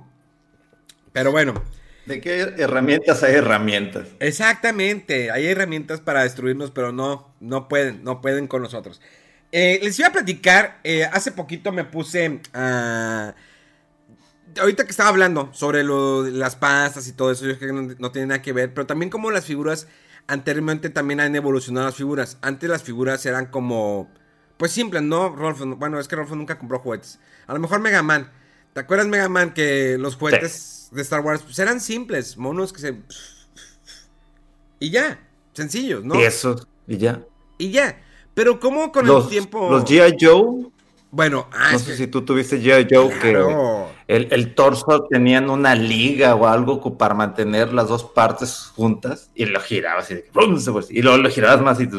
Pero 1.11 1.31
bueno. 1.31 1.63
¿De 2.05 2.21
qué 2.21 2.53
herramientas 2.57 3.23
hay 3.23 3.35
herramientas? 3.35 4.07
Exactamente, 4.19 5.31
hay 5.31 5.47
herramientas 5.47 6.01
para 6.01 6.21
destruirnos, 6.21 6.69
pero 6.69 6.91
no, 6.91 7.33
no 7.39 7.67
pueden, 7.67 8.03
no 8.03 8.21
pueden 8.21 8.47
con 8.47 8.61
nosotros. 8.61 9.01
Eh, 9.51 9.79
les 9.81 9.97
iba 9.97 10.09
a 10.09 10.11
platicar, 10.11 10.79
eh, 10.83 11.05
hace 11.11 11.31
poquito 11.31 11.71
me 11.71 11.83
puse 11.83 12.41
a 12.53 13.33
ahorita 14.59 14.85
que 14.85 14.91
estaba 14.91 15.09
hablando 15.09 15.49
sobre 15.53 15.83
lo, 15.83 16.23
las 16.23 16.55
pastas 16.55 17.07
y 17.07 17.13
todo 17.13 17.31
eso, 17.31 17.45
yo 17.45 17.57
creo 17.57 17.87
que 17.87 17.95
no, 17.99 18.11
tiene 18.11 18.27
nada 18.27 18.41
que 18.41 18.53
ver, 18.53 18.73
pero 18.73 18.85
también 18.85 19.09
como 19.09 19.31
las 19.31 19.45
figuras, 19.45 19.87
anteriormente 20.27 20.89
también 20.89 21.19
han 21.19 21.35
evolucionado 21.35 21.87
las 21.87 21.95
figuras. 21.95 22.37
Antes 22.41 22.69
las 22.69 22.83
figuras 22.83 23.25
eran 23.25 23.47
como, 23.47 24.09
pues 24.57 24.71
simples, 24.71 25.03
¿no? 25.03 25.35
Rolfo, 25.35 25.65
bueno, 25.75 25.99
es 25.99 26.07
que 26.07 26.15
Rolfo 26.15 26.35
nunca 26.35 26.57
compró 26.57 26.79
juguetes. 26.79 27.19
A 27.47 27.53
lo 27.53 27.59
mejor 27.59 27.79
Mega 27.79 28.03
Man. 28.03 28.31
¿Te 28.73 28.81
acuerdas 28.81 29.07
Mega 29.07 29.29
Man 29.29 29.53
que 29.53 29.97
los 29.97 30.15
juguetes 30.15 30.89
de 30.91 31.01
Star 31.01 31.21
Wars 31.21 31.41
pues, 31.43 31.57
eran 31.59 31.79
simples, 31.79 32.37
monos 32.37 32.73
que 32.73 32.81
se... 32.81 32.95
Y 34.79 34.89
ya, 34.89 35.19
sencillos, 35.53 36.03
¿no? 36.03 36.19
Y 36.19 36.23
eso, 36.23 36.67
y 36.85 36.97
ya. 36.97 37.23
Y 37.57 37.71
ya. 37.71 38.01
Pero 38.33 38.59
como 38.59 38.91
con 38.91 39.07
el 39.07 39.27
tiempo... 39.29 39.69
Los 39.71 39.85
G.I. 39.85 40.17
Joe 40.19 40.69
bueno, 41.15 41.47
ah, 41.53 41.71
no 41.71 41.79
sé 41.79 41.95
si 41.95 42.07
tú 42.07 42.25
tuviste 42.25 42.61
G.I. 42.61 42.93
Joe 42.93 43.17
que 43.19 43.31
el, 44.07 44.53
torso 44.53 45.07
tenían 45.09 45.49
una 45.49 45.73
liga 45.73 46.35
o 46.35 46.47
algo 46.47 46.97
para 46.97 47.15
mantener 47.15 47.73
las 47.73 47.87
dos 47.87 48.03
partes 48.03 48.71
juntas 48.75 49.31
y 49.33 49.45
lo 49.45 49.59
girabas 49.59 50.11
y, 50.11 50.23
luego 51.01 51.17
lo 51.17 51.29
girabas 51.29 51.61
más 51.61 51.79
y 51.79 51.89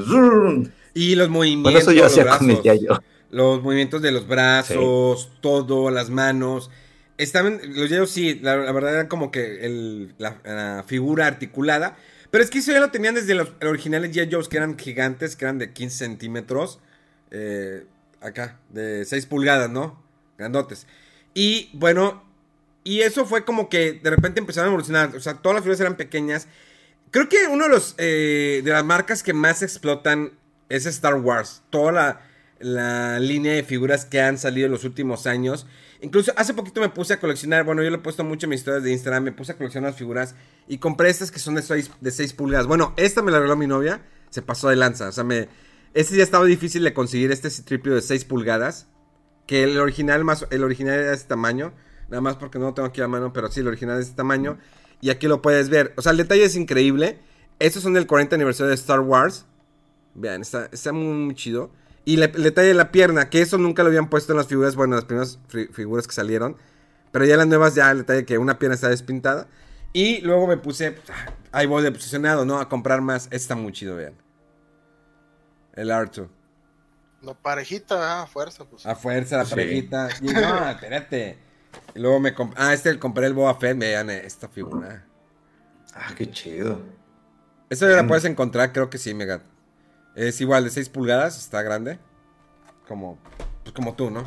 Y 0.94 1.16
los 1.16 1.28
movimientos. 1.28 1.84
con 2.38 2.46
mi 2.46 2.60
Los 3.30 3.62
movimientos 3.62 4.02
de 4.02 4.12
los 4.12 4.28
brazos, 4.28 5.30
todo, 5.40 5.90
las 5.90 6.10
manos. 6.10 6.70
Estaban, 7.18 7.60
los 7.64 7.90
Joe 7.90 8.06
sí, 8.06 8.38
la, 8.40 8.56
verdad 8.56 8.94
era 8.94 9.08
como 9.08 9.30
que 9.30 10.08
la, 10.18 10.84
figura 10.86 11.26
articulada. 11.26 11.96
Pero 12.30 12.44
es 12.44 12.50
que 12.50 12.58
eso 12.58 12.72
ya 12.72 12.80
lo 12.80 12.90
tenían 12.90 13.14
desde 13.14 13.34
los 13.34 13.52
originales 13.62 14.14
G.I. 14.14 14.30
Joes 14.30 14.48
que 14.48 14.58
eran 14.58 14.78
gigantes, 14.78 15.36
que 15.36 15.44
eran 15.44 15.58
de 15.58 15.72
15 15.72 15.96
centímetros. 15.96 16.78
Eh, 17.30 17.84
acá, 18.20 18.58
de 18.70 19.04
6 19.04 19.26
pulgadas, 19.26 19.70
¿no? 19.70 20.00
Grandotes. 20.36 20.86
Y 21.36 21.68
bueno, 21.74 22.24
y 22.82 23.02
eso 23.02 23.26
fue 23.26 23.44
como 23.44 23.68
que 23.68 23.92
de 23.92 24.08
repente 24.08 24.40
empezaron 24.40 24.68
a 24.68 24.72
evolucionar. 24.72 25.14
O 25.14 25.20
sea, 25.20 25.34
todas 25.34 25.56
las 25.56 25.64
figuras 25.64 25.80
eran 25.80 25.98
pequeñas. 25.98 26.48
Creo 27.10 27.28
que 27.28 27.46
uno 27.46 27.64
de 27.64 27.70
los 27.70 27.94
eh, 27.98 28.62
de 28.64 28.70
las 28.70 28.82
marcas 28.82 29.22
que 29.22 29.34
más 29.34 29.62
explotan 29.62 30.32
es 30.70 30.86
Star 30.86 31.16
Wars. 31.16 31.62
Toda 31.68 32.22
la, 32.58 33.20
línea 33.20 33.52
de 33.52 33.64
figuras 33.64 34.06
que 34.06 34.22
han 34.22 34.38
salido 34.38 34.64
en 34.64 34.72
los 34.72 34.84
últimos 34.84 35.26
años. 35.26 35.66
Incluso 36.00 36.32
hace 36.36 36.54
poquito 36.54 36.80
me 36.80 36.88
puse 36.88 37.12
a 37.12 37.20
coleccionar, 37.20 37.64
bueno, 37.64 37.82
yo 37.82 37.90
lo 37.90 37.96
he 37.96 38.00
puesto 38.00 38.24
mucho 38.24 38.46
en 38.46 38.50
mis 38.50 38.60
historias 38.60 38.82
de 38.82 38.92
Instagram, 38.92 39.24
me 39.24 39.32
puse 39.32 39.52
a 39.52 39.56
coleccionar 39.58 39.90
las 39.90 39.98
figuras 39.98 40.34
y 40.66 40.78
compré 40.78 41.10
estas 41.10 41.30
que 41.30 41.38
son 41.38 41.54
de 41.54 41.60
6, 41.60 41.90
de 42.00 42.10
6 42.10 42.32
pulgadas. 42.32 42.66
Bueno, 42.66 42.94
esta 42.96 43.20
me 43.20 43.30
la 43.30 43.40
regaló 43.40 43.56
mi 43.56 43.66
novia, 43.66 44.00
se 44.30 44.40
pasó 44.40 44.70
de 44.70 44.76
lanza, 44.76 45.08
o 45.08 45.12
sea, 45.12 45.24
me... 45.24 45.48
Este 45.92 46.16
ya 46.16 46.22
estaba 46.22 46.46
difícil 46.46 46.82
de 46.82 46.94
conseguir, 46.94 47.30
este 47.30 47.50
tripio 47.50 47.94
de 47.94 48.00
6 48.00 48.24
pulgadas, 48.24 48.86
que 49.46 49.64
el 49.64 49.78
original, 49.78 50.24
más, 50.24 50.46
el 50.50 50.64
original 50.64 50.94
era 50.94 51.08
de 51.08 51.14
este 51.14 51.28
tamaño, 51.28 51.72
nada 52.08 52.20
más 52.20 52.36
porque 52.36 52.58
no 52.58 52.66
lo 52.66 52.74
tengo 52.74 52.88
aquí 52.88 53.00
a 53.00 53.08
mano, 53.08 53.32
pero 53.32 53.50
sí, 53.50 53.60
el 53.60 53.68
original 53.68 53.94
es 53.94 54.06
de 54.06 54.10
este 54.10 54.16
tamaño, 54.16 54.58
y 55.00 55.10
aquí 55.10 55.28
lo 55.28 55.42
puedes 55.42 55.68
ver, 55.68 55.92
o 55.96 56.02
sea, 56.02 56.12
el 56.12 56.18
detalle 56.18 56.44
es 56.44 56.56
increíble, 56.56 57.18
estos 57.58 57.82
son 57.82 57.94
del 57.94 58.06
40 58.06 58.34
aniversario 58.34 58.68
de 58.68 58.74
Star 58.74 59.00
Wars, 59.00 59.46
vean, 60.14 60.42
está, 60.42 60.68
está 60.72 60.92
muy 60.92 61.34
chido. 61.34 61.70
Y 62.04 62.20
el 62.20 62.30
detalle 62.32 62.68
de 62.68 62.74
la 62.74 62.92
pierna, 62.92 63.30
que 63.30 63.40
eso 63.40 63.58
nunca 63.58 63.82
lo 63.82 63.88
habían 63.88 64.08
puesto 64.08 64.32
en 64.32 64.38
las 64.38 64.46
figuras, 64.46 64.76
bueno, 64.76 64.94
las 64.94 65.04
primeras 65.04 65.40
figuras 65.72 66.06
que 66.06 66.14
salieron. 66.14 66.56
Pero 67.10 67.24
ya 67.24 67.36
las 67.36 67.48
nuevas, 67.48 67.74
ya 67.74 67.90
el 67.90 67.98
detalle 67.98 68.24
que 68.24 68.38
una 68.38 68.60
pierna 68.60 68.76
está 68.76 68.88
despintada. 68.88 69.48
Y 69.92 70.20
luego 70.20 70.46
me 70.46 70.56
puse, 70.56 70.96
ahí 71.50 71.66
voy 71.66 71.82
de 71.82 71.90
posicionado, 71.90 72.44
¿no? 72.44 72.60
A 72.60 72.68
comprar 72.68 73.00
más. 73.00 73.26
Está 73.32 73.56
muy 73.56 73.72
chido, 73.72 73.96
vean. 73.96 74.14
El 75.74 75.90
R2. 75.90 76.28
La 77.22 77.34
parejita, 77.34 78.22
a 78.22 78.26
fuerza, 78.26 78.64
pues. 78.64 78.86
A 78.86 78.94
fuerza, 78.94 79.38
la 79.38 79.44
parejita. 79.44 80.08
Y 80.22 80.26
no, 80.26 80.68
espérate. 80.68 81.38
Y 81.94 81.98
luego 81.98 82.20
me 82.20 82.34
compré, 82.34 82.62
ah, 82.62 82.72
este 82.72 82.98
compré 82.98 83.26
el 83.26 83.34
Boba 83.34 83.54
Fett, 83.54 83.78
vean 83.78 84.10
esta 84.10 84.48
figura. 84.48 85.04
Ah, 85.94 86.12
qué 86.16 86.30
chido. 86.30 86.80
Esta 87.68 87.88
ya 87.88 87.96
la 87.96 88.06
puedes 88.06 88.24
encontrar, 88.24 88.72
creo 88.72 88.90
que 88.90 88.98
sí, 88.98 89.14
Mega. 89.14 89.42
Es 90.14 90.40
igual 90.40 90.64
de 90.64 90.70
6 90.70 90.88
pulgadas, 90.88 91.38
está 91.38 91.62
grande. 91.62 91.98
Como, 92.86 93.18
pues 93.62 93.74
como 93.74 93.94
tú, 93.94 94.10
¿no? 94.10 94.24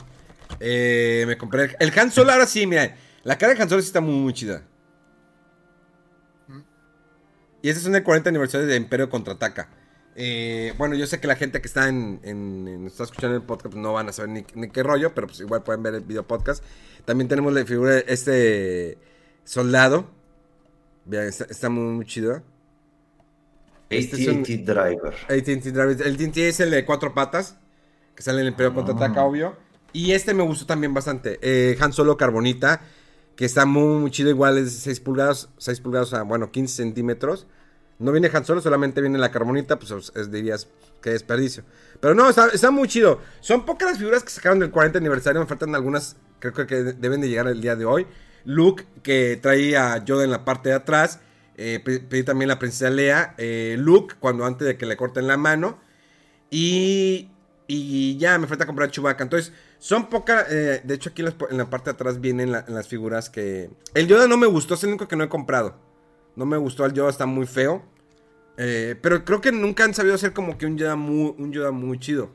Eh, 0.60 1.24
me 1.28 1.38
compré 1.38 1.64
el, 1.64 1.76
el, 1.80 2.00
Han 2.00 2.12
Solo, 2.12 2.32
ahora 2.32 2.46
sí, 2.46 2.68
mira. 2.68 2.96
La 3.24 3.38
cara 3.38 3.54
de 3.54 3.62
Han 3.62 3.70
Solo 3.70 3.82
sí 3.82 3.88
está 3.88 4.02
muy, 4.02 4.16
muy 4.16 4.34
chida. 4.34 4.64
Y 7.62 7.70
este 7.70 7.82
es 7.82 7.94
el 7.94 8.04
40 8.04 8.30
aniversario 8.30 8.68
de 8.68 8.76
Imperio 8.76 9.10
Contraataca. 9.10 9.70
Eh, 10.16 10.74
bueno, 10.78 10.96
yo 10.96 11.08
sé 11.08 11.20
que 11.20 11.28
la 11.28 11.36
gente 11.36 11.62
que 11.62 11.68
está 11.68 11.88
en, 11.88 12.20
en, 12.24 12.86
está 12.88 13.04
escuchando 13.04 13.36
el 13.36 13.44
podcast 13.44 13.68
pues 13.68 13.82
no 13.82 13.94
van 13.94 14.10
a 14.10 14.14
saber 14.14 14.32
ni, 14.32 14.46
ni, 14.56 14.70
qué 14.70 14.84
rollo, 14.84 15.14
pero 15.14 15.28
pues 15.28 15.40
igual 15.40 15.64
pueden 15.64 15.84
ver 15.84 15.96
el 15.96 16.02
video 16.02 16.28
podcast. 16.28 16.64
También 17.06 17.28
tenemos 17.28 17.54
la 17.54 17.66
figura 17.66 17.92
de 17.92 18.06
este 18.08 18.98
soldado. 19.44 20.10
Vean, 21.06 21.28
está, 21.28 21.46
está 21.46 21.70
muy, 21.70 21.94
muy 21.94 22.06
chido. 22.06 22.44
Este 23.90 24.30
AT&T 24.30 24.58
Driver. 24.58 25.16
AT&T 25.28 25.72
Driver. 25.72 26.02
El 26.06 26.14
AT&T 26.14 26.48
es 26.48 26.60
el 26.60 26.72
de 26.72 26.86
cuatro 26.86 27.14
patas. 27.14 27.58
Que 28.16 28.24
sale 28.24 28.40
en 28.40 28.48
el 28.48 28.52
Imperio 28.52 28.74
Contraataca, 28.74 29.24
obvio. 29.24 29.56
Y 29.94 30.12
este 30.12 30.34
me 30.34 30.44
gustó 30.44 30.66
también 30.66 30.94
bastante. 30.94 31.40
Eh, 31.42 31.78
Han 31.80 31.94
Solo 31.94 32.18
Carbonita. 32.18 32.82
Que 33.36 33.46
está 33.46 33.66
muy, 33.66 34.02
muy 34.02 34.12
chido. 34.12 34.30
Igual 34.30 34.58
es 34.58 34.66
de 34.66 34.72
6 34.72 35.00
pulgadas. 35.00 35.50
6 35.58 35.82
pulgadas, 35.82 36.10
sea, 36.10 36.24
bueno, 36.24 36.52
15 36.52 36.76
centímetros. 36.76 37.48
No 38.00 38.14
viene 38.14 38.32
Han 38.34 38.46
Solo, 38.46 38.62
solamente 38.62 39.02
viene 39.02 39.20
la 39.20 39.30
carbonita. 39.30 39.78
Pues 39.78 39.92
es, 40.16 40.32
dirías 40.32 40.68
que 41.02 41.12
desperdicio. 41.12 41.64
Pero 42.00 42.16
no, 42.16 42.30
está, 42.30 42.72
muy 42.72 42.88
chido. 42.88 43.20
Son 43.42 43.66
pocas 43.66 43.90
las 43.90 43.98
figuras 43.98 44.24
que 44.24 44.30
sacaron 44.30 44.60
del 44.60 44.72
40 44.72 44.98
aniversario. 44.98 45.42
Me 45.42 45.48
faltan 45.48 45.76
algunas. 45.76 46.16
Creo 46.40 46.54
que 46.54 46.66
deben 46.66 47.22
de 47.22 47.30
llegar 47.30 47.48
el 47.48 47.62
día 47.62 47.76
de 47.76 47.86
hoy. 47.86 48.08
Luke, 48.46 48.86
que 49.04 49.38
trae 49.42 49.76
a 49.76 50.04
Yoda 50.04 50.24
en 50.24 50.32
la 50.32 50.46
parte 50.46 50.70
de 50.70 50.76
atrás. 50.76 51.20
Eh, 51.58 51.82
pedí 51.84 52.24
también 52.24 52.48
la 52.48 52.58
princesa 52.58 52.90
Lea, 52.90 53.36
eh, 53.38 53.76
Luke, 53.78 54.16
cuando 54.18 54.46
antes 54.46 54.66
de 54.66 54.78
que 54.78 54.86
le 54.86 54.96
corten 54.96 55.28
la 55.28 55.36
mano. 55.36 55.78
Y, 56.50 57.30
y 57.68 58.18
ya 58.18 58.38
me 58.40 58.48
falta 58.48 58.66
comprar 58.66 58.92
Chewbacca. 58.92 59.24
Entonces, 59.24 59.52
son 59.78 60.10
pocas. 60.10 60.46
Eh, 60.50 60.82
de 60.86 60.94
hecho, 60.94 61.10
aquí 61.10 61.22
en 61.22 61.58
la, 61.58 61.70
parte 61.70 61.90
de 61.90 61.96
atrás 61.96 62.22
vienen 62.22 62.54
la, 62.54 62.64
las 62.70 62.88
figuras 62.88 63.30
que. 63.30 63.70
El 63.94 64.08
Yoda 64.08 64.26
no 64.28 64.38
me 64.38 64.48
gustó, 64.48 64.76
es 64.76 64.84
el 64.84 64.90
único 64.90 65.10
que 65.10 65.18
no 65.18 65.26
he 65.26 65.30
comprado. 65.30 65.89
No 66.40 66.46
me 66.46 66.56
gustó, 66.56 66.86
el 66.86 66.94
Yoda 66.94 67.10
está 67.10 67.26
muy 67.26 67.46
feo. 67.46 67.84
pero 68.56 69.26
creo 69.26 69.42
que 69.42 69.52
nunca 69.52 69.84
han 69.84 69.94
sabido 69.94 70.16
hacer 70.16 70.32
como 70.32 70.58
que 70.58 70.66
un 70.66 70.78
Yoda 70.78 70.96
muy, 70.96 71.36
un 71.38 71.52
Yoda 71.52 71.72
muy 71.72 72.00
chido. 72.00 72.32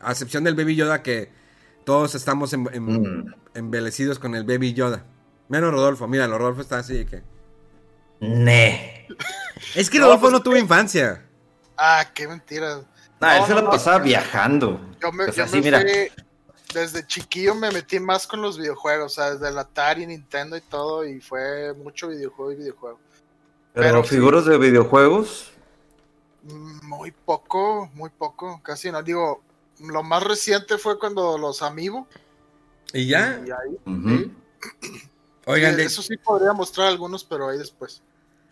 A 0.00 0.12
excepción 0.12 0.42
del 0.42 0.54
Baby 0.54 0.74
Yoda, 0.74 1.02
que 1.02 1.30
todos 1.84 2.14
estamos 2.14 2.54
en, 2.54 2.66
en, 2.72 2.84
mm. 2.84 3.34
embelecidos 3.52 4.18
con 4.18 4.34
el 4.34 4.44
Baby 4.44 4.72
Yoda. 4.72 5.04
Menos 5.50 5.70
Rodolfo, 5.70 6.08
mira, 6.08 6.26
Rodolfo 6.26 6.62
está 6.62 6.78
así 6.78 7.04
que. 7.04 7.22
Ne. 8.20 9.06
Es 9.74 9.90
que 9.90 9.98
Rodolfo 9.98 10.16
no, 10.16 10.20
pues, 10.30 10.32
no 10.32 10.42
tuvo 10.42 10.56
infancia. 10.56 11.22
Ah, 11.76 12.06
qué 12.14 12.26
mentira. 12.26 12.86
No, 13.20 13.32
él 13.32 13.44
se 13.46 13.54
la 13.54 13.68
pasaba 13.68 13.98
viajando. 13.98 14.80
Yo 15.02 15.12
me, 15.12 15.30
yo 15.30 15.46
me 15.46 15.60
mira. 15.60 15.82
Fui, 15.82 16.24
desde 16.72 17.06
chiquillo 17.06 17.54
me 17.54 17.70
metí 17.70 18.00
más 18.00 18.26
con 18.26 18.40
los 18.40 18.56
videojuegos, 18.56 19.12
o 19.12 19.14
sea, 19.14 19.32
desde 19.34 19.50
el 19.50 19.58
Atari, 19.58 20.06
Nintendo 20.06 20.56
y 20.56 20.62
todo, 20.62 21.04
y 21.04 21.20
fue 21.20 21.74
mucho 21.74 22.08
videojuego 22.08 22.52
y 22.52 22.56
videojuego. 22.56 23.05
¿Pero, 23.76 23.88
Pero 23.88 24.04
figuras 24.04 24.44
sí, 24.44 24.50
de 24.50 24.56
videojuegos? 24.56 25.52
Muy 26.82 27.10
poco, 27.10 27.90
muy 27.92 28.08
poco, 28.08 28.58
casi 28.62 28.90
no. 28.90 29.02
Digo, 29.02 29.42
lo 29.80 30.02
más 30.02 30.22
reciente 30.22 30.78
fue 30.78 30.98
cuando 30.98 31.36
los 31.36 31.60
Amiibo. 31.60 32.08
¿Y 32.94 33.06
ya? 33.06 33.38
Y 33.46 33.50
ahí, 33.50 33.78
uh 33.84 33.90
-huh. 33.90 34.32
¿sí? 34.80 35.10
Oigan, 35.44 35.76
sí, 35.76 35.82
eso 35.82 36.00
sí 36.00 36.16
podría 36.16 36.54
mostrar 36.54 36.86
algunos, 36.86 37.22
pero 37.22 37.50
ahí 37.50 37.58
después. 37.58 38.00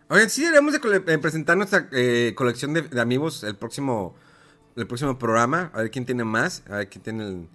Oigan, 0.09 0.29
sí 0.29 0.41
deberíamos 0.41 0.79
de 0.79 1.13
eh, 1.13 1.17
presentar 1.17 1.57
nuestra 1.57 1.89
eh, 1.91 2.33
colección 2.37 2.75
de, 2.75 2.83
de, 2.83 3.01
amigos 3.01 3.43
el 3.43 3.55
próximo 3.55 4.13
el 4.75 4.85
próximo 4.85 5.17
programa, 5.17 5.71
a 5.73 5.79
ver 5.79 5.89
quién 5.89 6.05
tiene 6.05 6.23
más, 6.23 6.61
a 6.69 6.77
ver 6.77 6.89
quién 6.89 7.01
tiene 7.01 7.23
el, 7.27 7.49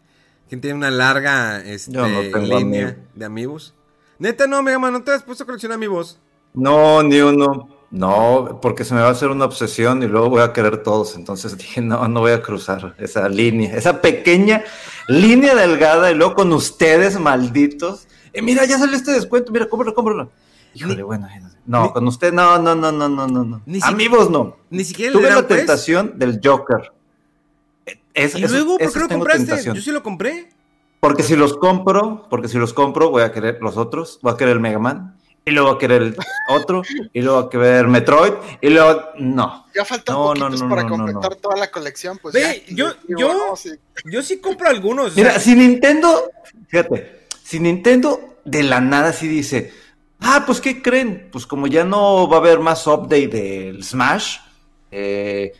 quién 0.48 0.60
tiene 0.60 0.76
una 0.76 0.90
larga 0.90 1.64
este, 1.64 1.92
no 1.92 2.08
línea 2.08 2.88
amigo. 2.88 3.08
de 3.14 3.24
amigos. 3.24 3.74
Neta, 4.18 4.48
no, 4.48 4.60
Mega 4.60 4.80
Man, 4.80 4.92
¿no 4.92 5.04
te 5.04 5.12
has 5.12 5.22
puesto 5.22 5.44
a 5.44 5.46
coleccionar 5.46 5.76
amigos? 5.76 6.18
No, 6.54 7.02
ni 7.02 7.20
uno. 7.20 7.68
No, 7.90 8.60
porque 8.62 8.84
se 8.84 8.94
me 8.94 9.00
va 9.00 9.08
a 9.08 9.10
hacer 9.10 9.30
una 9.30 9.46
obsesión 9.46 10.02
y 10.02 10.06
luego 10.06 10.30
voy 10.30 10.42
a 10.42 10.52
querer 10.52 10.82
todos. 10.82 11.16
Entonces 11.16 11.56
dije, 11.58 11.80
no, 11.80 12.06
no 12.08 12.20
voy 12.20 12.32
a 12.32 12.42
cruzar 12.42 12.94
esa 12.98 13.28
línea, 13.28 13.74
esa 13.76 14.00
pequeña 14.00 14.62
línea 15.08 15.54
delgada 15.54 16.10
y 16.10 16.14
luego 16.14 16.34
con 16.34 16.52
ustedes, 16.52 17.18
malditos. 17.18 18.06
Eh, 18.32 18.42
mira, 18.42 18.64
ya 18.64 18.78
salió 18.78 18.96
este 18.96 19.12
descuento, 19.12 19.50
mira, 19.50 19.68
cómpralo, 19.68 19.94
cómpralo. 19.94 20.30
Híjole, 20.72 20.96
ni, 20.96 21.02
bueno, 21.02 21.26
no, 21.66 21.82
ni, 21.82 21.92
con 21.92 22.06
usted, 22.06 22.32
no, 22.32 22.56
no, 22.60 22.76
no, 22.76 22.92
no, 22.92 23.08
no, 23.08 23.26
no. 23.26 23.60
Ni 23.66 23.80
Amigos, 23.82 24.30
no. 24.30 24.56
Ni 24.70 24.84
siquiera 24.84 25.12
Tuve 25.12 25.28
la 25.28 25.46
pues? 25.46 25.58
tentación 25.58 26.16
del 26.16 26.40
Joker. 26.42 26.92
Es, 28.14 28.36
¿Y 28.36 28.46
luego 28.46 28.78
por 28.78 28.92
qué 28.92 28.98
lo 29.00 29.08
compraste? 29.08 29.46
Tentación. 29.46 29.74
Yo 29.74 29.82
sí 29.82 29.90
lo 29.90 30.02
compré. 30.02 30.50
Porque 31.00 31.22
si 31.24 31.34
los 31.34 31.56
compro, 31.56 32.28
porque 32.28 32.46
si 32.46 32.58
los 32.58 32.72
compro, 32.72 33.10
voy 33.10 33.22
a 33.22 33.32
querer 33.32 33.58
los 33.60 33.76
otros, 33.76 34.20
voy 34.22 34.32
a 34.32 34.36
querer 34.36 34.54
el 34.54 34.60
Mega 34.60 34.78
Man, 34.78 35.16
y 35.44 35.50
luego 35.52 35.70
a 35.70 35.78
querer 35.78 36.02
el 36.02 36.16
otro, 36.48 36.82
y 37.12 37.22
luego 37.22 37.38
a 37.38 37.50
querer 37.50 37.88
Metroid, 37.88 38.34
y 38.60 38.70
luego, 38.70 39.10
no. 39.18 39.66
Ya 39.74 39.84
faltan 39.84 40.14
no, 40.14 40.24
poquitos 40.28 40.60
no, 40.60 40.68
no, 40.68 40.74
para 40.74 40.88
completar 40.88 41.36
toda 41.36 41.56
la 41.56 41.70
colección, 41.70 42.18
pues 42.18 42.34
Ve, 42.34 42.64
ya, 42.68 42.74
yo, 42.74 42.92
yo, 43.08 43.26
bueno, 43.28 43.56
sí. 43.56 43.70
yo 44.04 44.22
sí 44.22 44.40
compro 44.40 44.68
algunos. 44.68 45.16
Mira, 45.16 45.38
si 45.38 45.54
Nintendo, 45.54 46.30
fíjate, 46.68 47.26
si 47.42 47.58
Nintendo 47.60 48.38
de 48.44 48.62
la 48.62 48.80
nada 48.80 49.12
sí 49.12 49.28
dice, 49.28 49.72
ah, 50.20 50.44
pues 50.46 50.60
¿qué 50.60 50.82
creen? 50.82 51.28
Pues 51.32 51.46
como 51.46 51.66
ya 51.66 51.84
no 51.84 52.28
va 52.28 52.36
a 52.36 52.40
haber 52.40 52.60
más 52.60 52.86
update 52.86 53.28
del 53.28 53.82
Smash, 53.82 54.38
eh, 54.90 55.52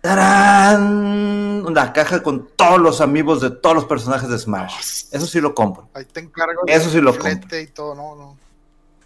¡tarán! 0.00 1.64
una 1.64 1.92
caja 1.92 2.22
con 2.22 2.48
todos 2.56 2.80
los 2.80 3.00
amigos 3.00 3.40
de 3.40 3.50
todos 3.50 3.74
los 3.74 3.84
personajes 3.84 4.28
de 4.28 4.38
Smash. 4.38 5.06
Eso 5.10 5.26
sí 5.26 5.40
lo 5.40 5.54
compro. 5.54 5.88
Ahí 5.94 6.04
te 6.04 6.20
encargo 6.20 6.62
Eso 6.66 6.90
sí 6.90 7.00
lo 7.00 7.16
compro. 7.16 7.58
y 7.58 7.66
todo, 7.68 7.94
no, 7.94 8.14
no. 8.16 8.36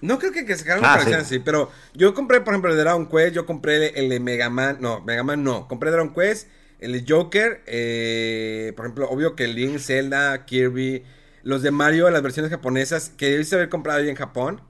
No 0.00 0.18
creo 0.18 0.32
que, 0.32 0.44
que 0.44 0.56
sacaran 0.56 0.80
una 0.80 0.92
Ah, 0.92 0.92
colección 0.94 1.20
sí. 1.20 1.26
así, 1.36 1.38
pero 1.38 1.70
yo 1.94 2.12
compré, 2.14 2.40
por 2.40 2.52
ejemplo, 2.54 2.70
el 2.70 2.76
de 2.76 2.82
Dragon 2.82 3.06
Quest, 3.08 3.34
yo 3.34 3.46
compré 3.46 3.88
el, 3.88 3.96
el 3.96 4.08
de 4.10 4.20
Mega 4.20 4.50
Man, 4.50 4.78
no, 4.80 5.00
Mega 5.00 5.22
Man 5.22 5.42
no, 5.42 5.66
compré 5.68 5.90
Dragon 5.90 6.12
Quest, 6.14 6.48
el 6.80 6.92
de 6.92 7.04
Joker, 7.08 7.62
eh, 7.66 8.72
por 8.76 8.84
ejemplo, 8.86 9.08
obvio 9.08 9.34
que 9.34 9.46
Link, 9.48 9.78
Zelda, 9.78 10.44
Kirby, 10.44 11.02
los 11.42 11.62
de 11.62 11.70
Mario, 11.70 12.10
las 12.10 12.22
versiones 12.22 12.50
japonesas, 12.50 13.10
que 13.16 13.30
debiste 13.30 13.54
haber 13.56 13.68
comprado 13.70 14.00
ahí 14.00 14.08
en 14.10 14.16
Japón. 14.16 14.60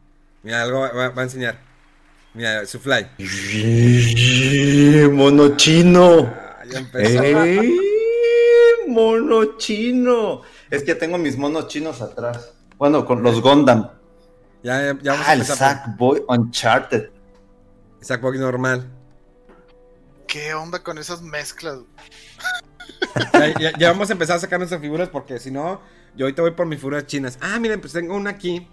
Mira, 0.43 0.63
algo 0.63 0.81
va, 0.81 0.93
va- 0.93 1.09
va 1.11 1.23
a 1.23 1.25
enseñar. 1.25 1.59
Mira, 2.35 2.65
su 2.67 2.79
fly. 2.79 3.07
Mono 5.13 5.57
chino. 5.57 6.33
Ah, 6.33 6.63
ya 6.71 6.79
empezó. 6.79 7.23
¡Ey! 7.23 7.77
Mono 8.89 9.57
chino. 9.57 10.43
Es 10.71 10.83
que 10.85 10.95
tengo 10.95 11.19
mis 11.19 11.37
monos 11.37 11.69
chinos 11.69 12.01
atrás. 12.03 12.53
Bueno, 12.79 13.05
con 13.05 13.23
los 13.23 13.41
Gundam. 13.41 13.91
Ya, 14.67 14.83
ya, 15.01 15.13
vamos 15.13 15.27
Ah, 15.29 15.31
a 15.31 15.35
el 15.35 15.41
empezar. 15.43 15.57
Sackboy 15.85 16.25
Uncharted. 16.27 17.11
Sackboy 18.01 18.37
normal. 18.37 18.85
¿Qué 20.27 20.55
onda 20.55 20.83
con 20.83 20.99
esas 20.99 21.23
mezclas? 21.23 21.79
Ya, 23.33 23.55
ya- 23.61 23.79
ya 23.79 23.91
vamos 23.93 24.11
a 24.11 24.13
empezar 24.15 24.37
a 24.37 24.41
sacar 24.41 24.59
nuestras 24.59 24.81
figuras 24.81 25.09
porque 25.09 25.39
si 25.39 25.53
no, 25.53 25.81
yo 26.17 26.27
ahorita 26.27 26.43
voy 26.43 26.51
por 26.51 26.67
mis 26.67 26.81
figuras 26.81 27.07
chinas. 27.07 27.39
Ah, 27.41 27.61
miren, 27.61 27.81
pues 27.81 27.93
tengo 27.93 28.17
una 28.17 28.31
aquí. 28.31 28.69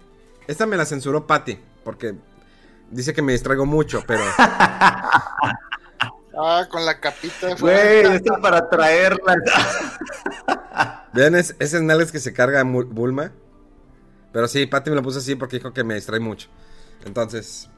Esta 0.48 0.66
me 0.66 0.78
la 0.78 0.86
censuró 0.86 1.28
Patty 1.28 1.60
porque 1.84 2.16
dice 2.90 3.14
que 3.14 3.22
me 3.22 3.34
distraigo 3.34 3.68
mucho, 3.68 4.04
pero 4.08 4.24
Ah, 6.36 6.66
con 6.72 6.84
la 6.88 7.00
capita 7.00 7.46
de 7.46 7.54
Güey, 7.54 8.16
esto 8.16 8.34
es 8.34 8.42
para 8.42 8.68
traerla. 8.68 9.36
Vean 11.14 11.36
es- 11.36 11.56
esas 11.60 11.84
nalgas 11.84 12.12
que 12.12 12.20
se 12.20 12.34
carga 12.34 12.64
Bulma. 12.64 13.32
Pero 14.34 14.48
sí, 14.48 14.66
Patty 14.66 14.90
me 14.90 14.96
lo 14.98 15.04
puso 15.04 15.20
así 15.20 15.36
porque 15.36 15.58
dijo 15.58 15.72
que 15.72 15.84
me 15.86 15.96
distrae 15.96 16.20
mucho. 16.20 16.50
Entonces, 17.06 17.70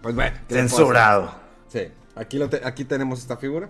pues 0.00 0.14
bueno. 0.14 0.36
¿qué 0.48 0.54
le 0.54 0.60
puedo 0.62 0.68
Censurado. 0.76 1.34
Sí, 1.68 1.88
aquí, 2.14 2.38
lo 2.38 2.48
te- 2.48 2.62
aquí 2.64 2.84
tenemos 2.84 3.18
esta 3.20 3.36
figura. 3.36 3.68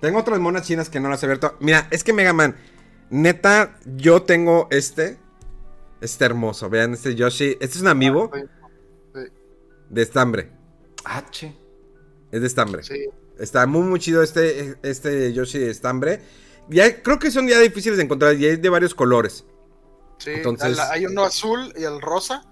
Tengo 0.00 0.18
otras 0.18 0.38
monas 0.40 0.66
chinas 0.66 0.90
que 0.90 1.00
no 1.00 1.08
las 1.08 1.22
he 1.22 1.26
abierto. 1.26 1.56
Mira, 1.60 1.86
es 1.90 2.04
que 2.04 2.12
Mega 2.12 2.32
Man, 2.32 2.56
neta, 3.08 3.78
yo 3.96 4.22
tengo 4.22 4.68
este. 4.70 5.18
Este 6.00 6.24
hermoso, 6.26 6.68
vean 6.68 6.92
este 6.92 7.14
Yoshi. 7.14 7.52
Este 7.60 7.76
es 7.76 7.80
un 7.80 7.88
amiibo 7.88 8.30
de 9.88 10.02
estambre. 10.02 10.50
H. 11.04 11.56
Es 12.30 12.40
de 12.40 12.46
estambre. 12.46 12.82
Sí. 12.82 13.06
Está 13.38 13.66
muy, 13.66 13.82
muy 13.82 14.00
chido 14.00 14.22
este, 14.22 14.74
este 14.82 15.32
Yoshi 15.32 15.58
de 15.60 15.70
estambre. 15.70 16.20
Ya, 16.68 17.02
creo 17.02 17.18
que 17.18 17.30
son 17.30 17.46
ya 17.48 17.58
difíciles 17.60 17.96
de 17.96 18.04
encontrar 18.04 18.34
y 18.34 18.44
hay 18.46 18.56
de 18.56 18.68
varios 18.68 18.94
colores. 18.94 19.44
Sí, 20.18 20.30
Entonces- 20.30 20.76
la- 20.76 20.90
hay 20.90 21.06
uno 21.06 21.24
azul 21.24 21.72
y 21.76 21.84
el 21.84 22.00
rosa. 22.00 22.42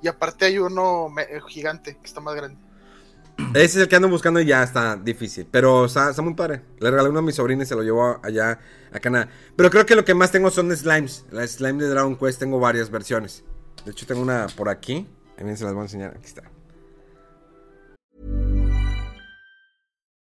Y 0.00 0.06
aparte 0.08 0.44
hay 0.44 0.58
uno 0.58 1.08
eh, 1.18 1.40
gigante, 1.48 1.96
que 1.96 2.06
está 2.06 2.20
más 2.20 2.34
grande. 2.36 2.56
Ese 3.54 3.64
es 3.64 3.76
el 3.76 3.88
que 3.88 3.96
ando 3.96 4.08
buscando 4.08 4.40
y 4.40 4.46
ya 4.46 4.62
está 4.62 4.96
difícil. 4.96 5.46
Pero 5.50 5.84
está, 5.86 6.10
está 6.10 6.22
muy 6.22 6.34
padre. 6.34 6.62
Le 6.80 6.90
regalé 6.90 7.08
uno 7.08 7.20
a 7.20 7.22
mis 7.22 7.34
sobrinos 7.36 7.66
y 7.66 7.68
se 7.68 7.74
lo 7.76 7.82
llevó 7.82 8.18
allá 8.22 8.58
a 8.92 8.98
Canadá. 9.00 9.28
Pero 9.56 9.70
creo 9.70 9.86
que 9.86 9.94
lo 9.96 10.04
que 10.04 10.14
más 10.14 10.30
tengo 10.32 10.50
son 10.50 10.74
slimes. 10.76 11.24
La 11.30 11.46
slime 11.46 11.82
de 11.82 11.88
Dragon 11.88 12.16
Quest 12.16 12.38
tengo 12.40 12.58
varias 12.60 12.90
versiones. 12.90 13.44
De 13.84 13.92
hecho, 13.92 14.06
tengo 14.06 14.20
una 14.22 14.46
por 14.56 14.68
aquí. 14.68 15.06
También 15.36 15.56
se 15.56 15.64
las 15.64 15.72
voy 15.72 15.82
a 15.82 15.84
enseñar. 15.84 16.14
Aquí 16.16 16.26
está. 16.26 16.42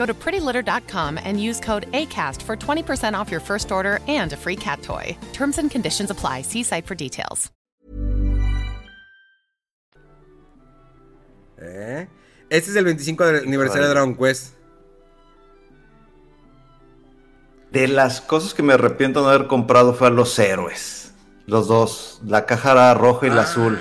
Go 0.00 0.06
to 0.06 0.14
prettylitter.com 0.14 1.18
and 1.22 1.38
use 1.38 1.60
code 1.60 1.84
ACAST 1.92 2.40
for 2.40 2.56
20% 2.56 3.12
off 3.12 3.30
your 3.30 3.42
first 3.42 3.70
order 3.70 4.00
and 4.08 4.32
a 4.32 4.36
free 4.36 4.56
cat 4.56 4.80
toy. 4.82 5.14
Terms 5.34 5.58
and 5.58 5.70
conditions 5.70 6.10
apply. 6.10 6.40
See 6.42 6.62
site 6.62 6.86
for 6.86 6.94
details. 6.94 7.50
¿Eh? 11.58 12.08
Este 12.48 12.70
es 12.70 12.76
el 12.76 12.84
25 12.86 13.26
de- 13.26 13.38
aniversario 13.40 13.82
de 13.88 13.90
Dragon 13.90 14.14
Quest. 14.16 14.54
De 17.70 17.86
las 17.86 18.22
cosas 18.22 18.54
que 18.54 18.62
me 18.62 18.72
arrepiento 18.72 19.20
de 19.20 19.26
no 19.26 19.32
haber 19.34 19.48
comprado 19.48 19.92
fue 19.92 20.06
a 20.08 20.10
los 20.10 20.38
héroes. 20.38 21.12
Los 21.46 21.68
dos. 21.68 22.22
La 22.24 22.46
caja 22.46 22.94
roja 22.94 23.26
y 23.26 23.30
la 23.30 23.42
azul 23.42 23.78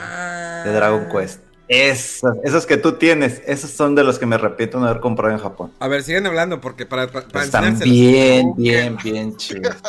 de 0.65 0.73
Dragon 0.73 1.07
Quest. 1.09 1.48
Esas, 1.69 2.35
esas 2.43 2.65
que 2.65 2.77
tú 2.77 2.93
tienes, 2.93 3.43
esas 3.45 3.69
son 3.69 3.93
de 3.93 4.03
las 4.03 4.17
que 4.17 4.25
me 4.25 4.35
arrepiento 4.35 4.77
de 4.77 4.81
no 4.81 4.89
haber 4.89 5.01
comprado 5.01 5.35
en 5.35 5.39
Japón. 5.39 5.71
A 5.77 5.87
ver, 5.87 6.01
siguen 6.01 6.25
hablando 6.25 6.59
porque 6.59 6.87
para, 6.87 7.07
para, 7.07 7.45
Están 7.45 7.63
enseñárselas. 7.63 7.83
bien, 7.83 8.53
bien, 8.55 8.97
bien 9.01 9.37
chidas. 9.37 9.77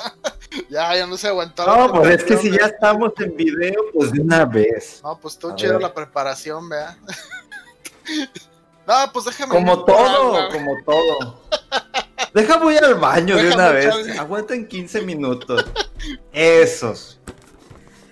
Ya, 0.68 0.96
ya 0.96 1.06
no 1.06 1.16
se 1.16 1.28
aguantó. 1.28 1.64
la 1.64 1.76
No, 1.76 1.92
pues 1.92 2.10
es 2.10 2.24
que 2.24 2.36
si 2.36 2.50
ya 2.50 2.66
estamos 2.66 3.12
en 3.20 3.36
video, 3.36 3.84
pues 3.94 4.10
de 4.10 4.20
una 4.20 4.44
vez. 4.44 5.00
No, 5.04 5.16
pues 5.16 5.38
A 5.44 5.54
chido 5.54 5.78
la 5.78 5.94
preparación, 5.94 6.68
vea. 6.68 6.98
no, 8.86 8.94
pues 9.12 9.26
déjame. 9.26 9.54
Como 9.54 9.84
todo, 9.84 10.48
como 10.48 10.74
todo. 10.84 11.40
Deja 12.34 12.56
voy 12.56 12.76
al 12.76 12.96
baño 12.96 13.36
de 13.36 13.54
una 13.54 13.70
vez. 13.70 14.18
Aguanten 14.18 14.66
15 14.66 15.02
minutos. 15.02 15.64
Esos. 16.32 17.20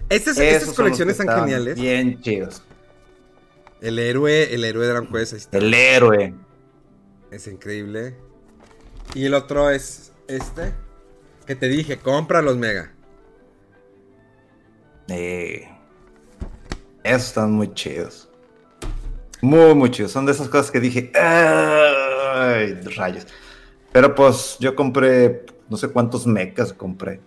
Estas, 0.08 0.38
esos 0.38 0.76
colecciones 0.76 1.18
los 1.18 1.26
están 1.26 1.40
geniales. 1.40 1.74
Bien 1.74 2.22
chidos. 2.22 2.62
El 3.80 3.98
héroe, 3.98 4.54
el 4.54 4.64
héroe 4.64 4.86
de 4.86 4.92
Dragon 4.92 5.12
Quest, 5.12 5.32
ahí 5.32 5.38
está. 5.38 5.58
El 5.58 5.72
héroe. 5.72 6.34
Es 7.30 7.46
increíble. 7.46 8.16
Y 9.14 9.26
el 9.26 9.34
otro 9.34 9.70
es 9.70 10.12
este. 10.26 10.74
Que 11.46 11.54
te 11.54 11.68
dije, 11.68 11.98
compra 11.98 12.42
los 12.42 12.56
mega. 12.56 12.92
Eh, 15.08 15.68
esos 17.02 17.28
están 17.28 17.52
muy 17.52 17.72
chidos. 17.72 18.28
Muy, 19.40 19.74
muy 19.74 19.90
chidos. 19.90 20.12
Son 20.12 20.26
de 20.26 20.32
esas 20.32 20.48
cosas 20.48 20.70
que 20.70 20.80
dije. 20.80 21.12
¡Ay! 21.14 22.74
Rayos. 22.96 23.26
Pero 23.92 24.14
pues 24.14 24.56
yo 24.60 24.74
compré. 24.74 25.46
No 25.68 25.76
sé 25.76 25.88
cuántos 25.88 26.26
mechas 26.26 26.72
compré. 26.72 27.20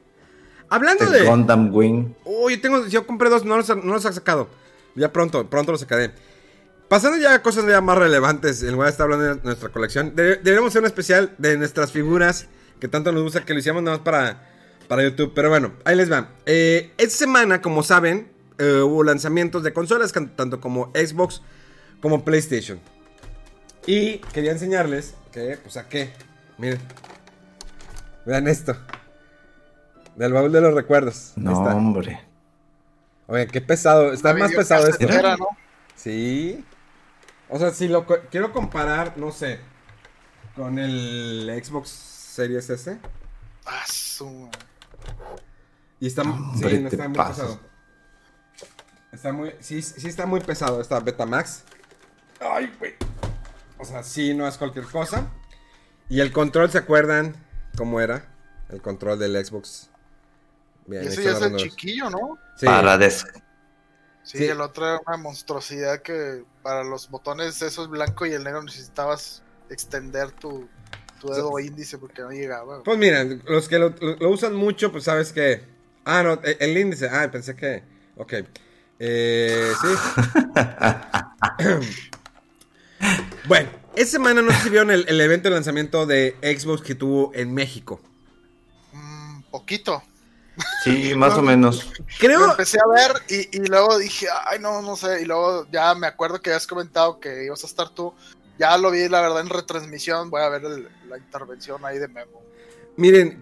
Hablando 0.69 1.05
Este 1.05 1.19
de. 1.19 1.25
Gundam 1.25 1.73
Wing. 1.73 2.13
Oh, 2.25 2.49
yo 2.49 2.59
tengo. 2.59 2.85
Yo 2.87 3.07
compré 3.07 3.29
dos, 3.29 3.45
no 3.45 3.57
los, 3.57 3.69
no 3.69 3.93
los 3.93 4.05
he 4.05 4.13
sacado. 4.13 4.47
Ya 4.95 5.11
pronto, 5.11 5.49
pronto 5.49 5.71
los 5.71 5.81
sacaré. 5.81 6.11
Pasando 6.91 7.17
ya 7.17 7.33
a 7.35 7.41
cosas 7.41 7.65
ya 7.65 7.79
más 7.79 7.97
relevantes, 7.97 8.61
el 8.63 8.75
güey 8.75 8.89
está 8.89 9.03
hablando 9.03 9.23
de 9.35 9.41
nuestra 9.43 9.69
colección. 9.69 10.13
Debe- 10.13 10.35
deberíamos 10.43 10.71
hacer 10.73 10.81
un 10.81 10.87
especial 10.87 11.33
de 11.37 11.57
nuestras 11.57 11.93
figuras 11.93 12.47
que 12.81 12.89
tanto 12.89 13.13
nos 13.13 13.23
gusta, 13.23 13.45
que 13.45 13.53
lo 13.53 13.59
hicimos 13.61 13.81
nada 13.81 13.95
más 13.95 14.03
para, 14.03 14.49
para 14.89 15.01
YouTube. 15.03 15.31
Pero 15.33 15.47
bueno, 15.47 15.71
ahí 15.85 15.95
les 15.95 16.11
va. 16.11 16.31
Eh, 16.45 16.91
esta 16.97 17.15
semana, 17.19 17.61
como 17.61 17.81
saben, 17.81 18.29
eh, 18.57 18.81
hubo 18.81 19.05
lanzamientos 19.05 19.63
de 19.63 19.71
consolas, 19.71 20.11
tanto 20.35 20.59
como 20.59 20.91
Xbox 20.93 21.41
como 22.01 22.25
PlayStation. 22.25 22.77
Y 23.85 24.17
quería 24.33 24.51
enseñarles 24.51 25.15
que, 25.31 25.57
pues, 25.63 25.77
a 25.77 25.87
qué. 25.87 26.11
Miren. 26.57 26.81
Vean 28.25 28.49
esto. 28.49 28.75
Del 30.17 30.33
baúl 30.33 30.51
de 30.51 30.59
los 30.59 30.73
recuerdos. 30.73 31.31
Ahí 31.37 31.43
No, 31.45 31.51
está. 31.53 31.73
hombre. 31.73 32.19
Oye, 33.27 33.47
qué 33.47 33.61
pesado. 33.61 34.11
Está 34.11 34.33
más 34.33 34.51
pesado 34.51 34.89
esto. 34.89 35.07
¿no? 35.07 35.47
Sí. 35.95 36.65
O 37.53 37.59
sea, 37.59 37.71
si 37.71 37.87
lo 37.87 38.05
co- 38.05 38.19
quiero 38.31 38.51
comparar, 38.53 39.17
no 39.17 39.31
sé, 39.31 39.59
con 40.55 40.79
el 40.79 41.51
Xbox 41.63 41.89
Series 41.89 42.69
S. 42.69 42.97
Ah, 43.65 43.83
su- 43.87 44.49
Y 45.99 46.07
está, 46.07 46.21
Hombre, 46.23 46.69
sí, 46.69 46.79
no 46.81 46.89
te 46.89 46.95
está 46.95 47.07
muy 47.07 47.17
pasas. 47.17 47.35
pesado. 47.45 47.59
Está 49.11 49.33
muy, 49.33 49.53
sí, 49.59 49.81
sí 49.81 50.07
está 50.07 50.25
muy 50.25 50.39
pesado 50.39 50.79
esta 50.81 50.99
Betamax. 50.99 51.63
Ay, 52.39 52.73
güey. 52.79 52.93
O 53.77 53.83
sea, 53.85 54.01
sí, 54.03 54.33
no 54.33 54.47
es 54.47 54.57
cualquier 54.57 54.85
cosa. 54.85 55.27
Y 56.09 56.21
el 56.21 56.31
control, 56.31 56.71
¿se 56.71 56.77
acuerdan 56.77 57.35
cómo 57.77 57.99
era? 57.99 58.25
El 58.69 58.81
control 58.81 59.19
del 59.19 59.45
Xbox. 59.45 59.89
Bien, 60.87 61.03
Y 61.03 61.07
ese 61.07 61.23
ya 61.23 61.31
es 61.31 61.41
el 61.41 61.57
chiquillo, 61.57 62.09
¿no? 62.09 62.37
Sí. 62.57 62.65
Para 62.65 62.97
des- 62.97 63.25
Sí, 64.23 64.37
Sí. 64.39 64.45
el 64.45 64.61
otro 64.61 64.85
era 64.87 65.01
una 65.07 65.17
monstruosidad 65.17 66.01
que 66.01 66.43
para 66.61 66.83
los 66.83 67.09
botones 67.09 67.61
esos 67.61 67.89
blanco 67.89 68.25
y 68.25 68.33
el 68.33 68.43
negro 68.43 68.61
necesitabas 68.63 69.41
extender 69.69 70.31
tu, 70.31 70.67
tu 71.19 71.29
dedo 71.29 71.57
índice 71.59 71.97
porque 71.97 72.21
no 72.21 72.29
llegaba. 72.31 72.83
Pues 72.83 72.97
miren, 72.97 73.41
los 73.45 73.67
que 73.67 73.79
lo, 73.79 73.89
lo- 73.99 74.15
lo 74.17 74.29
usan 74.29 74.53
mucho, 74.55 74.91
pues 74.91 75.05
sabes 75.05 75.33
que. 75.33 75.63
Ah, 76.05 76.23
no, 76.23 76.33
el, 76.43 76.57
el 76.59 76.77
índice. 76.77 77.09
Ah, 77.09 77.29
pensé 77.31 77.55
que. 77.55 77.83
Ok. 78.15 78.33
Eh, 78.99 79.71
sí. 79.81 79.87
bueno, 83.47 83.69
esta 83.95 84.11
semana 84.11 84.41
no 84.41 84.51
sé 84.51 84.59
si 84.63 84.69
vieron 84.69 84.91
el, 84.91 85.05
el 85.07 85.19
evento 85.21 85.49
de 85.49 85.55
lanzamiento 85.55 86.05
de 86.05 86.35
Xbox 86.41 86.81
que 86.83 86.95
tuvo 86.95 87.31
en 87.33 87.53
México. 87.53 87.99
Mm, 88.93 89.41
poquito. 89.51 90.03
Sí, 90.83 91.13
más 91.15 91.33
o 91.37 91.41
menos. 91.41 91.85
Lo 91.97 92.05
Creo. 92.19 92.51
empecé 92.51 92.77
a 92.79 92.87
ver 92.87 93.13
y, 93.29 93.57
y 93.57 93.65
luego 93.67 93.97
dije, 93.97 94.27
ay, 94.45 94.59
no, 94.59 94.81
no 94.81 94.95
sé. 94.95 95.21
Y 95.21 95.25
luego 95.25 95.65
ya 95.71 95.95
me 95.95 96.07
acuerdo 96.07 96.39
que 96.41 96.49
habías 96.49 96.67
comentado 96.67 97.19
que 97.19 97.45
ibas 97.45 97.63
a 97.63 97.67
estar 97.67 97.89
tú. 97.89 98.13
Ya 98.59 98.77
lo 98.77 98.91
vi, 98.91 99.07
la 99.07 99.21
verdad, 99.21 99.41
en 99.41 99.49
retransmisión. 99.49 100.29
Voy 100.29 100.41
a 100.41 100.49
ver 100.49 100.65
el- 100.65 100.87
la 101.09 101.17
intervención 101.17 101.83
ahí 101.85 101.97
de 101.99 102.07
Memo. 102.07 102.41
Miren, 102.97 103.41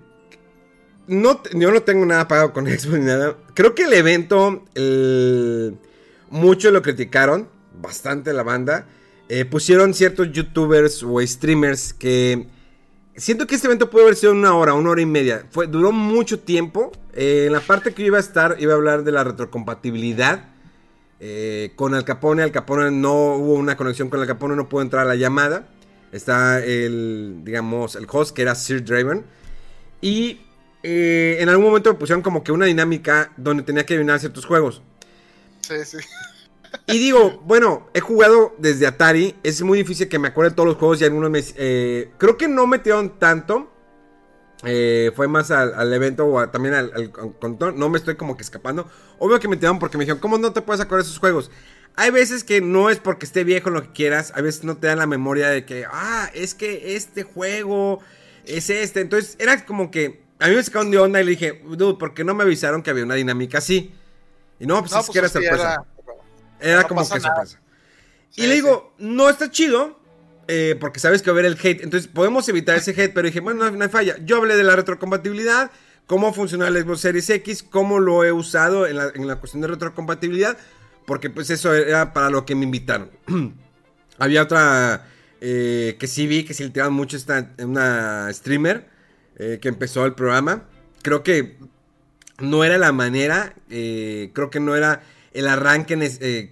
no, 1.08 1.42
yo 1.54 1.72
no 1.72 1.82
tengo 1.82 2.06
nada 2.06 2.28
pagado 2.28 2.54
con 2.54 2.66
Xbox 2.68 3.00
ni 3.00 3.06
nada. 3.06 3.36
Creo 3.54 3.74
que 3.76 3.84
el 3.84 3.94
evento, 3.94 4.64
el- 4.76 5.78
muchos 6.30 6.72
lo 6.72 6.82
criticaron, 6.82 7.50
bastante 7.82 8.32
la 8.34 8.44
banda. 8.44 8.86
Eh, 9.28 9.46
pusieron 9.46 9.94
ciertos 9.94 10.32
youtubers 10.32 11.04
o 11.04 11.20
streamers 11.26 11.94
que... 11.94 12.48
Siento 13.16 13.48
que 13.48 13.56
este 13.56 13.68
evento 13.68 13.90
puede 13.90 14.06
haber 14.06 14.16
sido 14.16 14.32
una 14.32 14.56
hora, 14.56 14.74
una 14.74 14.92
hora 14.92 15.02
y 15.02 15.06
media. 15.06 15.46
Fue, 15.52 15.68
duró 15.68 15.92
mucho 15.92 16.40
tiempo. 16.40 16.92
Eh, 17.14 17.46
en 17.48 17.54
la 17.54 17.60
parte 17.60 17.94
que 17.94 18.04
yo 18.04 18.08
iba 18.08 18.18
a 18.18 18.22
estar, 18.22 18.56
iba 18.60 18.74
a 18.74 18.76
hablar 18.78 19.04
de 19.04 19.12
la 19.12 19.24
retrocompatibilidad. 19.24 20.46
eh, 21.20 21.74
con 21.76 21.94
Al 21.96 22.06
Capone. 22.06 22.44
Al 22.44 22.52
Capone 22.52 22.92
no 22.92 23.36
hubo 23.36 23.54
una 23.56 23.76
conexión 23.76 24.10
con 24.10 24.22
Al 24.22 24.28
Capone, 24.28 24.56
no 24.56 24.70
pudo 24.70 24.82
entrar 24.82 25.06
a 25.06 25.10
la 25.10 25.16
llamada. 25.16 25.68
Está 26.12 26.64
el, 26.64 27.42
digamos, 27.44 27.96
el 27.96 28.08
host 28.10 28.36
que 28.36 28.42
era 28.44 28.56
Sir 28.56 28.84
Draven. 28.86 29.26
Y 30.02 30.42
eh, 30.84 31.38
en 31.40 31.50
algún 31.50 31.66
momento 31.66 31.92
me 31.92 32.00
pusieron 32.00 32.22
como 32.22 32.44
que 32.44 32.52
una 32.52 32.66
dinámica 32.66 33.34
donde 33.38 33.64
tenía 33.64 33.86
que 33.86 33.94
adivinar 33.96 34.20
ciertos 34.20 34.46
juegos. 34.46 34.82
Sí, 35.62 35.76
sí. 35.86 35.98
Y 36.88 36.98
digo, 36.98 37.42
bueno, 37.46 37.88
he 37.94 38.00
jugado 38.00 38.56
desde 38.58 38.88
Atari. 38.88 39.36
Es 39.44 39.62
muy 39.62 39.78
difícil 39.78 40.10
que 40.10 40.20
me 40.20 40.30
acuerde 40.30 40.52
de 40.52 40.56
todos 40.56 40.68
los 40.68 40.78
juegos 40.78 41.02
y 41.02 41.06
algunos 41.06 41.30
me. 41.30 41.44
Eh, 41.56 42.12
creo 42.18 42.38
que 42.38 42.48
no 42.48 42.68
metieron 42.68 43.20
tanto. 43.20 43.72
Eh, 44.66 45.12
fue 45.16 45.28
más 45.28 45.52
al, 45.52 45.94
evento 45.94 46.28
o 46.28 46.50
también 46.50 46.74
al, 46.74 47.12
control. 47.12 47.78
No 47.78 47.90
me 47.90 47.98
estoy 47.98 48.16
como 48.16 48.36
que 48.36 48.44
escapando. 48.44 48.90
Obvio 49.20 49.40
que 49.40 49.48
metieron 49.48 49.80
porque 49.80 49.98
me 49.98 50.04
dijeron, 50.04 50.20
¿cómo 50.20 50.38
no 50.38 50.52
te 50.52 50.62
puedes 50.62 50.82
acordar 50.82 51.04
de 51.04 51.10
esos 51.10 51.20
juegos? 51.20 51.52
Hay 51.96 52.12
veces 52.12 52.44
que 52.44 52.62
no 52.62 52.90
es 52.90 53.00
porque 53.00 53.26
esté 53.26 53.44
viejo 53.44 53.70
lo 53.70 53.84
que 53.84 53.92
quieras. 53.92 54.34
A 54.36 54.42
veces 54.42 54.64
no 54.64 54.78
te 54.78 54.88
dan 54.88 55.00
la 55.00 55.08
memoria 55.08 55.50
de 55.50 55.66
que, 55.66 55.86
ah, 55.90 56.30
es 56.34 56.56
que 56.56 56.96
este 56.96 57.24
juego 57.24 58.00
es 58.46 58.70
este. 58.70 59.02
Entonces 59.02 59.36
era 59.40 59.66
como 59.66 59.92
que. 59.92 60.28
A 60.40 60.48
mí 60.48 60.56
me 60.56 60.64
sacaron 60.64 60.90
de 60.90 60.98
onda 60.98 61.22
y 61.22 61.26
le 61.26 61.32
dije, 61.32 61.62
dude, 61.66 62.00
¿por 62.00 62.14
qué 62.14 62.24
no 62.24 62.34
me 62.34 62.44
avisaron 62.44 62.82
que 62.82 62.90
había 62.90 63.04
una 63.04 63.16
dinámica 63.16 63.58
así? 63.58 63.94
Y 64.60 64.66
no, 64.66 64.80
pues 64.80 64.92
es 64.92 64.98
pues 64.98 65.10
que 65.10 65.20
era 65.20 65.30
sorpresa. 65.30 65.56
Era, 65.56 65.86
como 66.88 67.02
que 67.02 67.20
sorpresa. 67.20 67.60
y 68.36 68.48
le 68.48 68.56
digo, 68.56 68.94
no 68.98 69.30
está 69.30 69.50
chido, 69.52 70.00
eh, 70.52 70.76
porque 70.80 71.00
sabes 71.00 71.22
que 71.22 71.30
va 71.30 71.38
a 71.38 71.40
haber 71.40 71.46
el 71.46 71.60
hate. 71.62 71.84
Entonces 71.84 72.10
podemos 72.12 72.50
evitar 72.50 72.76
ese 72.76 72.90
hate, 72.92 73.14
pero 73.14 73.28
dije, 73.28 73.40
bueno, 73.40 73.70
no, 73.70 73.84
hay 73.84 73.90
falla. 73.90 74.18
Yo 74.26 74.38
hablé 74.38 74.58
de 74.58 74.64
la 74.64 74.76
retrocompatibilidad, 74.76 75.70
cómo 76.08 76.34
funciona 76.34 76.68
el 76.68 76.82
Xbox 76.82 77.02
Series 77.02 77.30
X, 77.30 77.62
cómo 77.62 78.00
lo 78.00 78.24
he 78.24 78.32
usado 78.32 78.88
en 78.88 78.98
la, 78.98 79.12
en 79.14 79.28
la 79.28 79.36
cuestión 79.36 79.62
de 79.62 79.68
retrocompatibilidad, 79.68 80.58
porque 81.06 81.30
pues 81.30 81.52
eso 81.52 81.72
era 81.76 82.14
para 82.14 82.32
lo 82.32 82.48
que 82.48 82.56
me 82.56 82.64
invitaron. 82.64 83.12
Había 84.18 84.42
otra 84.42 85.06
eh, 85.40 85.98
que 86.00 86.08
sí 86.08 86.26
vi, 86.26 86.44
que 86.44 86.56
sí 86.56 86.64
le 86.64 86.72
tiraban 86.72 86.94
mucho, 86.94 87.16
esta, 87.16 87.52
una 87.60 88.34
streamer 88.34 88.90
eh, 89.38 89.60
que 89.62 89.68
empezó 89.68 90.04
el 90.08 90.16
programa. 90.16 90.64
Creo 91.04 91.22
que 91.22 91.58
no 92.40 92.64
era 92.64 92.80
la 92.80 92.92
manera, 92.92 93.54
creo 93.68 94.50
que 94.50 94.60
no 94.60 94.76
era 94.76 95.04
el 95.34 95.48
arranque 95.48 95.96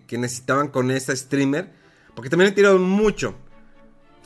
que 0.07 0.17
necesitaban 0.17 0.67
con 0.69 0.91
esta 0.91 1.15
streamer, 1.15 1.69
porque 2.15 2.29
también 2.29 2.49
le 2.49 2.55
tiraron 2.55 2.83
mucho. 2.83 3.35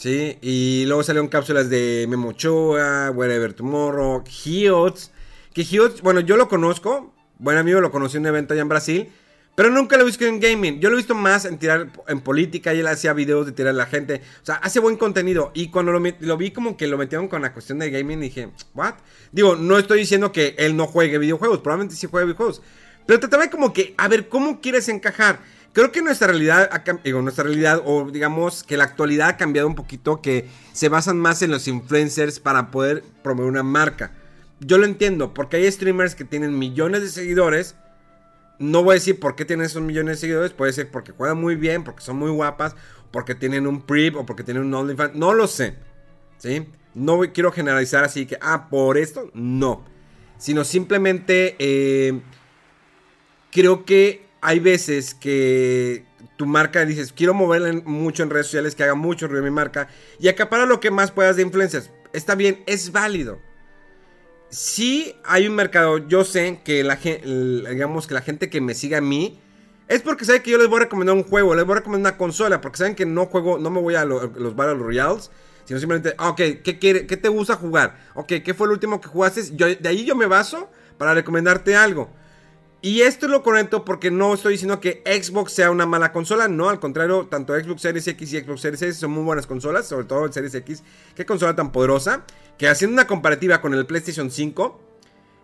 Sí, 0.01 0.37
y 0.41 0.85
luego 0.87 1.03
salieron 1.03 1.27
cápsulas 1.27 1.69
de 1.69 2.07
Memo 2.09 2.29
Ochoa, 2.29 3.11
Wherever 3.11 3.53
Tomorrow, 3.53 4.23
Hiots. 4.25 5.11
Que 5.53 5.61
Hiots, 5.61 6.01
bueno, 6.01 6.21
yo 6.21 6.37
lo 6.37 6.49
conozco. 6.49 7.13
Buen 7.37 7.57
amigo 7.57 7.81
lo 7.81 7.91
conocí 7.91 8.17
en 8.17 8.23
un 8.23 8.27
evento 8.27 8.53
allá 8.53 8.63
en 8.63 8.69
Brasil. 8.69 9.11
Pero 9.53 9.69
nunca 9.69 9.97
lo 9.97 10.03
he 10.03 10.05
visto 10.05 10.25
en 10.25 10.39
gaming. 10.39 10.79
Yo 10.79 10.89
lo 10.89 10.95
he 10.95 10.97
visto 10.97 11.13
más 11.13 11.45
en 11.45 11.57
tirar 11.57 11.91
en 12.07 12.21
política 12.21 12.73
y 12.73 12.79
él 12.79 12.87
hacía 12.87 13.13
videos 13.13 13.45
de 13.45 13.51
tirar 13.51 13.75
a 13.75 13.77
la 13.77 13.85
gente. 13.85 14.21
O 14.41 14.45
sea, 14.45 14.55
hace 14.55 14.79
buen 14.79 14.95
contenido. 14.95 15.51
Y 15.53 15.69
cuando 15.69 15.91
lo, 15.91 16.37
vi 16.37 16.51
como 16.51 16.77
que 16.77 16.87
lo 16.87 16.97
metieron 16.97 17.27
con 17.27 17.41
la 17.41 17.53
cuestión 17.53 17.77
de 17.77 17.91
gaming, 17.91 18.21
dije, 18.21 18.49
¿what? 18.73 18.95
Digo, 19.31 19.55
no 19.55 19.77
estoy 19.77 19.99
diciendo 19.99 20.31
que 20.31 20.55
él 20.57 20.75
no 20.77 20.87
juegue 20.87 21.17
videojuegos. 21.17 21.59
Probablemente 21.59 21.95
sí 21.95 22.07
juegue 22.07 22.25
videojuegos. 22.25 22.61
Pero 23.05 23.19
trataba 23.19 23.49
como 23.49 23.73
que, 23.73 23.93
a 23.97 24.07
ver, 24.07 24.29
¿cómo 24.29 24.61
quieres 24.61 24.89
encajar? 24.89 25.39
Creo 25.73 25.91
que 25.91 26.01
nuestra 26.01 26.27
realidad, 26.27 26.69
digo, 27.03 27.21
nuestra 27.21 27.45
realidad, 27.45 27.81
o 27.85 28.11
digamos 28.11 28.63
que 28.63 28.75
la 28.75 28.83
actualidad 28.83 29.29
ha 29.29 29.37
cambiado 29.37 29.67
un 29.67 29.75
poquito, 29.75 30.21
que 30.21 30.47
se 30.73 30.89
basan 30.89 31.17
más 31.17 31.41
en 31.41 31.51
los 31.51 31.67
influencers 31.67 32.41
para 32.41 32.71
poder 32.71 33.03
promover 33.23 33.49
una 33.49 33.63
marca. 33.63 34.11
Yo 34.59 34.77
lo 34.77 34.85
entiendo, 34.85 35.33
porque 35.33 35.57
hay 35.57 35.71
streamers 35.71 36.13
que 36.13 36.25
tienen 36.25 36.59
millones 36.59 37.01
de 37.01 37.09
seguidores. 37.09 37.75
No 38.59 38.83
voy 38.83 38.91
a 38.91 38.93
decir 38.95 39.19
por 39.19 39.35
qué 39.35 39.45
tienen 39.45 39.65
esos 39.65 39.81
millones 39.81 40.17
de 40.17 40.21
seguidores, 40.21 40.51
puede 40.51 40.73
ser 40.73 40.91
porque 40.91 41.13
juegan 41.13 41.39
muy 41.39 41.55
bien, 41.55 41.85
porque 41.85 42.01
son 42.01 42.17
muy 42.17 42.31
guapas, 42.31 42.75
porque 43.09 43.33
tienen 43.33 43.65
un 43.65 43.81
PRIP 43.81 44.17
o 44.17 44.25
porque 44.25 44.43
tienen 44.43 44.63
un 44.63 44.73
OnlyFans, 44.73 45.15
no 45.15 45.33
lo 45.33 45.47
sé. 45.47 45.75
¿Sí? 46.37 46.67
No 46.93 47.21
quiero 47.33 47.51
generalizar 47.51 48.03
así 48.03 48.25
que, 48.25 48.37
ah, 48.41 48.67
por 48.69 48.97
esto, 48.97 49.31
no. 49.33 49.85
Sino 50.37 50.65
simplemente 50.65 51.55
eh, 51.59 52.21
creo 53.51 53.85
que 53.85 54.25
hay 54.41 54.59
veces 54.59 55.13
que 55.13 56.05
tu 56.35 56.45
marca 56.45 56.85
dices, 56.85 57.13
quiero 57.13 57.33
moverla 57.33 57.71
mucho 57.85 58.23
en 58.23 58.29
redes 58.29 58.47
sociales, 58.47 58.73
que 58.73 58.83
haga 58.83 58.95
mucho 58.95 59.27
ruido 59.27 59.43
mi 59.43 59.51
marca 59.51 59.87
y 60.19 60.27
acapara 60.27 60.65
lo 60.65 60.79
que 60.79 60.89
más 60.89 61.11
puedas 61.11 61.35
de 61.35 61.43
influencers. 61.43 61.91
Está 62.13 62.35
bien, 62.35 62.63
es 62.65 62.91
válido. 62.91 63.39
Si 64.49 65.15
hay 65.23 65.47
un 65.47 65.55
mercado, 65.55 65.99
yo 66.07 66.25
sé 66.25 66.59
que 66.65 66.83
la, 66.83 66.95
digamos 66.95 68.07
que 68.07 68.13
la 68.13 68.21
gente 68.21 68.49
que 68.49 68.59
me 68.59 68.73
siga 68.73 68.97
a 68.97 69.01
mí 69.01 69.39
es 69.87 70.01
porque 70.01 70.25
sabe 70.25 70.41
que 70.41 70.51
yo 70.51 70.57
les 70.57 70.67
voy 70.67 70.77
a 70.77 70.83
recomendar 70.83 71.15
un 71.15 71.23
juego, 71.23 71.53
les 71.53 71.65
voy 71.65 71.73
a 71.73 71.79
recomendar 71.79 72.13
una 72.13 72.17
consola, 72.17 72.59
porque 72.59 72.77
saben 72.77 72.95
que 72.95 73.05
no 73.05 73.27
juego, 73.27 73.59
no 73.59 73.69
me 73.69 73.79
voy 73.79 73.95
a 73.95 74.05
los 74.05 74.55
Battle 74.55 74.75
Royales, 74.75 75.31
sino 75.65 75.79
simplemente, 75.79 76.15
ah, 76.17 76.29
ok, 76.29 76.41
¿qué, 76.63 76.79
quiere, 76.79 77.05
¿qué 77.05 77.17
te 77.17 77.29
gusta 77.29 77.55
jugar? 77.55 77.97
Ok, 78.15 78.33
¿qué 78.43 78.53
fue 78.53 78.67
el 78.67 78.73
último 78.73 78.99
que 78.99 79.07
jugaste? 79.07 79.55
Yo, 79.55 79.67
de 79.67 79.89
ahí 79.89 80.05
yo 80.05 80.15
me 80.15 80.25
baso 80.25 80.69
para 80.97 81.13
recomendarte 81.13 81.75
algo. 81.75 82.09
Y 82.83 83.01
esto 83.01 83.27
lo 83.27 83.43
correcto 83.43 83.85
porque 83.85 84.09
no 84.09 84.33
estoy 84.33 84.53
diciendo 84.53 84.79
que 84.79 85.03
Xbox 85.05 85.51
sea 85.51 85.69
una 85.69 85.85
mala 85.85 86.11
consola, 86.11 86.47
no, 86.47 86.67
al 86.67 86.79
contrario, 86.79 87.27
tanto 87.29 87.53
Xbox 87.53 87.83
Series 87.83 88.07
X 88.07 88.33
y 88.33 88.41
Xbox 88.41 88.61
Series 88.61 88.81
S 88.81 88.99
son 88.99 89.11
muy 89.11 89.23
buenas 89.23 89.45
consolas, 89.45 89.87
sobre 89.87 90.07
todo 90.07 90.25
el 90.25 90.33
Series 90.33 90.55
X, 90.55 90.83
qué 91.13 91.23
consola 91.23 91.55
tan 91.55 91.71
poderosa, 91.71 92.25
que 92.57 92.67
haciendo 92.67 92.95
una 92.95 93.05
comparativa 93.05 93.61
con 93.61 93.75
el 93.75 93.85
PlayStation 93.85 94.31
5, 94.31 94.81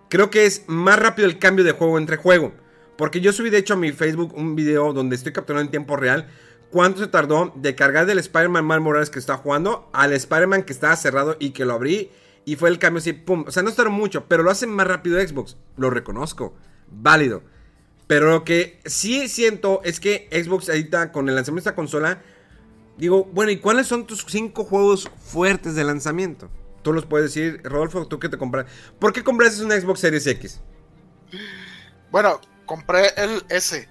creo 0.09 0.31
que 0.31 0.47
es 0.47 0.63
más 0.65 0.97
rápido 0.97 1.27
el 1.27 1.37
cambio 1.37 1.63
de 1.63 1.73
juego 1.73 1.99
entre 1.99 2.17
juego. 2.17 2.53
Porque 2.97 3.21
yo 3.21 3.31
subí 3.31 3.51
de 3.51 3.59
hecho 3.59 3.75
a 3.75 3.77
mi 3.77 3.91
Facebook 3.91 4.33
un 4.35 4.55
video 4.55 4.91
donde 4.91 5.15
estoy 5.15 5.31
capturando 5.31 5.65
en 5.65 5.69
tiempo 5.69 5.95
real 5.95 6.27
cuánto 6.71 7.01
se 7.01 7.07
tardó 7.07 7.53
de 7.55 7.75
cargar 7.75 8.07
del 8.07 8.17
Spider-Man 8.17 8.65
Mal 8.65 8.81
Morales 8.81 9.11
que 9.11 9.19
estaba 9.19 9.37
jugando 9.37 9.91
al 9.93 10.11
Spider-Man 10.11 10.63
que 10.63 10.73
estaba 10.73 10.95
cerrado 10.95 11.37
y 11.39 11.51
que 11.51 11.65
lo 11.65 11.73
abrí 11.73 12.09
y 12.45 12.55
fue 12.55 12.69
el 12.69 12.79
cambio 12.79 12.97
así, 12.97 13.13
pum. 13.13 13.45
O 13.47 13.51
sea, 13.51 13.61
no 13.61 13.71
tardó 13.71 13.91
mucho, 13.91 14.25
pero 14.27 14.41
lo 14.41 14.49
hace 14.49 14.65
más 14.65 14.87
rápido 14.87 15.21
Xbox, 15.21 15.55
lo 15.75 15.91
reconozco 15.91 16.55
válido. 16.89 17.43
Pero 18.07 18.31
lo 18.31 18.43
que 18.43 18.79
sí 18.85 19.27
siento 19.27 19.81
es 19.83 19.99
que 19.99 20.29
Xbox 20.31 20.69
ahorita 20.69 21.11
con 21.11 21.27
el 21.27 21.35
lanzamiento 21.35 21.65
de 21.65 21.69
esta 21.69 21.75
consola, 21.75 22.21
digo, 22.97 23.25
bueno, 23.25 23.51
¿y 23.51 23.57
cuáles 23.57 23.87
son 23.87 24.07
tus 24.07 24.25
cinco 24.27 24.63
juegos 24.63 25.09
fuertes 25.25 25.75
de 25.75 25.83
lanzamiento? 25.83 26.49
Tú 26.83 26.93
los 26.93 27.05
puedes 27.05 27.33
decir, 27.33 27.61
Rodolfo, 27.63 28.07
tú 28.07 28.19
que 28.19 28.29
te 28.29 28.37
compras. 28.37 28.65
¿Por 28.97 29.11
qué 29.11 29.23
compraste 29.23 29.63
una 29.63 29.79
Xbox 29.79 29.99
Series 29.99 30.25
X? 30.25 30.61
Bueno, 32.11 32.39
compré 32.65 33.09
el 33.17 33.43
S. 33.49 33.89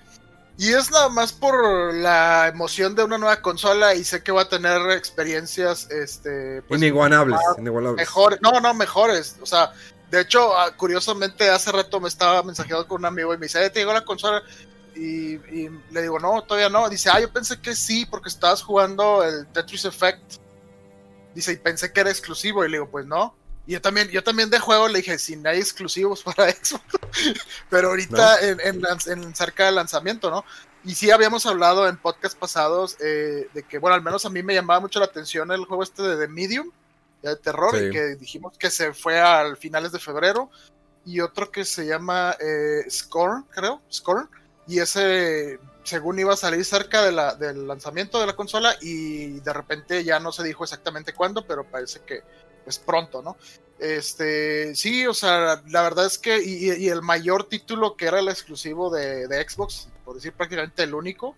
Y 0.58 0.72
es 0.72 0.90
nada 0.90 1.10
más 1.10 1.34
por 1.34 1.92
la 1.92 2.48
emoción 2.48 2.94
de 2.94 3.04
una 3.04 3.18
nueva 3.18 3.42
consola 3.42 3.94
y 3.94 4.04
sé 4.04 4.22
que 4.22 4.32
va 4.32 4.42
a 4.42 4.48
tener 4.48 4.90
experiencias 4.92 5.90
este 5.90 6.62
pues, 6.62 6.80
inigualables, 6.80 7.38
Mejores, 7.58 8.38
no, 8.40 8.58
no, 8.60 8.72
mejores. 8.72 9.36
O 9.42 9.46
sea, 9.46 9.74
de 10.10 10.20
hecho, 10.20 10.56
ah, 10.56 10.72
curiosamente, 10.76 11.48
hace 11.50 11.72
rato 11.72 12.00
me 12.00 12.08
estaba 12.08 12.42
mensajeando 12.42 12.86
con 12.86 13.00
un 13.00 13.06
amigo 13.06 13.34
y 13.34 13.38
me 13.38 13.46
dice, 13.46 13.68
¿te 13.70 13.80
llegó 13.80 13.92
la 13.92 14.04
consola? 14.04 14.42
Y, 14.94 15.38
le 15.90 16.02
digo, 16.02 16.18
no, 16.18 16.42
todavía 16.42 16.70
no. 16.70 16.88
Dice, 16.88 17.10
ah, 17.12 17.20
yo 17.20 17.30
pensé 17.30 17.60
que 17.60 17.74
sí, 17.74 18.06
porque 18.06 18.28
estabas 18.28 18.62
jugando 18.62 19.22
el 19.24 19.46
Tetris 19.48 19.84
Effect. 19.84 20.36
Dice, 21.34 21.52
y 21.52 21.56
pensé 21.56 21.92
que 21.92 22.00
era 22.00 22.10
exclusivo. 22.10 22.64
Y 22.64 22.70
le 22.70 22.78
digo, 22.78 22.90
pues 22.90 23.04
no. 23.04 23.34
Y 23.66 23.72
yo 23.72 23.82
también, 23.82 24.08
yo 24.08 24.22
también 24.22 24.48
de 24.48 24.60
juego 24.60 24.88
le 24.88 24.98
dije, 24.98 25.18
si 25.18 25.36
no 25.36 25.50
hay 25.50 25.58
exclusivos 25.58 26.22
para 26.24 26.50
Xbox. 26.50 26.84
Pero 27.68 27.88
ahorita 27.88 28.40
en, 28.40 28.60
en, 28.60 29.34
cerca 29.34 29.66
del 29.66 29.74
lanzamiento, 29.74 30.30
¿no? 30.30 30.44
Y 30.84 30.94
sí 30.94 31.10
habíamos 31.10 31.44
hablado 31.46 31.88
en 31.88 31.96
podcast 31.96 32.38
pasados 32.38 32.96
eh, 33.00 33.48
de 33.52 33.62
que, 33.64 33.78
bueno, 33.78 33.96
al 33.96 34.02
menos 34.02 34.24
a 34.24 34.30
mí 34.30 34.42
me 34.42 34.54
llamaba 34.54 34.78
mucho 34.78 35.00
la 35.00 35.06
atención 35.06 35.50
el 35.50 35.64
juego 35.64 35.82
este 35.82 36.02
de 36.02 36.16
The 36.16 36.32
Medium 36.32 36.70
de 37.30 37.36
terror, 37.36 37.74
y 37.76 37.90
que 37.90 38.16
dijimos 38.16 38.56
que 38.58 38.70
se 38.70 38.92
fue 38.92 39.20
al 39.20 39.56
finales 39.56 39.92
de 39.92 39.98
febrero, 39.98 40.50
y 41.04 41.20
otro 41.20 41.50
que 41.50 41.64
se 41.64 41.86
llama 41.86 42.36
eh, 42.40 42.90
Scorn, 42.90 43.46
creo, 43.50 43.80
Scorn, 43.90 44.28
y 44.66 44.80
ese 44.80 45.58
según 45.86 46.18
iba 46.18 46.32
a 46.32 46.36
salir 46.36 46.64
cerca 46.64 47.02
de 47.04 47.12
la, 47.12 47.34
del 47.36 47.66
lanzamiento 47.66 48.18
de 48.18 48.26
la 48.26 48.34
consola 48.34 48.76
y 48.80 49.38
de 49.40 49.52
repente 49.52 50.02
ya 50.02 50.18
no 50.18 50.32
se 50.32 50.42
dijo 50.42 50.64
exactamente 50.64 51.12
cuándo, 51.12 51.46
pero 51.46 51.64
parece 51.64 52.00
que 52.00 52.22
es 52.66 52.78
pronto, 52.78 53.22
¿no? 53.22 53.36
Este, 53.78 54.74
sí, 54.74 55.06
o 55.06 55.14
sea, 55.14 55.62
la 55.68 55.82
verdad 55.82 56.06
es 56.06 56.18
que, 56.18 56.42
y, 56.42 56.88
el 56.88 57.02
mayor 57.02 57.44
título 57.44 57.96
que 57.96 58.06
era 58.06 58.18
el 58.18 58.28
exclusivo 58.28 58.90
de, 58.90 59.28
de, 59.28 59.48
Xbox, 59.48 59.88
por 60.04 60.16
decir 60.16 60.32
prácticamente 60.32 60.82
el 60.82 60.94
único, 60.94 61.36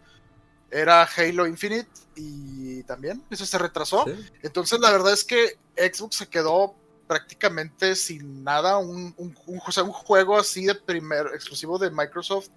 era 0.71 1.03
Halo 1.03 1.47
Infinite 1.47 1.89
y 2.15 2.83
también 2.85 3.25
eso 3.31 3.47
se 3.47 3.59
retrasó. 3.59 4.05
Entonces 4.43 4.81
la 4.81 4.91
verdad 4.91 5.13
es 5.13 5.25
que 5.25 5.59
Xbox 5.77 6.17
se 6.17 6.29
quedó 6.29 6.75
prácticamente 7.07 7.95
sin 7.95 8.45
nada, 8.45 8.77
un, 8.79 9.15
un, 9.17 9.37
un, 9.47 9.61
un 9.67 9.93
juego 9.93 10.39
así 10.39 10.67
de 10.67 10.75
primer 10.75 11.27
exclusivo 11.35 11.79
de 11.79 11.91
Microsoft 11.91 12.49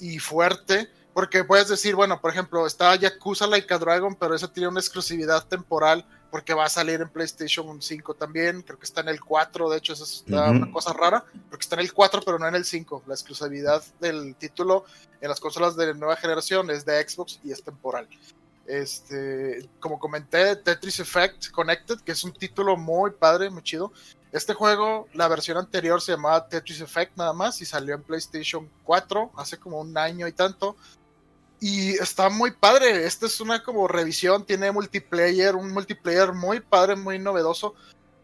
y 0.00 0.18
fuerte, 0.18 0.90
porque 1.12 1.44
puedes 1.44 1.68
decir, 1.68 1.94
bueno, 1.94 2.20
por 2.20 2.32
ejemplo, 2.32 2.66
está 2.66 2.96
Yakuza 2.96 3.46
Like 3.46 3.72
a 3.72 3.78
Dragon, 3.78 4.16
pero 4.16 4.34
esa 4.34 4.52
tiene 4.52 4.68
una 4.68 4.80
exclusividad 4.80 5.46
temporal 5.46 6.06
porque 6.34 6.52
va 6.52 6.64
a 6.64 6.68
salir 6.68 7.00
en 7.00 7.08
PlayStation 7.08 7.80
5 7.80 8.14
también, 8.14 8.62
creo 8.62 8.76
que 8.76 8.86
está 8.86 9.02
en 9.02 9.08
el 9.08 9.20
4, 9.20 9.70
de 9.70 9.78
hecho 9.78 9.92
eso 9.92 10.02
es 10.02 10.24
una 10.26 10.68
cosa 10.72 10.92
rara, 10.92 11.24
porque 11.48 11.62
está 11.62 11.76
en 11.76 11.82
el 11.82 11.92
4 11.92 12.22
pero 12.26 12.40
no 12.40 12.48
en 12.48 12.56
el 12.56 12.64
5, 12.64 13.04
la 13.06 13.14
exclusividad 13.14 13.84
del 14.00 14.34
título 14.34 14.84
en 15.20 15.28
las 15.28 15.38
consolas 15.38 15.76
de 15.76 15.94
nueva 15.94 16.16
generación 16.16 16.72
es 16.72 16.84
de 16.84 17.08
Xbox 17.08 17.38
y 17.44 17.52
es 17.52 17.62
temporal. 17.62 18.08
Este, 18.66 19.70
como 19.78 20.00
comenté, 20.00 20.56
Tetris 20.56 20.98
Effect 20.98 21.52
Connected, 21.52 22.00
que 22.00 22.10
es 22.10 22.24
un 22.24 22.32
título 22.32 22.76
muy 22.76 23.12
padre, 23.12 23.48
muy 23.48 23.62
chido. 23.62 23.92
Este 24.32 24.54
juego, 24.54 25.06
la 25.14 25.28
versión 25.28 25.56
anterior 25.56 26.02
se 26.02 26.10
llamaba 26.10 26.48
Tetris 26.48 26.80
Effect 26.80 27.16
nada 27.16 27.32
más 27.32 27.60
y 27.60 27.64
salió 27.64 27.94
en 27.94 28.02
PlayStation 28.02 28.68
4 28.82 29.30
hace 29.36 29.56
como 29.58 29.80
un 29.80 29.96
año 29.96 30.26
y 30.26 30.32
tanto. 30.32 30.74
Y 31.60 31.92
está 31.92 32.28
muy 32.28 32.50
padre. 32.52 33.06
Esta 33.06 33.26
es 33.26 33.40
una 33.40 33.62
como 33.62 33.88
revisión, 33.88 34.44
tiene 34.44 34.70
multiplayer, 34.72 35.54
un 35.54 35.72
multiplayer 35.72 36.32
muy 36.32 36.60
padre, 36.60 36.96
muy 36.96 37.18
novedoso, 37.18 37.74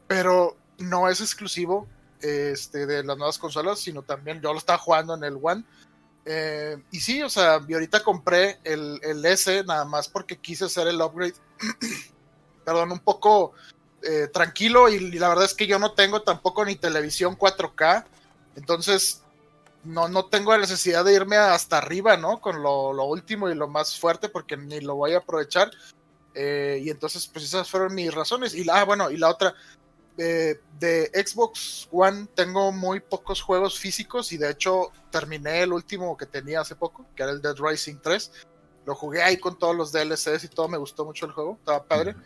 pero 0.07 0.57
no 0.79 1.09
es 1.09 1.21
exclusivo 1.21 1.89
este, 2.21 2.87
de 2.87 3.03
las 3.05 3.17
nuevas 3.17 3.39
consolas, 3.39 3.81
sino 3.81 4.03
también 4.03 4.41
yo 4.41 4.53
lo 4.53 4.59
estaba 4.59 4.79
jugando 4.79 5.15
en 5.15 5.25
el 5.25 5.39
One. 5.41 5.65
Eh, 6.27 6.77
y 6.91 7.01
sí, 7.01 7.23
o 7.23 7.31
sea, 7.31 7.61
yo 7.67 7.77
ahorita 7.77 8.03
compré 8.03 8.61
el, 8.63 9.01
el 9.03 9.25
S 9.25 9.65
nada 9.65 9.85
más 9.85 10.09
porque 10.09 10.37
quise 10.37 10.67
hacer 10.67 10.89
el 10.89 11.01
upgrade. 11.01 11.35
Perdón, 12.65 12.93
un 12.93 13.01
poco 13.01 13.55
eh, 14.03 14.29
tranquilo 14.33 14.89
y, 14.89 14.99
la 15.19 15.29
verdad 15.29 15.45
es 15.45 15.53
que 15.53 15.67
yo 15.67 15.79
no 15.79 15.93
tengo 15.93 16.23
tampoco 16.23 16.65
ni 16.65 16.75
televisión 16.75 17.37
4K, 17.37 18.07
entonces 18.57 19.23
no, 19.85 20.09
no 20.09 20.27
tengo 20.27 20.53
la 20.53 20.59
necesidad 20.59 21.05
de 21.05 21.15
irme 21.15 21.37
hasta 21.37 21.79
arriba, 21.79 22.17
¿no? 22.17 22.41
Con 22.41 22.63
lo, 22.63 23.05
último 23.05 23.49
y 23.49 23.55
lo 23.55 23.69
más 23.69 23.99
fuerte 23.99 24.29
porque 24.29 24.57
ni 24.57 24.81
lo 24.81 24.97
voy 24.97 25.15
a 25.15 25.19
aprovechar. 25.19 25.71
Eh, 26.35 26.81
y 26.83 26.91
entonces, 26.91 27.27
pues 27.27 27.45
esas 27.45 27.69
fueron 27.69 27.95
mis 27.95 28.13
razones. 28.13 28.55
Y 28.55 28.65
la, 28.65 28.81
ah, 28.81 28.85
bueno, 28.85 29.11
y 29.11 29.17
la 29.17 29.29
otra, 29.29 29.55
de 30.17 31.11
Xbox 31.15 31.89
One 31.91 32.27
tengo 32.35 32.73
muy 32.73 33.01
pocos 33.01 33.41
juegos 33.41 33.79
físicos 33.79 34.33
y 34.33 34.37
de 34.37 34.51
hecho 34.51 34.91
terminé 35.11 35.63
el 35.63 35.73
último 35.73 36.17
que 36.17 36.27
tenía 36.27 36.61
hace 36.61 36.77
poco, 36.77 37.07
que 37.15 37.23
era 37.23 37.33
el 37.33 37.41
Dead 37.41 37.57
Rising 37.57 37.97
3. 38.03 38.33
Lo 38.87 38.95
jugué 38.95 39.23
ahí 39.23 39.39
con 39.39 39.59
todos 39.59 39.75
los 39.75 39.93
DLCs 39.93 40.45
y 40.45 40.49
todo, 40.49 40.69
me 40.69 40.79
gustó 40.79 41.05
mucho 41.05 41.27
el 41.27 41.33
juego, 41.33 41.57
estaba 41.59 41.85
padre. 41.85 42.17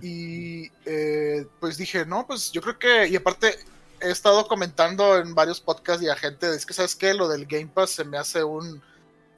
Y 0.00 0.70
eh, 0.84 1.46
pues 1.58 1.76
dije, 1.76 2.06
no, 2.06 2.26
pues 2.26 2.52
yo 2.52 2.62
creo 2.62 2.78
que, 2.78 3.08
y 3.08 3.16
aparte 3.16 3.58
he 4.04 4.10
estado 4.10 4.46
comentando 4.46 5.16
en 5.16 5.34
varios 5.34 5.60
podcasts 5.60 6.02
y 6.02 6.08
a 6.08 6.16
gente, 6.16 6.54
es 6.54 6.66
que 6.66 6.74
sabes 6.74 6.94
que 6.94 7.14
lo 7.14 7.28
del 7.28 7.46
Game 7.46 7.68
Pass 7.68 7.90
se 7.90 8.04
me 8.04 8.18
hace 8.18 8.44
un, 8.44 8.82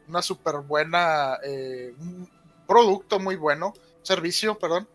una 0.09 0.23
súper 0.23 0.57
buena, 0.57 1.39
eh, 1.45 1.95
producto 2.67 3.21
muy 3.21 3.37
bueno, 3.37 3.73
servicio, 4.03 4.59
perdón, 4.59 4.89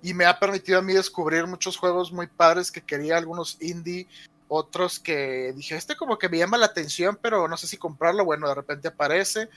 y 0.00 0.14
me 0.14 0.26
ha 0.26 0.38
permitido 0.38 0.78
a 0.78 0.82
mí 0.82 0.92
descubrir 0.92 1.46
muchos 1.46 1.76
juegos 1.76 2.12
muy 2.12 2.28
padres 2.28 2.70
que 2.70 2.82
quería, 2.82 3.16
algunos 3.16 3.60
indie, 3.60 4.06
otros 4.48 5.00
que 5.00 5.52
dije, 5.56 5.74
este 5.76 5.96
como 5.96 6.18
que 6.18 6.28
me 6.28 6.38
llama 6.38 6.58
la 6.58 6.66
atención, 6.66 7.18
pero 7.20 7.48
no 7.48 7.56
sé 7.56 7.66
si 7.66 7.76
comprarlo, 7.76 8.24
bueno, 8.24 8.48
de 8.48 8.54
repente 8.54 8.88
aparece. 8.88 9.48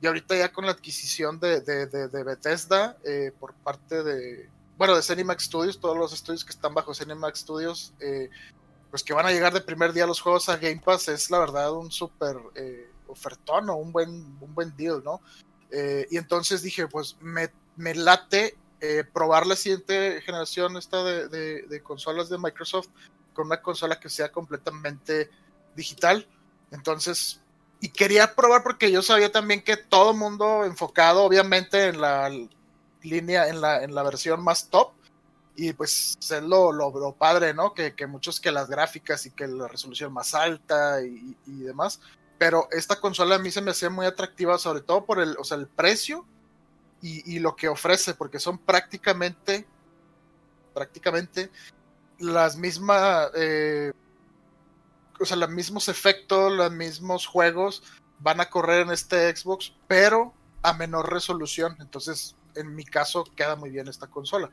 Y 0.00 0.06
ahorita 0.08 0.36
ya 0.36 0.52
con 0.52 0.66
la 0.66 0.72
adquisición 0.72 1.38
de, 1.38 1.60
de, 1.60 2.24
Bethesda 2.24 2.96
eh, 3.04 3.30
por 3.38 3.54
parte 3.54 4.02
de, 4.02 4.50
bueno, 4.76 4.96
de 4.96 5.02
Cinemax 5.02 5.44
Studios, 5.44 5.78
todos 5.78 5.96
los 5.96 6.12
estudios 6.12 6.44
que 6.44 6.50
están 6.50 6.74
bajo 6.74 6.92
Cinemax 6.92 7.38
Studios, 7.38 7.94
eh, 8.00 8.28
pues 8.92 9.02
que 9.02 9.12
van 9.12 9.26
a 9.26 9.32
llegar 9.32 9.52
de 9.52 9.60
primer 9.60 9.92
día 9.92 10.06
los 10.06 10.20
juegos 10.20 10.48
a 10.48 10.56
Game 10.58 10.80
Pass, 10.84 11.08
es 11.08 11.32
la 11.32 11.40
verdad 11.40 11.72
un 11.72 11.90
súper 11.90 12.36
eh, 12.54 12.92
ofertón 13.08 13.68
o 13.70 13.74
un 13.74 13.90
buen, 13.90 14.10
un 14.40 14.54
buen 14.54 14.76
deal, 14.76 15.02
¿no? 15.04 15.20
y 16.10 16.18
entonces 16.18 16.60
dije, 16.60 16.86
pues 16.86 17.16
me, 17.18 17.50
me 17.76 17.94
late 17.94 18.58
probar 19.14 19.46
la 19.46 19.56
siguiente 19.56 20.20
generación 20.20 20.76
esta 20.76 21.02
de, 21.02 21.62
de 21.62 21.82
consolas 21.82 22.28
de 22.28 22.36
Microsoft 22.36 22.88
con 23.32 23.46
una 23.46 23.62
consola 23.62 23.98
que 23.98 24.08
sea 24.08 24.30
completamente 24.30 25.30
digital. 25.74 26.26
Entonces, 26.70 27.40
y 27.80 27.88
quería 27.88 28.34
probar 28.34 28.62
porque 28.62 28.90
yo 28.90 29.02
sabía 29.02 29.32
también 29.32 29.62
que 29.62 29.76
todo 29.76 30.14
mundo 30.14 30.64
enfocado 30.64 31.24
obviamente 31.24 31.88
en 31.88 32.00
la 32.00 32.30
línea, 33.02 33.48
en 33.48 33.60
la, 33.60 33.82
en 33.82 33.94
la 33.94 34.02
versión 34.02 34.42
más 34.42 34.68
top. 34.68 34.92
Y 35.54 35.72
pues 35.74 36.16
es 36.20 36.42
lo, 36.42 36.72
lo, 36.72 37.12
padre, 37.12 37.52
¿no? 37.52 37.74
Que, 37.74 37.94
muchos 38.06 38.40
que 38.40 38.50
las 38.50 38.68
gráficas 38.68 39.26
y 39.26 39.30
que 39.30 39.46
la 39.46 39.68
resolución 39.68 40.12
más 40.12 40.34
alta 40.34 41.02
y, 41.02 41.36
demás. 41.46 42.00
Pero 42.38 42.68
esta 42.70 43.00
consola 43.00 43.36
a 43.36 43.38
mí 43.38 43.50
se 43.50 43.60
me 43.60 43.70
hacía 43.70 43.90
muy 43.90 44.06
atractiva, 44.06 44.58
sobre 44.58 44.80
todo 44.80 45.04
por 45.04 45.20
el, 45.20 45.36
o 45.38 45.44
sea, 45.44 45.58
el 45.58 45.68
precio 45.68 46.26
y, 47.02 47.38
lo 47.40 47.56
que 47.56 47.68
ofrece, 47.68 48.14
porque 48.14 48.38
son 48.38 48.58
prácticamente, 48.58 49.66
prácticamente 50.72 51.50
las 52.18 52.56
mismas 52.56 53.30
eh, 53.34 53.92
o 55.22 55.24
sea, 55.24 55.36
los 55.36 55.50
mismos 55.50 55.88
efectos, 55.88 56.52
los 56.52 56.70
mismos 56.72 57.26
juegos 57.26 57.82
van 58.18 58.40
a 58.40 58.50
correr 58.50 58.82
en 58.82 58.90
este 58.90 59.34
Xbox, 59.34 59.72
pero 59.86 60.34
a 60.62 60.72
menor 60.72 61.12
resolución. 61.12 61.76
Entonces, 61.80 62.36
en 62.54 62.74
mi 62.74 62.84
caso, 62.84 63.24
queda 63.36 63.56
muy 63.56 63.70
bien 63.70 63.88
esta 63.88 64.08
consola. 64.08 64.50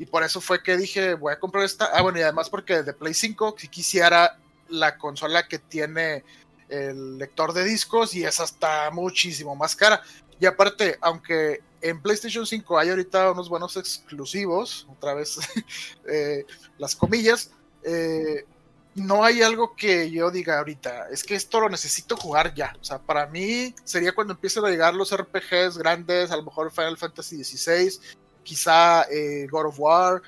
Y 0.00 0.06
por 0.06 0.22
eso 0.22 0.40
fue 0.40 0.62
que 0.62 0.78
dije, 0.78 1.12
voy 1.12 1.34
a 1.34 1.38
comprar 1.38 1.62
esta. 1.62 1.84
Ah, 1.92 2.00
bueno, 2.00 2.18
y 2.18 2.22
además 2.22 2.48
porque 2.48 2.82
de 2.82 2.94
Play 2.94 3.12
5, 3.12 3.56
si 3.58 3.68
quisiera 3.68 4.38
la 4.70 4.96
consola 4.96 5.46
que 5.46 5.58
tiene 5.58 6.24
el 6.70 7.18
lector 7.18 7.52
de 7.52 7.64
discos 7.64 8.14
y 8.14 8.24
esa 8.24 8.44
está 8.44 8.90
muchísimo 8.90 9.54
más 9.54 9.76
cara. 9.76 10.02
Y 10.40 10.46
aparte, 10.46 10.96
aunque 11.02 11.60
en 11.82 12.00
PlayStation 12.00 12.46
5 12.46 12.78
hay 12.78 12.88
ahorita 12.88 13.32
unos 13.32 13.50
buenos 13.50 13.76
exclusivos, 13.76 14.86
otra 14.90 15.12
vez 15.12 15.38
eh, 16.08 16.46
las 16.78 16.96
comillas, 16.96 17.50
eh, 17.84 18.46
no 18.94 19.22
hay 19.22 19.42
algo 19.42 19.76
que 19.76 20.10
yo 20.10 20.30
diga 20.30 20.60
ahorita, 20.60 21.08
es 21.10 21.22
que 21.22 21.34
esto 21.34 21.60
lo 21.60 21.68
necesito 21.68 22.16
jugar 22.16 22.54
ya. 22.54 22.74
O 22.80 22.84
sea, 22.84 23.00
para 23.00 23.26
mí 23.26 23.74
sería 23.84 24.14
cuando 24.14 24.32
empiecen 24.32 24.64
a 24.64 24.70
llegar 24.70 24.94
los 24.94 25.14
RPGs 25.14 25.76
grandes, 25.76 26.30
a 26.30 26.38
lo 26.38 26.44
mejor 26.44 26.70
Final 26.72 26.96
Fantasy 26.96 27.44
XVI, 27.44 28.00
quizá 28.42 29.02
eh, 29.10 29.46
God 29.50 29.66
of 29.66 29.78
War, 29.78 30.22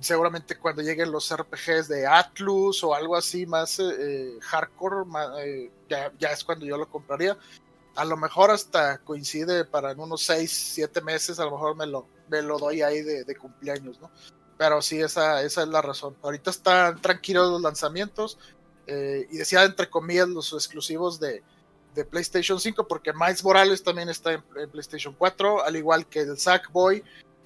seguramente 0.00 0.56
cuando 0.58 0.82
lleguen 0.82 1.10
los 1.10 1.34
RPGs 1.34 1.88
de 1.88 2.06
Atlus 2.06 2.84
o 2.84 2.94
algo 2.94 3.16
así 3.16 3.46
más 3.46 3.78
eh, 3.80 3.94
eh, 3.98 4.38
hardcore, 4.40 5.04
ya, 5.88 6.30
es 6.30 6.44
cuando 6.44 6.66
yo 6.66 6.76
lo 6.76 6.88
compraría. 6.88 7.36
A 7.96 8.04
lo 8.04 8.16
mejor 8.16 8.50
hasta 8.50 8.98
coincide 8.98 9.64
para 9.64 9.92
en 9.92 10.00
unos 10.00 10.22
6, 10.22 10.50
7 10.74 11.00
meses, 11.00 11.38
a 11.38 11.44
lo 11.44 11.52
mejor 11.52 11.76
me 11.76 11.86
lo, 11.86 12.06
me 12.28 12.42
lo 12.42 12.58
doy 12.58 12.82
ahí 12.82 13.02
de, 13.02 13.36
cumpleaños, 13.36 14.00
¿no? 14.00 14.10
Pero 14.58 14.82
sí, 14.82 15.00
esa, 15.00 15.42
esa 15.42 15.62
es 15.62 15.68
la 15.68 15.82
razón. 15.82 16.16
Ahorita 16.22 16.50
están 16.50 17.00
tranquilos 17.00 17.50
los 17.50 17.60
lanzamientos. 17.60 18.38
Y 18.86 19.38
decía 19.38 19.64
entre 19.64 19.88
comillas 19.88 20.28
los 20.28 20.52
exclusivos 20.52 21.18
de, 21.18 21.42
de, 21.94 22.04
PlayStation 22.04 22.60
5, 22.60 22.86
porque 22.86 23.12
Miles 23.12 23.42
Morales 23.42 23.82
también 23.82 24.08
está 24.08 24.32
en, 24.32 24.42
PlayStation 24.70 25.14
4, 25.16 25.64
al 25.64 25.76
igual 25.76 26.06
que 26.06 26.20
el 26.20 26.36
Sackboy. 26.36 27.02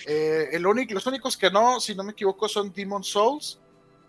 Eh, 0.07 0.49
el 0.53 0.66
único, 0.66 0.94
los 0.94 1.07
únicos 1.07 1.36
que 1.36 1.51
no, 1.51 1.80
si 1.80 1.94
no 1.94 2.05
me 2.05 2.12
equivoco, 2.12 2.49
son 2.49 2.72
Demon 2.72 3.05
Souls, 3.05 3.59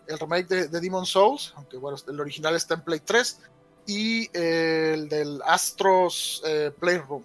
el 0.08 0.20
remake 0.20 0.48
de, 0.48 0.68
de 0.68 0.80
Demon 0.80 1.06
Souls, 1.06 1.54
aunque 1.56 1.78
bueno, 1.78 1.98
el 2.08 2.20
original 2.20 2.56
está 2.56 2.76
en 2.76 2.82
Play 2.82 3.00
3, 3.00 3.40
y 3.86 4.30
eh, 4.34 4.92
el 4.94 5.10
del 5.10 5.42
Astros 5.44 6.44
eh, 6.46 6.72
Playroom, 6.80 7.24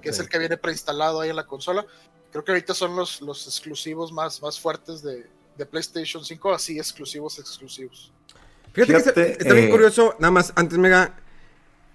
que 0.00 0.10
es 0.10 0.18
el 0.20 0.28
que 0.28 0.38
viene 0.38 0.56
preinstalado 0.56 1.20
ahí 1.20 1.30
en 1.30 1.36
la 1.36 1.46
consola. 1.46 1.84
Creo 2.30 2.44
que 2.44 2.52
ahorita 2.52 2.74
son 2.74 2.94
los, 2.94 3.20
los 3.22 3.44
exclusivos 3.46 4.12
más, 4.12 4.40
más 4.40 4.60
fuertes 4.60 5.02
de, 5.02 5.26
de 5.56 5.66
PlayStation 5.66 6.24
5, 6.24 6.52
así 6.52 6.78
exclusivos, 6.78 7.38
exclusivos. 7.40 8.12
Fíjate, 8.72 9.12
que 9.12 9.32
está, 9.32 9.52
bien 9.52 9.66
eh, 9.66 9.70
curioso, 9.70 10.14
nada 10.20 10.30
más, 10.30 10.52
antes 10.54 10.78
Mega, 10.78 11.19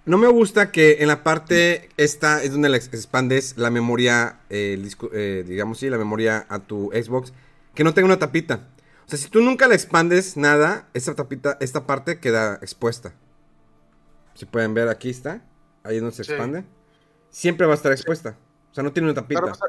no 0.05 0.17
me 0.17 0.27
gusta 0.27 0.71
que 0.71 0.97
en 0.99 1.07
la 1.07 1.23
parte 1.23 1.89
esta 1.97 2.43
es 2.43 2.51
donde 2.51 2.69
le 2.69 2.77
expandes 2.77 3.57
la 3.57 3.71
memoria, 3.71 4.39
eh, 4.49 4.81
eh, 5.13 5.43
digamos 5.47 5.79
sí, 5.79 5.89
la 5.89 5.97
memoria 5.97 6.45
a 6.49 6.59
tu 6.59 6.91
Xbox, 6.93 7.33
que 7.73 7.83
no 7.83 7.93
tenga 7.93 8.05
una 8.05 8.19
tapita. 8.19 8.67
O 9.05 9.09
sea, 9.09 9.19
si 9.19 9.29
tú 9.29 9.41
nunca 9.41 9.67
le 9.67 9.75
expandes 9.75 10.37
nada, 10.37 10.87
esta 10.93 11.15
tapita, 11.15 11.57
esta 11.59 11.85
parte 11.85 12.19
queda 12.19 12.55
expuesta. 12.61 13.13
Si 14.33 14.45
pueden 14.45 14.73
ver, 14.73 14.89
aquí 14.89 15.09
está, 15.09 15.43
ahí 15.83 15.95
es 15.95 16.01
donde 16.01 16.15
se 16.15 16.23
expande. 16.23 16.65
Siempre 17.29 17.65
va 17.65 17.73
a 17.73 17.75
estar 17.75 17.91
expuesta. 17.91 18.37
O 18.71 18.75
sea, 18.75 18.83
no 18.83 18.91
tiene 18.91 19.09
una 19.09 19.15
tapita. 19.15 19.41
Pues, 19.41 19.59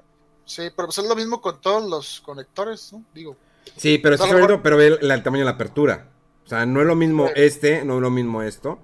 Sí, 0.47 0.71
pero 0.77 0.87
pues 0.87 0.99
es 0.99 1.09
lo 1.09 1.17
mismo 1.17 1.41
con 1.41 1.61
todos 1.61 1.91
los 1.91 2.21
conectores, 2.21 2.93
¿no? 2.93 3.05
Digo. 3.13 3.37
Sí, 3.77 3.99
pero 3.99 4.15
es 4.15 4.21
pero 4.63 4.77
ve 4.77 4.99
el, 5.01 5.23
tamaño 5.25 5.41
de 5.41 5.45
la 5.45 5.51
apertura. 5.51 6.09
O 6.45 6.49
sea, 6.49 6.65
no 6.65 6.81
es 6.81 6.87
lo 6.87 6.95
mismo 6.95 7.29
este, 7.35 7.85
no 7.85 7.97
es 7.97 8.01
lo 8.01 8.11
mismo 8.11 8.43
esto. 8.43 8.79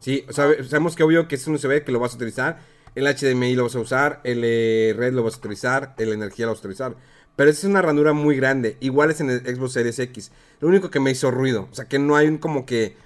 Sí, 0.00 0.24
o 0.28 0.32
sea, 0.32 0.52
sabemos 0.64 0.94
que 0.94 1.02
obvio 1.02 1.28
que 1.28 1.34
es 1.34 1.46
un 1.46 1.54
USB 1.54 1.84
que 1.84 1.92
lo 1.92 1.98
vas 1.98 2.12
a 2.12 2.16
utilizar, 2.16 2.60
el 2.94 3.06
HDMI 3.06 3.54
lo 3.54 3.64
vas 3.64 3.74
a 3.74 3.80
usar, 3.80 4.20
el 4.24 4.42
eh, 4.44 4.94
red 4.96 5.12
lo 5.12 5.22
vas 5.22 5.34
a 5.34 5.38
utilizar, 5.38 5.94
el 5.98 6.12
energía 6.12 6.46
lo 6.46 6.52
vas 6.52 6.58
a 6.58 6.62
utilizar. 6.62 6.96
Pero 7.36 7.50
esa 7.50 7.60
es 7.60 7.64
una 7.64 7.82
ranura 7.82 8.12
muy 8.12 8.36
grande. 8.36 8.76
Igual 8.80 9.12
es 9.12 9.20
en 9.20 9.30
el 9.30 9.40
Xbox 9.40 9.72
Series 9.72 9.98
X. 10.00 10.32
Lo 10.60 10.66
único 10.66 10.90
que 10.90 10.98
me 10.98 11.12
hizo 11.12 11.30
ruido. 11.30 11.68
O 11.70 11.74
sea, 11.74 11.84
que 11.84 11.98
no 11.98 12.16
hay 12.16 12.26
un 12.26 12.38
como 12.38 12.66
que... 12.66 12.96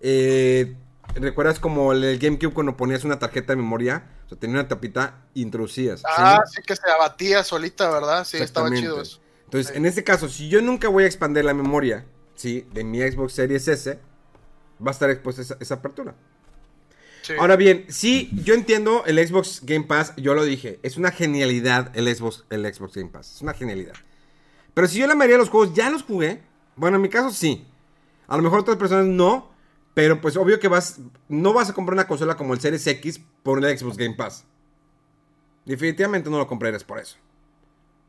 Eh, 0.00 0.74
¿Recuerdas 1.14 1.58
como 1.58 1.92
el 1.92 2.18
GameCube 2.18 2.54
cuando 2.54 2.74
ponías 2.74 3.04
una 3.04 3.18
tarjeta 3.18 3.52
de 3.52 3.56
memoria? 3.56 4.04
O 4.24 4.28
sea, 4.30 4.38
tenía 4.38 4.60
una 4.60 4.68
tapita 4.68 5.26
introducías. 5.34 6.02
Ah, 6.06 6.42
¿sí? 6.50 6.62
que 6.62 6.74
se 6.74 6.90
abatía 6.90 7.44
solita, 7.44 7.90
¿verdad? 7.90 8.24
Sí, 8.24 8.38
estaba 8.38 8.70
chido 8.70 9.02
eso. 9.02 9.20
Entonces, 9.44 9.76
en 9.76 9.84
este 9.84 10.02
caso, 10.02 10.30
si 10.30 10.48
yo 10.48 10.62
nunca 10.62 10.88
voy 10.88 11.04
a 11.04 11.06
expandir 11.06 11.44
la 11.44 11.52
memoria, 11.52 12.06
¿sí? 12.34 12.66
De 12.72 12.84
mi 12.84 13.00
Xbox 13.02 13.34
Series 13.34 13.68
S, 13.68 13.98
va 14.80 14.90
a 14.90 14.92
estar 14.92 15.10
expuesta 15.10 15.42
esa, 15.60 15.74
apertura. 15.74 16.14
Ahora 17.38 17.56
bien, 17.56 17.86
sí, 17.88 18.30
yo 18.44 18.54
entiendo 18.54 19.04
el 19.06 19.24
Xbox 19.26 19.60
Game 19.64 19.84
Pass, 19.86 20.12
yo 20.16 20.34
lo 20.34 20.44
dije, 20.44 20.78
es 20.82 20.96
una 20.96 21.10
genialidad 21.12 21.90
el 21.96 22.14
Xbox, 22.14 22.44
el 22.50 22.72
Xbox 22.72 22.94
Game 22.94 23.10
Pass, 23.10 23.36
es 23.36 23.42
una 23.42 23.54
genialidad. 23.54 23.94
Pero 24.74 24.86
si 24.88 24.98
yo 24.98 25.06
la 25.06 25.14
mayoría 25.14 25.36
de 25.36 25.42
los 25.42 25.50
juegos 25.50 25.74
ya 25.74 25.90
los 25.90 26.02
jugué, 26.02 26.40
bueno, 26.76 26.96
en 26.96 27.02
mi 27.02 27.08
caso 27.08 27.30
sí, 27.30 27.66
A 28.28 28.36
lo 28.36 28.42
mejor 28.42 28.60
otras 28.60 28.76
personas 28.78 29.06
no, 29.06 29.50
pero 29.94 30.20
pues 30.20 30.36
obvio 30.38 30.58
que 30.58 30.68
vas, 30.68 31.00
no 31.28 31.52
vas 31.52 31.68
a 31.68 31.74
comprar 31.74 31.94
una 31.94 32.06
consola 32.06 32.36
como 32.36 32.54
el 32.54 32.60
Series 32.60 32.86
X 32.86 33.20
por 33.42 33.62
el 33.62 33.78
Xbox 33.78 33.96
Game 33.98 34.14
Pass. 34.14 34.44
Definitivamente 35.64 36.30
no 36.30 36.38
lo 36.38 36.46
comprarías 36.46 36.82
por 36.84 36.98
eso. 36.98 37.16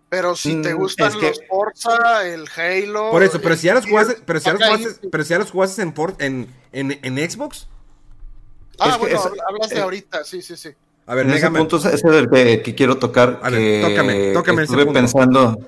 Pero 0.10 0.36
si 0.36 0.62
te 0.62 0.74
Mm, 0.74 0.78
gustan 0.78 1.08
es 1.10 1.16
que- 1.18 1.28
los 1.28 1.40
Forza, 1.50 2.28
el 2.28 2.48
Halo. 2.56 3.12
Por 3.12 3.24
eso, 3.24 3.42
pero 3.42 3.56
si 3.56 3.68
ya 3.68 3.74
los 3.74 3.86
jugaste, 3.86 4.18
pero 4.26 4.40
si 4.40 4.46
ya 4.46 4.54
los 4.54 4.64
jugaste, 4.64 5.10
pero 5.10 5.24
si 5.24 5.30
ya 5.32 5.40
los 5.40 5.52
jugaste 5.52 5.82
en, 5.82 5.94
For- 5.94 6.16
en, 6.20 6.48
en, 6.72 7.00
en 7.02 7.30
Xbox. 7.30 7.68
Ah, 8.80 8.90
Es 8.90 8.94
que 8.94 9.16
bueno, 9.16 9.22
hablas 9.48 9.70
de 9.70 9.78
eh, 9.78 9.82
ahorita, 9.82 10.24
sí, 10.24 10.42
sí, 10.42 10.58
sí. 10.58 10.70
A 11.06 11.16
ver, 11.16 11.26
En 11.26 11.34
ese 11.34 11.50
punto 11.52 11.78
ese 11.78 11.94
es 11.96 12.04
el 12.04 12.30
que, 12.30 12.62
que 12.62 12.76
quiero 12.76 12.98
tocar. 12.98 13.40
A 13.44 13.50
ver, 13.50 13.60
que 13.60 13.82
tócame, 13.90 14.34
tócame 14.34 14.64
ese 14.64 14.72
Estuve 14.72 14.86
punto. 14.86 15.00
pensando. 15.00 15.68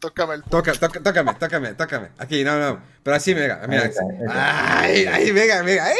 Tócame 0.00 0.34
el 0.34 0.42
Toca, 0.42 0.72
toca, 0.72 1.00
tócame, 1.00 1.34
tócame, 1.34 1.74
tócame. 1.74 2.08
Aquí, 2.18 2.42
no, 2.42 2.58
no. 2.58 2.82
Pero 3.04 3.14
así, 3.16 3.36
mega. 3.36 3.64
Mira. 3.68 3.88
Ay, 4.28 5.06
ay, 5.06 5.32
mega, 5.32 5.62
mega. 5.62 5.84
Ay. 5.86 5.94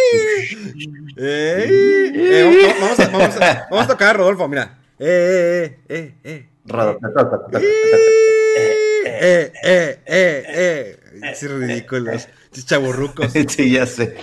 Ey. 1.17 2.13
Eh, 2.25 2.75
vamos, 2.81 2.99
a, 2.99 3.09
vamos, 3.09 3.37
a, 3.37 3.69
vamos 3.71 3.85
a 3.85 3.89
tocar, 3.89 4.17
Rodolfo, 4.17 4.49
mira. 4.49 4.77
Eh, 4.99 5.79
eh, 5.89 6.15
eh, 6.15 6.15
eh. 6.25 6.49
Rodo, 6.67 6.95
toca, 6.95 7.31
toca, 7.31 7.47
toca. 7.47 7.61
Eh, 7.61 9.53
eh, 9.63 10.01
eh, 10.07 10.45
eh. 10.49 11.01
Es 11.31 11.43
ridículos. 11.49 12.29
Estos 12.47 12.67
chaburrucos. 12.67 13.33
Sí, 13.49 13.71
ya 13.71 13.87
sé. 13.87 14.17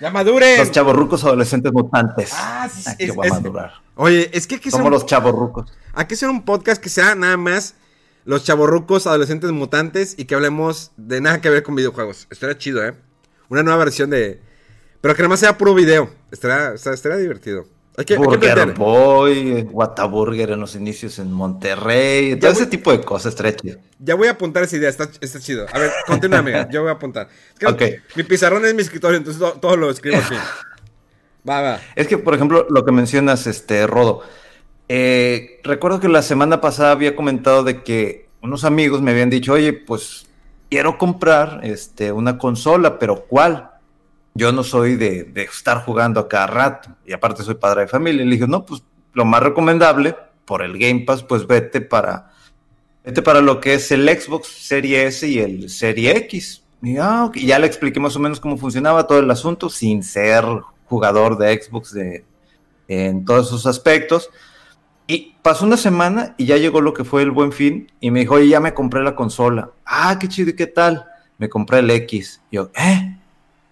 ¡Ya 0.00 0.10
maduren! 0.10 0.58
Los 0.58 0.70
chavorrucos 0.70 1.22
adolescentes 1.24 1.72
mutantes. 1.72 2.30
Ah, 2.34 2.68
sí, 2.72 2.82
sí, 2.82 2.90
es- 2.98 3.10
es- 3.10 3.16
madurar. 3.30 3.72
Oye, 3.96 4.30
es 4.32 4.46
que 4.46 4.54
hay 4.56 4.60
que, 4.60 4.70
Somos 4.70 4.86
un, 4.86 4.92
los 4.92 5.04
chavorrucos. 5.06 5.70
hay 5.92 6.06
que 6.06 6.14
hacer 6.14 6.28
un 6.30 6.44
podcast 6.44 6.82
que 6.82 6.88
sea 6.88 7.14
nada 7.14 7.36
más 7.36 7.74
los 8.24 8.44
chavorrucos 8.44 9.06
adolescentes 9.06 9.50
mutantes 9.50 10.14
y 10.18 10.24
que 10.24 10.34
hablemos 10.34 10.92
de 10.96 11.20
nada 11.20 11.40
que 11.40 11.50
ver 11.50 11.62
con 11.62 11.74
videojuegos. 11.74 12.26
Estaría 12.30 12.56
chido, 12.56 12.84
¿eh? 12.84 12.94
Una 13.48 13.62
nueva 13.62 13.78
versión 13.84 14.08
de... 14.10 14.40
Pero 15.00 15.14
que 15.14 15.22
nada 15.22 15.30
más 15.30 15.40
sea 15.40 15.58
puro 15.58 15.74
video. 15.74 16.10
Estaría, 16.30 16.72
estaría 16.74 17.16
divertido. 17.18 17.66
Hay 17.96 18.04
que, 18.04 18.14
hay 18.14 18.20
que 18.20 18.24
Burger 18.26 18.72
Boy, 18.74 19.68
Whataburger 19.70 20.50
en 20.52 20.60
los 20.60 20.74
inicios 20.74 21.18
en 21.18 21.32
Monterrey, 21.32 22.36
todo 22.38 22.52
voy- 22.52 22.60
ese 22.62 22.70
tipo 22.70 22.92
de 22.92 23.00
cosas, 23.02 23.30
estaría 23.34 23.56
chido. 23.56 23.78
Ya 23.98 24.14
voy 24.14 24.28
a 24.28 24.32
apuntar 24.32 24.62
esa 24.62 24.76
idea, 24.76 24.88
está, 24.88 25.08
está 25.20 25.38
chido. 25.40 25.66
A 25.72 25.78
ver, 25.78 25.90
continúa, 26.06 26.38
amiga. 26.38 26.68
Yo 26.72 26.80
voy 26.82 26.90
a 26.90 26.94
apuntar. 26.94 27.28
Es 27.52 27.58
que 27.58 27.66
Ok. 27.66 27.82
Mi 28.16 28.22
pizarrón 28.22 28.64
es 28.64 28.74
mi 28.74 28.82
escritorio, 28.82 29.18
entonces 29.18 29.40
to- 29.42 29.58
todo, 29.60 29.76
lo 29.76 29.90
escribo 29.90 30.16
así. 30.16 30.34
Va, 31.48 31.60
va. 31.60 31.80
Es 31.96 32.06
que, 32.06 32.16
por 32.16 32.34
ejemplo, 32.34 32.66
lo 32.70 32.84
que 32.84 32.92
mencionas, 32.92 33.46
este, 33.46 33.86
Rodo, 33.86 34.22
eh, 34.88 35.60
recuerdo 35.64 36.00
que 36.00 36.08
la 36.08 36.22
semana 36.22 36.60
pasada 36.60 36.92
había 36.92 37.14
comentado 37.16 37.64
de 37.64 37.82
que 37.82 38.28
unos 38.42 38.64
amigos 38.64 39.02
me 39.02 39.10
habían 39.10 39.30
dicho, 39.30 39.52
oye, 39.52 39.72
pues 39.72 40.26
quiero 40.70 40.96
comprar 40.98 41.60
este, 41.64 42.12
una 42.12 42.38
consola, 42.38 42.98
pero 42.98 43.24
¿cuál? 43.26 43.70
Yo 44.34 44.52
no 44.52 44.62
soy 44.62 44.96
de, 44.96 45.32
estar 45.34 45.84
jugando 45.84 46.20
a 46.20 46.28
cada 46.28 46.46
rato, 46.46 46.90
y 47.04 47.12
aparte 47.12 47.42
soy 47.42 47.54
padre 47.54 47.82
de 47.82 47.88
familia. 47.88 48.22
Y 48.22 48.26
le 48.26 48.36
dije, 48.36 48.46
no, 48.46 48.64
pues 48.64 48.82
lo 49.12 49.24
más 49.24 49.42
recomendable, 49.42 50.16
por 50.44 50.62
el 50.62 50.78
Game 50.78 51.04
Pass, 51.06 51.22
pues 51.22 51.46
vete 51.46 51.80
para, 51.80 52.32
vete 53.04 53.22
para 53.22 53.40
lo 53.40 53.60
que 53.60 53.74
es 53.74 53.90
el 53.92 54.08
Xbox 54.08 54.48
Serie 54.48 55.06
S 55.06 55.26
y 55.26 55.38
el 55.38 55.68
Serie 55.68 56.16
X. 56.16 56.64
Y 56.82 56.96
ah, 56.96 57.24
ok. 57.26 57.36
Y 57.36 57.46
ya 57.46 57.58
le 57.58 57.66
expliqué 57.66 58.00
más 58.00 58.16
o 58.16 58.18
menos 58.18 58.40
cómo 58.40 58.56
funcionaba 58.56 59.06
todo 59.06 59.18
el 59.18 59.30
asunto, 59.30 59.68
sin 59.68 60.02
ser 60.02 60.44
jugador 60.86 61.38
de 61.38 61.62
Xbox 61.62 61.92
de, 61.92 62.24
en 62.88 63.24
todos 63.24 63.48
sus 63.48 63.66
aspectos. 63.66 64.30
Y 65.06 65.34
pasó 65.42 65.64
una 65.64 65.76
semana 65.76 66.34
y 66.36 66.46
ya 66.46 66.56
llegó 66.56 66.80
lo 66.80 66.94
que 66.94 67.04
fue 67.04 67.22
el 67.22 67.30
buen 67.30 67.52
fin 67.52 67.90
y 68.00 68.10
me 68.10 68.20
dijo, 68.20 68.34
oye, 68.34 68.48
ya 68.48 68.60
me 68.60 68.74
compré 68.74 69.02
la 69.02 69.16
consola. 69.16 69.70
Ah, 69.84 70.16
qué 70.20 70.28
chido, 70.28 70.50
¿y 70.50 70.56
qué 70.56 70.66
tal? 70.66 71.04
Me 71.38 71.48
compré 71.48 71.80
el 71.80 71.90
X. 71.90 72.40
Y 72.50 72.56
yo, 72.56 72.70
¿eh? 72.74 73.09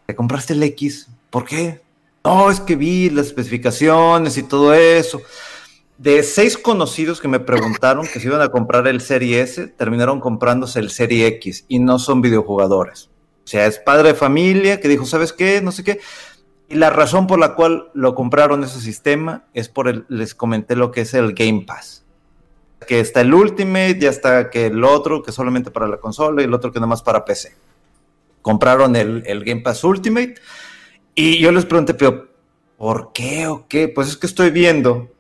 ¿Te 0.09 0.17
compraste 0.17 0.55
el 0.55 0.63
X? 0.63 1.07
¿Por 1.29 1.45
qué? 1.45 1.83
No, 2.25 2.51
es 2.51 2.61
que 2.61 2.77
vi 2.77 3.11
las 3.11 3.27
especificaciones 3.27 4.39
y 4.39 4.43
todo 4.43 4.73
eso. 4.73 5.21
De 5.99 6.23
seis 6.23 6.57
conocidos 6.57 7.21
que 7.21 7.29
me 7.29 7.41
preguntaron 7.41 8.07
que 8.07 8.19
se 8.19 8.27
iban 8.27 8.41
a 8.41 8.49
comprar 8.49 8.89
el 8.89 9.03
Serie 9.03 9.43
S, 9.43 9.67
terminaron 9.67 10.19
comprándose 10.19 10.79
el 10.79 10.89
Serie 10.89 11.27
X 11.27 11.67
y 11.69 11.79
no 11.79 11.99
son 11.99 12.23
videojugadores. 12.23 13.11
O 13.45 13.49
sea, 13.49 13.67
es 13.67 13.79
padre 13.81 14.09
de 14.09 14.15
familia 14.15 14.81
que 14.81 14.89
dijo, 14.89 15.05
¿sabes 15.05 15.35
qué? 15.35 15.61
No 15.61 15.73
sé 15.73 15.85
qué. 15.85 16.01
Y 16.71 16.77
la 16.77 16.89
razón 16.89 17.27
por 17.27 17.39
la 17.39 17.55
cual 17.55 17.91
lo 17.93 18.15
compraron 18.15 18.65
ese 18.65 18.81
sistema 18.81 19.45
es 19.53 19.69
por 19.69 19.89
el, 19.89 20.07
les 20.09 20.35
comenté 20.35 20.75
lo 20.75 20.91
que 20.91 21.03
es 21.03 21.13
el 21.13 21.35
Game 21.35 21.67
Pass. 21.67 22.07
Que 22.87 23.01
está 23.01 23.21
el 23.21 23.35
Ultimate, 23.35 23.99
ya 23.99 24.09
está 24.09 24.49
que 24.49 24.69
el 24.69 24.83
otro, 24.85 25.23
que 25.23 25.33
solamente 25.33 25.71
para 25.71 25.87
la 25.87 25.99
consola, 25.99 26.41
y 26.41 26.47
el 26.47 26.55
otro 26.55 26.73
que 26.73 26.79
nada 26.79 26.87
más 26.87 27.03
para 27.03 27.27
PC. 27.27 27.53
Compraron 28.49 28.97
el, 28.97 29.25
el 29.27 29.45
Game 29.45 29.61
Pass 29.61 29.85
Ultimate. 29.85 30.37
Y 31.15 31.39
yo 31.39 31.53
les 31.53 31.67
pregunté, 31.67 31.93
pero 31.93 32.29
¿por 32.79 33.13
qué 33.13 33.47
o 33.47 33.69
qué? 33.69 33.89
Pues 33.89 34.09
es 34.09 34.17
que 34.17 34.27
estoy 34.27 34.51
viendo 34.51 35.11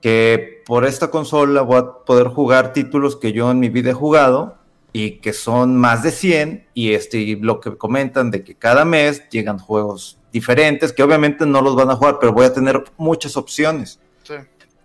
que 0.00 0.62
por 0.64 0.86
esta 0.86 1.10
consola 1.10 1.60
voy 1.60 1.80
a 1.80 2.04
poder 2.06 2.28
jugar 2.28 2.72
títulos 2.72 3.16
que 3.16 3.32
yo 3.32 3.50
en 3.50 3.60
mi 3.60 3.68
vida 3.68 3.90
he 3.90 3.92
jugado 3.92 4.56
y 4.94 5.18
que 5.18 5.34
son 5.34 5.76
más 5.76 6.02
de 6.02 6.12
100 6.12 6.68
y 6.72 6.94
este 6.94 7.18
y 7.18 7.36
lo 7.36 7.60
que 7.60 7.76
comentan 7.76 8.30
de 8.30 8.42
que 8.42 8.54
cada 8.54 8.86
mes 8.86 9.28
llegan 9.28 9.58
juegos 9.58 10.18
diferentes 10.32 10.94
que 10.94 11.02
obviamente 11.02 11.44
no 11.44 11.60
los 11.60 11.76
van 11.76 11.90
a 11.90 11.96
jugar, 11.96 12.16
pero 12.18 12.32
voy 12.32 12.46
a 12.46 12.54
tener 12.54 12.84
muchas 12.96 13.36
opciones. 13.36 14.00
Sí. 14.22 14.32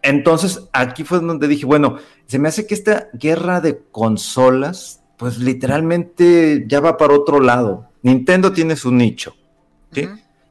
Entonces, 0.01 0.67
aquí 0.73 1.05
fue 1.05 1.21
donde 1.21 1.47
dije, 1.47 1.65
bueno, 1.65 1.99
se 2.25 2.37
me 2.37 2.49
hace 2.49 2.67
que 2.67 2.73
esta 2.73 3.07
guerra 3.13 3.61
de 3.61 3.81
consolas, 3.93 5.01
pues 5.15 5.37
literalmente 5.37 6.65
ya 6.67 6.81
va 6.81 6.97
para 6.97 7.13
otro 7.13 7.39
lado. 7.39 7.92
Nintendo 8.03 8.51
tiene 8.51 8.75
su 8.75 8.91
nicho. 8.91 9.35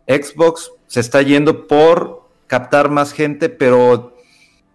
Xbox 0.08 0.72
se 0.86 1.00
está 1.00 1.22
yendo 1.22 1.66
por 1.66 2.28
captar 2.46 2.90
más 2.90 3.12
gente, 3.12 3.48
pero 3.48 4.16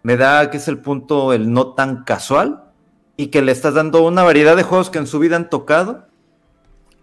me 0.04 0.16
da 0.16 0.50
que 0.50 0.58
es 0.58 0.68
el 0.68 0.80
punto 0.80 1.34
el 1.34 1.52
no 1.52 1.74
tan 1.74 2.04
casual 2.04 2.64
y 3.18 3.28
que 3.28 3.42
le 3.42 3.52
estás 3.52 3.74
dando 3.74 4.04
una 4.06 4.24
variedad 4.24 4.56
de 4.56 4.64
juegos 4.64 4.90
que 4.90 5.00
en 5.00 5.08
su 5.08 5.20
vida 5.20 5.36
han 5.36 5.50
tocado 5.50 6.08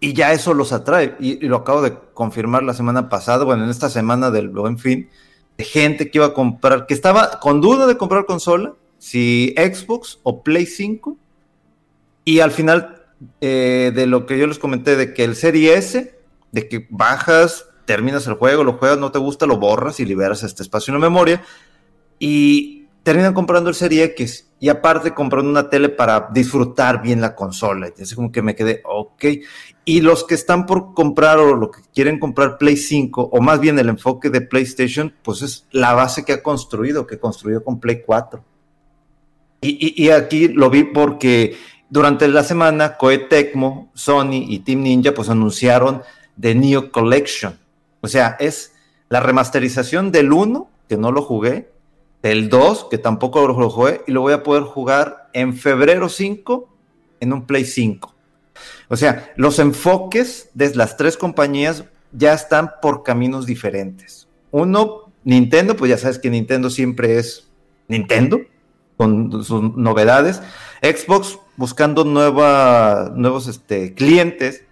y 0.00 0.12
ya 0.12 0.32
eso 0.32 0.54
los 0.54 0.72
atrae. 0.72 1.16
Y, 1.18 1.44
y 1.44 1.48
lo 1.48 1.56
acabo 1.56 1.82
de 1.82 1.96
confirmar 2.14 2.62
la 2.62 2.74
semana 2.74 3.08
pasada, 3.08 3.44
bueno, 3.44 3.64
en 3.64 3.70
esta 3.70 3.90
semana 3.90 4.30
del 4.30 4.48
buen 4.48 4.78
fin, 4.78 5.08
de 5.58 5.64
gente 5.64 6.10
que 6.10 6.18
iba 6.18 6.26
a 6.26 6.34
comprar, 6.34 6.86
que 6.86 6.94
estaba 6.94 7.40
con 7.40 7.60
duda 7.60 7.86
de 7.86 7.96
comprar 7.96 8.26
consola, 8.26 8.74
si 8.98 9.54
Xbox 9.56 10.20
o 10.22 10.42
Play 10.42 10.66
5, 10.66 11.16
y 12.24 12.40
al 12.40 12.50
final 12.50 13.03
eh, 13.40 13.92
de 13.94 14.06
lo 14.06 14.26
que 14.26 14.38
yo 14.38 14.46
les 14.46 14.58
comenté, 14.58 14.96
de 14.96 15.14
que 15.14 15.24
el 15.24 15.36
Serie 15.36 15.74
S, 15.74 16.18
de 16.52 16.68
que 16.68 16.86
bajas, 16.90 17.66
terminas 17.84 18.26
el 18.26 18.34
juego, 18.34 18.64
lo 18.64 18.74
juegas, 18.74 18.98
no 18.98 19.12
te 19.12 19.18
gusta, 19.18 19.46
lo 19.46 19.58
borras 19.58 20.00
y 20.00 20.04
liberas 20.04 20.42
este 20.42 20.62
espacio 20.62 20.92
en 20.94 21.00
la 21.00 21.06
memoria, 21.06 21.42
y 22.18 22.86
terminan 23.02 23.34
comprando 23.34 23.68
el 23.70 23.74
Serie 23.76 24.04
X, 24.04 24.50
y 24.60 24.68
aparte 24.70 25.12
comprando 25.12 25.50
una 25.50 25.68
tele 25.68 25.90
para 25.90 26.28
disfrutar 26.32 27.02
bien 27.02 27.20
la 27.20 27.34
consola, 27.34 27.90
y 27.96 28.02
así 28.02 28.14
como 28.14 28.32
que 28.32 28.40
me 28.40 28.54
quedé, 28.54 28.80
ok, 28.84 29.24
y 29.84 30.00
los 30.00 30.24
que 30.24 30.34
están 30.34 30.64
por 30.64 30.94
comprar 30.94 31.38
o 31.38 31.54
lo 31.54 31.70
que 31.70 31.82
quieren 31.94 32.18
comprar 32.18 32.56
Play 32.56 32.76
5, 32.78 33.28
o 33.30 33.40
más 33.42 33.60
bien 33.60 33.78
el 33.78 33.90
enfoque 33.90 34.30
de 34.30 34.40
PlayStation, 34.40 35.12
pues 35.22 35.42
es 35.42 35.66
la 35.70 35.92
base 35.92 36.24
que 36.24 36.32
ha 36.32 36.42
construido, 36.42 37.06
que 37.06 37.18
construyó 37.18 37.62
con 37.62 37.78
Play 37.80 38.02
4. 38.06 38.42
Y, 39.60 39.68
y- 40.02 40.04
y 40.06 40.10
aquí 40.10 40.48
lo 40.48 40.68
vi 40.70 40.84
porque 40.84 41.56
durante 41.94 42.26
la 42.26 42.42
semana 42.42 42.96
Koei 42.96 43.28
Tecmo, 43.28 43.88
Sony 43.94 44.42
y 44.48 44.58
Team 44.58 44.82
Ninja 44.82 45.14
pues 45.14 45.28
anunciaron 45.28 46.02
The 46.40 46.56
Neo 46.56 46.90
Collection. 46.90 47.56
O 48.00 48.08
sea, 48.08 48.36
es 48.40 48.72
la 49.08 49.20
remasterización 49.20 50.10
del 50.10 50.32
1, 50.32 50.68
que 50.88 50.96
no 50.96 51.12
lo 51.12 51.22
jugué, 51.22 51.70
del 52.20 52.48
2, 52.48 52.88
que 52.90 52.98
tampoco 52.98 53.46
lo 53.46 53.70
jugué, 53.70 54.00
y 54.08 54.10
lo 54.10 54.22
voy 54.22 54.32
a 54.32 54.42
poder 54.42 54.64
jugar 54.64 55.28
en 55.34 55.54
febrero 55.56 56.08
5 56.08 56.68
en 57.20 57.32
un 57.32 57.46
Play 57.46 57.64
5. 57.64 58.12
O 58.88 58.96
sea, 58.96 59.32
los 59.36 59.60
enfoques 59.60 60.50
de 60.52 60.74
las 60.74 60.96
tres 60.96 61.16
compañías 61.16 61.84
ya 62.10 62.32
están 62.32 62.72
por 62.82 63.04
caminos 63.04 63.46
diferentes. 63.46 64.26
Uno, 64.50 65.12
Nintendo, 65.22 65.76
pues 65.76 65.90
ya 65.90 65.98
sabes 65.98 66.18
que 66.18 66.28
Nintendo 66.28 66.70
siempre 66.70 67.20
es 67.20 67.48
Nintendo, 67.86 68.40
con 68.96 69.44
sus 69.44 69.76
novedades. 69.76 70.42
Xbox 70.82 71.38
buscando 71.56 72.04
nueva, 72.04 73.12
nuevos 73.14 73.46
este, 73.46 73.94
clientes, 73.94 74.64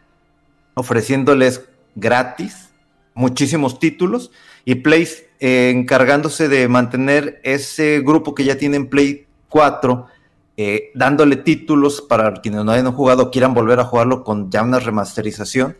ofreciéndoles 0.75 1.63
gratis 1.95 2.73
muchísimos 3.15 3.79
títulos. 3.79 4.31
Y 4.65 4.77
Play 4.77 5.09
eh, 5.41 5.73
encargándose 5.75 6.49
de 6.49 6.69
mantener 6.69 7.41
ese 7.43 8.01
grupo 8.01 8.35
que 8.35 8.45
ya 8.45 8.57
tienen 8.57 8.89
Play 8.89 9.27
4 9.49 10.07
eh, 10.57 10.91
dándole 10.95 11.37
títulos 11.37 12.03
para 12.03 12.35
quienes 12.35 12.65
no 12.65 12.73
hayan 12.73 12.93
jugado, 12.93 13.31
quieran 13.31 13.55
volver 13.55 13.81
a 13.81 13.85
jugarlo 13.85 14.23
con 14.23 14.51
ya 14.51 14.63
una 14.63 14.79
remasterización. 14.79 15.77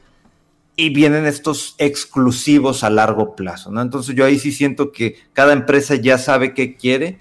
Y 0.75 0.89
vienen 0.89 1.27
estos 1.27 1.75
exclusivos 1.77 2.83
a 2.83 2.89
largo 2.89 3.37
plazo, 3.37 3.71
¿no? 3.71 3.83
Entonces 3.83 4.17
yo 4.17 4.25
ahí 4.25 4.39
sí 4.39 4.53
siento 4.53 4.91
que 4.91 5.17
cada 5.35 5.53
empresa 5.53 5.97
ya 5.97 6.17
sabe 6.17 6.55
qué 6.55 6.77
quiere, 6.77 7.19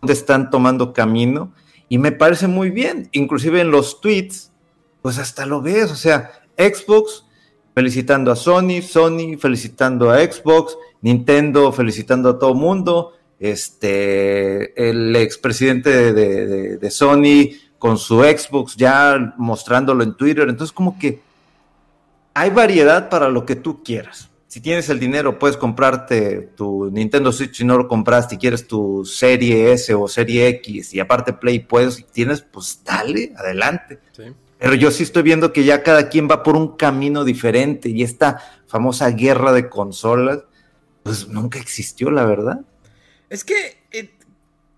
dónde 0.00 0.14
están 0.14 0.50
tomando 0.50 0.92
camino, 0.92 1.52
y 1.92 1.98
me 1.98 2.10
parece 2.10 2.46
muy 2.46 2.70
bien. 2.70 3.10
Inclusive 3.12 3.60
en 3.60 3.70
los 3.70 4.00
tweets, 4.00 4.50
pues 5.02 5.18
hasta 5.18 5.44
lo 5.44 5.60
ves, 5.60 5.90
o 5.90 5.94
sea, 5.94 6.30
Xbox 6.56 7.26
felicitando 7.74 8.32
a 8.32 8.36
Sony, 8.36 8.80
Sony 8.80 9.36
felicitando 9.38 10.10
a 10.10 10.20
Xbox, 10.20 10.78
Nintendo 11.02 11.70
felicitando 11.70 12.30
a 12.30 12.38
todo 12.38 12.54
mundo, 12.54 13.12
este, 13.38 14.88
el 14.88 15.14
expresidente 15.16 15.90
de, 15.90 16.12
de, 16.14 16.78
de 16.78 16.90
Sony 16.90 17.58
con 17.78 17.98
su 17.98 18.22
Xbox 18.22 18.74
ya 18.74 19.34
mostrándolo 19.36 20.02
en 20.02 20.16
Twitter. 20.16 20.48
Entonces, 20.48 20.72
como 20.72 20.98
que 20.98 21.20
hay 22.32 22.48
variedad 22.48 23.10
para 23.10 23.28
lo 23.28 23.44
que 23.44 23.56
tú 23.56 23.82
quieras. 23.84 24.30
Si 24.52 24.60
tienes 24.60 24.90
el 24.90 25.00
dinero, 25.00 25.38
puedes 25.38 25.56
comprarte 25.56 26.50
tu 26.54 26.90
Nintendo 26.90 27.32
Switch 27.32 27.56
si 27.56 27.64
no 27.64 27.78
lo 27.78 27.88
compraste 27.88 28.34
y 28.34 28.38
quieres 28.38 28.66
tu 28.66 29.02
Serie 29.02 29.72
S 29.72 29.94
o 29.94 30.06
Serie 30.08 30.46
X 30.48 30.92
y 30.92 31.00
aparte 31.00 31.32
Play 31.32 31.60
puedes, 31.60 32.06
tienes, 32.12 32.42
pues 32.42 32.82
dale, 32.84 33.32
adelante. 33.34 33.98
Sí. 34.14 34.24
Pero 34.58 34.74
yo 34.74 34.90
sí 34.90 35.04
estoy 35.04 35.22
viendo 35.22 35.54
que 35.54 35.64
ya 35.64 35.82
cada 35.82 36.10
quien 36.10 36.28
va 36.30 36.42
por 36.42 36.54
un 36.54 36.76
camino 36.76 37.24
diferente 37.24 37.88
y 37.88 38.02
esta 38.02 38.42
famosa 38.66 39.08
guerra 39.12 39.52
de 39.54 39.70
consolas, 39.70 40.40
pues 41.02 41.28
nunca 41.28 41.58
existió, 41.58 42.10
la 42.10 42.26
verdad. 42.26 42.60
Es 43.30 43.44
que 43.44 43.78
eh, 43.90 44.10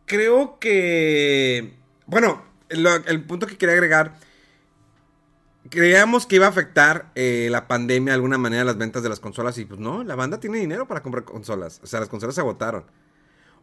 creo 0.05 0.61
que, 0.61 1.75
bueno, 2.07 2.45
el 2.68 3.25
punto 3.25 3.49
que 3.49 3.57
quería 3.57 3.75
agregar, 3.75 4.14
creíamos 5.71 6.27
que 6.27 6.37
iba 6.37 6.47
a 6.47 6.51
afectar 6.51 7.11
eh, 7.15 7.49
la 7.51 7.67
pandemia 7.67 8.12
de 8.12 8.17
alguna 8.17 8.39
manera 8.39 8.65
las 8.65 8.79
ventas 8.79 9.03
de 9.03 9.09
las 9.09 9.21
consolas 9.21 9.59
y 9.59 9.65
pues 9.65 9.81
no, 9.81 10.05
la 10.05 10.15
banda 10.15 10.41
tiene 10.41 10.59
dinero 10.59 10.87
para 10.87 11.03
comprar 11.03 11.25
consolas, 11.25 11.81
o 11.83 11.87
sea, 11.87 12.01
las 12.01 12.09
consolas 12.09 12.35
se 12.35 12.41
agotaron. 12.41 12.85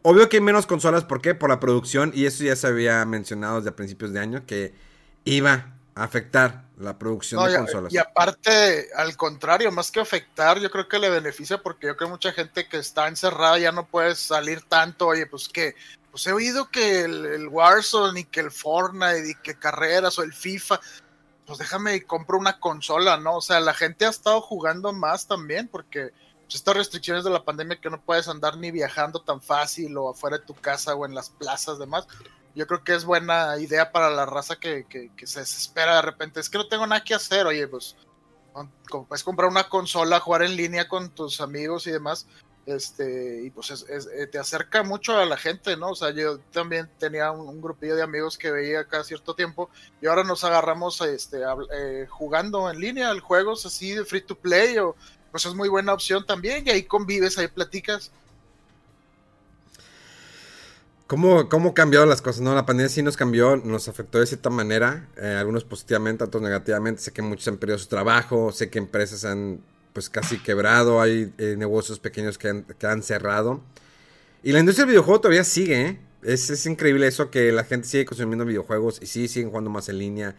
Obvio 0.02 0.28
que 0.28 0.38
hay 0.38 0.42
menos 0.42 0.66
consolas, 0.66 1.04
¿por 1.04 1.22
qué? 1.22 1.34
Por 1.34 1.48
la 1.48 1.60
producción 1.60 2.10
y 2.14 2.26
eso 2.26 2.42
ya 2.42 2.56
se 2.56 2.66
había 2.66 3.04
mencionado 3.04 3.58
desde 3.58 3.72
principios 3.72 4.12
de 4.12 4.20
año 4.20 4.46
que 4.46 4.74
iba 5.24 5.76
afectar 5.94 6.64
la 6.78 6.98
producción 6.98 7.44
de 7.46 7.56
consolas. 7.56 7.92
Y 7.92 7.98
aparte, 7.98 8.88
al 8.96 9.16
contrario, 9.16 9.70
más 9.70 9.90
que 9.90 10.00
afectar, 10.00 10.58
yo 10.58 10.70
creo 10.70 10.88
que 10.88 10.98
le 10.98 11.10
beneficia 11.10 11.58
porque 11.58 11.86
yo 11.86 11.96
creo 11.96 12.08
que 12.08 12.12
mucha 12.12 12.32
gente 12.32 12.66
que 12.68 12.78
está 12.78 13.08
encerrada 13.08 13.58
ya 13.58 13.72
no 13.72 13.86
puede 13.86 14.14
salir 14.14 14.62
tanto. 14.62 15.08
Oye, 15.08 15.26
pues 15.26 15.48
que, 15.48 15.74
pues 16.10 16.26
he 16.26 16.32
oído 16.32 16.70
que 16.70 17.02
el, 17.02 17.48
Warzone 17.48 18.20
y 18.20 18.24
que 18.24 18.40
el 18.40 18.50
Fortnite 18.50 19.30
y 19.30 19.34
que 19.34 19.54
carreras 19.54 20.18
o 20.18 20.22
el 20.22 20.32
FIFA, 20.32 20.80
pues 21.52 21.58
déjame 21.58 21.96
y 21.96 22.00
compro 22.00 22.38
una 22.38 22.58
consola, 22.58 23.18
¿no? 23.18 23.36
O 23.36 23.40
sea, 23.42 23.60
la 23.60 23.74
gente 23.74 24.06
ha 24.06 24.08
estado 24.08 24.40
jugando 24.40 24.92
más 24.94 25.26
también 25.26 25.68
porque 25.68 26.12
pues, 26.44 26.54
estas 26.54 26.74
restricciones 26.74 27.24
de 27.24 27.30
la 27.30 27.44
pandemia 27.44 27.78
que 27.78 27.90
no 27.90 28.00
puedes 28.00 28.26
andar 28.26 28.56
ni 28.56 28.70
viajando 28.70 29.20
tan 29.20 29.42
fácil 29.42 29.94
o 29.98 30.08
afuera 30.08 30.38
de 30.38 30.46
tu 30.46 30.54
casa 30.54 30.94
o 30.94 31.04
en 31.04 31.14
las 31.14 31.28
plazas 31.28 31.78
demás 31.78 32.06
yo 32.54 32.66
creo 32.66 32.82
que 32.84 32.94
es 32.94 33.04
buena 33.04 33.58
idea 33.58 33.92
para 33.92 34.08
la 34.08 34.24
raza 34.24 34.56
que, 34.56 34.86
se 35.24 35.40
desespera 35.40 35.96
de 35.96 36.02
repente. 36.02 36.40
Es 36.40 36.48
que 36.48 36.56
no 36.56 36.68
tengo 36.68 36.86
nada 36.86 37.04
que 37.04 37.14
hacer, 37.14 37.46
oye, 37.46 37.68
pues 37.68 37.96
puedes 39.08 39.24
comprar 39.24 39.50
una 39.50 39.68
consola, 39.68 40.20
jugar 40.20 40.42
en 40.42 40.56
línea 40.56 40.88
con 40.88 41.10
tus 41.10 41.42
amigos 41.42 41.86
y 41.86 41.90
demás, 41.90 42.26
este, 42.64 43.42
y 43.44 43.50
pues 43.50 43.84
eh, 43.88 44.26
te 44.28 44.38
acerca 44.38 44.82
mucho 44.82 45.16
a 45.16 45.26
la 45.26 45.36
gente, 45.36 45.76
¿no? 45.76 45.90
O 45.90 45.94
sea, 45.94 46.10
yo 46.10 46.38
también 46.52 46.88
tenía 46.98 47.30
un, 47.32 47.60
grupillo 47.60 47.96
de 47.96 48.02
amigos 48.02 48.38
que 48.38 48.50
veía 48.50 48.84
cada 48.84 49.04
cierto 49.04 49.34
tiempo 49.34 49.68
y 50.00 50.06
ahora 50.06 50.24
nos 50.24 50.44
agarramos 50.44 51.00
este, 51.00 51.38
eh, 51.74 52.06
jugando 52.08 52.70
en 52.70 52.78
línea, 52.78 53.18
juegos 53.20 53.66
así 53.66 53.92
de 53.92 54.04
free 54.04 54.22
to 54.22 54.36
play, 54.36 54.78
o 54.78 54.94
pues 55.30 55.44
es 55.46 55.54
muy 55.54 55.68
buena 55.68 55.92
opción 55.92 56.24
también 56.24 56.66
y 56.66 56.70
ahí 56.70 56.84
convives, 56.84 57.38
ahí 57.38 57.48
platicas. 57.48 58.12
¿Cómo, 61.06 61.48
¿Cómo 61.48 61.74
cambiado 61.74 62.06
las 62.06 62.22
cosas? 62.22 62.40
No, 62.40 62.54
la 62.54 62.64
pandemia 62.64 62.88
sí 62.88 63.02
nos 63.02 63.18
cambió, 63.18 63.56
nos 63.56 63.86
afectó 63.88 64.18
de 64.18 64.26
cierta 64.26 64.48
manera, 64.48 65.08
eh, 65.16 65.36
algunos 65.38 65.64
positivamente, 65.64 66.24
otros 66.24 66.42
negativamente. 66.42 67.02
Sé 67.02 67.12
que 67.12 67.20
muchos 67.20 67.48
han 67.48 67.58
perdido 67.58 67.78
su 67.78 67.86
trabajo, 67.86 68.50
sé 68.50 68.70
que 68.70 68.78
empresas 68.78 69.26
han 69.26 69.60
pues 69.92 70.08
casi 70.08 70.38
quebrado, 70.38 71.00
hay 71.00 71.32
eh, 71.38 71.54
negocios 71.58 71.98
pequeños 71.98 72.38
que 72.38 72.48
han, 72.48 72.64
que 72.64 72.86
han, 72.86 73.02
cerrado. 73.02 73.62
Y 74.42 74.52
la 74.52 74.60
industria 74.60 74.84
del 74.84 74.92
videojuego 74.92 75.20
todavía 75.20 75.44
sigue, 75.44 75.80
¿eh? 75.82 75.98
es, 76.22 76.50
es, 76.50 76.66
increíble 76.66 77.06
eso 77.06 77.30
que 77.30 77.52
la 77.52 77.64
gente 77.64 77.86
sigue 77.86 78.04
consumiendo 78.04 78.44
videojuegos 78.44 79.00
y 79.02 79.06
sí 79.06 79.28
siguen 79.28 79.50
jugando 79.50 79.70
más 79.70 79.88
en 79.88 79.98
línea 79.98 80.34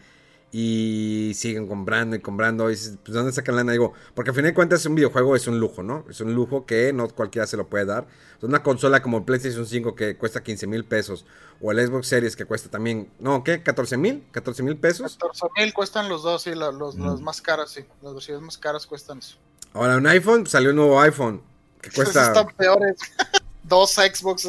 y 0.56 1.34
siguen 1.34 1.66
comprando 1.66 2.14
y 2.14 2.20
comprando. 2.20 2.70
Y 2.70 2.76
pues, 2.76 2.96
¿dónde 3.06 3.32
sacan 3.32 3.56
lana? 3.56 3.72
Digo, 3.72 3.92
porque 4.14 4.30
al 4.30 4.36
final 4.36 4.52
de 4.52 4.54
cuentas 4.54 4.86
un 4.86 4.94
videojuego 4.94 5.34
es 5.34 5.48
un 5.48 5.58
lujo, 5.58 5.82
¿no? 5.82 6.04
Es 6.08 6.20
un 6.20 6.32
lujo 6.32 6.64
que 6.64 6.92
no 6.92 7.08
cualquiera 7.08 7.44
se 7.48 7.56
lo 7.56 7.66
puede 7.66 7.86
dar. 7.86 8.06
Una 8.40 8.62
consola 8.62 9.02
como 9.02 9.18
el 9.18 9.24
PlayStation 9.24 9.66
5 9.66 9.96
que 9.96 10.16
cuesta 10.16 10.44
15 10.44 10.68
mil 10.68 10.84
pesos, 10.84 11.26
o 11.60 11.72
el 11.72 11.84
Xbox 11.84 12.06
Series 12.06 12.36
que 12.36 12.44
cuesta 12.44 12.70
también, 12.70 13.10
¿no? 13.18 13.42
¿Qué? 13.42 13.64
¿14 13.64 13.98
mil? 13.98 14.24
¿14 14.32 14.62
mil 14.62 14.76
pesos? 14.76 15.18
14 15.20 15.46
mil 15.56 15.74
cuestan 15.74 16.08
los 16.08 16.22
dos, 16.22 16.42
sí, 16.42 16.54
los, 16.54 16.94
mm. 16.96 17.20
más 17.20 17.42
caras, 17.42 17.72
sí. 17.72 17.84
Las 18.00 18.14
versiones 18.14 18.40
más 18.44 18.56
caras 18.56 18.86
cuestan 18.86 19.18
eso. 19.18 19.38
Ahora, 19.72 19.96
un 19.96 20.06
iPhone, 20.06 20.46
salió 20.46 20.70
un 20.70 20.76
nuevo 20.76 21.00
iPhone 21.00 21.42
que 21.80 21.90
cuesta. 21.94 22.28
están 22.28 22.46
peores. 22.56 22.96
dos 23.64 23.92
Xbox 23.92 24.48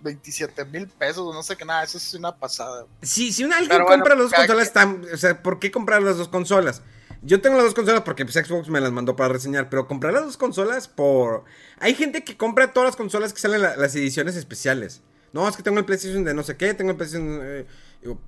27 0.00 0.64
mil 0.66 0.88
pesos, 0.88 1.34
no 1.34 1.42
sé 1.42 1.56
qué 1.56 1.64
nada, 1.64 1.84
eso 1.84 1.98
es 1.98 2.14
una 2.14 2.36
pasada. 2.36 2.86
Sí, 3.02 3.32
si 3.32 3.44
un 3.44 3.52
alguien 3.52 3.84
compra 3.84 4.14
las 4.14 4.30
dos 4.30 4.32
consolas, 4.32 4.66
están, 4.66 5.04
o 5.12 5.16
sea, 5.16 5.42
¿por 5.42 5.58
qué 5.58 5.70
comprar 5.70 6.02
las 6.02 6.18
dos 6.18 6.28
consolas? 6.28 6.82
Yo 7.22 7.40
tengo 7.40 7.56
las 7.56 7.66
dos 7.66 7.74
consolas 7.74 8.02
porque 8.02 8.24
pues, 8.24 8.34
Xbox 8.34 8.68
me 8.68 8.80
las 8.80 8.90
mandó 8.90 9.14
para 9.14 9.32
reseñar, 9.32 9.68
pero 9.68 9.86
comprar 9.86 10.12
las 10.12 10.24
dos 10.24 10.36
consolas 10.36 10.88
por... 10.88 11.44
Hay 11.78 11.94
gente 11.94 12.24
que 12.24 12.36
compra 12.36 12.72
todas 12.72 12.88
las 12.88 12.96
consolas 12.96 13.32
que 13.32 13.40
salen 13.40 13.62
las 13.62 13.94
ediciones 13.94 14.34
especiales. 14.34 15.02
No, 15.32 15.48
es 15.48 15.56
que 15.56 15.62
tengo 15.62 15.78
el 15.78 15.84
PlayStation 15.84 16.24
de 16.24 16.34
no 16.34 16.42
sé 16.42 16.56
qué, 16.56 16.74
tengo 16.74 16.90
el 16.90 16.96
PlayStation... 16.96 17.40
Eh, 17.42 17.66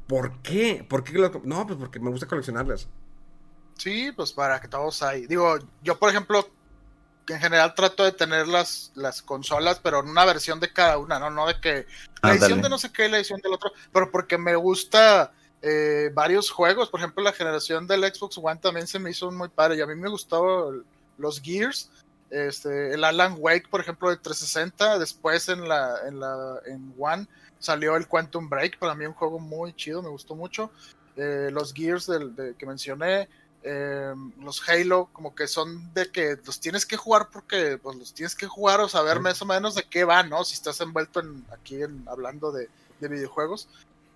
¿Por 0.06 0.40
qué? 0.42 0.86
¿Por 0.88 1.02
qué 1.02 1.30
No, 1.42 1.66
pues 1.66 1.78
porque 1.78 1.98
me 1.98 2.10
gusta 2.10 2.26
coleccionarlas. 2.26 2.88
Sí, 3.76 4.12
pues 4.14 4.32
para 4.32 4.60
que 4.60 4.68
todos 4.68 5.02
hay. 5.02 5.26
Digo, 5.26 5.58
yo 5.82 5.98
por 5.98 6.10
ejemplo 6.10 6.48
en 7.28 7.40
general 7.40 7.74
trato 7.74 8.04
de 8.04 8.12
tener 8.12 8.46
las, 8.48 8.92
las 8.94 9.22
consolas, 9.22 9.80
pero 9.82 10.00
en 10.00 10.08
una 10.08 10.24
versión 10.24 10.60
de 10.60 10.72
cada 10.72 10.98
una, 10.98 11.18
¿no? 11.18 11.30
No 11.30 11.46
de 11.46 11.60
que 11.60 11.86
la 12.22 12.32
edición 12.32 12.62
de 12.62 12.68
no 12.68 12.78
sé 12.78 12.92
qué, 12.92 13.08
la 13.08 13.16
edición 13.16 13.40
del 13.40 13.54
otro, 13.54 13.72
pero 13.92 14.10
porque 14.10 14.38
me 14.38 14.56
gusta 14.56 15.32
eh, 15.62 16.10
varios 16.12 16.50
juegos. 16.50 16.90
Por 16.90 17.00
ejemplo, 17.00 17.24
la 17.24 17.32
generación 17.32 17.86
del 17.86 18.04
Xbox 18.04 18.38
One 18.38 18.60
también 18.60 18.86
se 18.86 18.98
me 18.98 19.10
hizo 19.10 19.30
muy 19.30 19.48
padre 19.48 19.76
y 19.76 19.80
a 19.80 19.86
mí 19.86 19.94
me 19.94 20.10
gustó 20.10 20.72
los 21.16 21.40
Gears. 21.40 21.90
Este, 22.28 22.92
el 22.92 23.04
Alan 23.04 23.36
Wake, 23.38 23.68
por 23.70 23.80
ejemplo, 23.80 24.10
de 24.10 24.16
360. 24.16 24.98
Después 24.98 25.48
en 25.48 25.66
la, 25.66 26.06
en 26.06 26.20
la 26.20 26.58
en 26.66 26.94
One 26.98 27.26
salió 27.58 27.96
el 27.96 28.06
Quantum 28.06 28.50
Break. 28.50 28.78
Para 28.78 28.94
mí 28.94 29.06
un 29.06 29.14
juego 29.14 29.38
muy 29.38 29.72
chido, 29.72 30.02
me 30.02 30.10
gustó 30.10 30.34
mucho. 30.34 30.70
Eh, 31.16 31.48
los 31.50 31.72
Gears 31.72 32.06
del, 32.06 32.56
que 32.58 32.66
mencioné. 32.66 33.28
Em, 33.66 34.30
los 34.42 34.68
Halo 34.68 35.08
como 35.14 35.34
que 35.34 35.48
son 35.48 35.90
de 35.94 36.10
que 36.10 36.36
los 36.44 36.60
tienes 36.60 36.84
que 36.84 36.98
jugar 36.98 37.30
porque 37.32 37.78
pues 37.78 37.96
los 37.96 38.12
tienes 38.12 38.34
que 38.34 38.46
jugar 38.46 38.80
o 38.80 38.90
saber 38.90 39.20
más 39.20 39.40
o 39.40 39.46
menos 39.46 39.74
de 39.74 39.84
qué 39.84 40.04
va, 40.04 40.22
¿no? 40.22 40.44
Si 40.44 40.52
estás 40.52 40.82
envuelto 40.82 41.20
en, 41.20 41.46
aquí 41.50 41.82
en, 41.82 42.04
hablando 42.06 42.52
de, 42.52 42.68
videojuegos. 43.00 43.68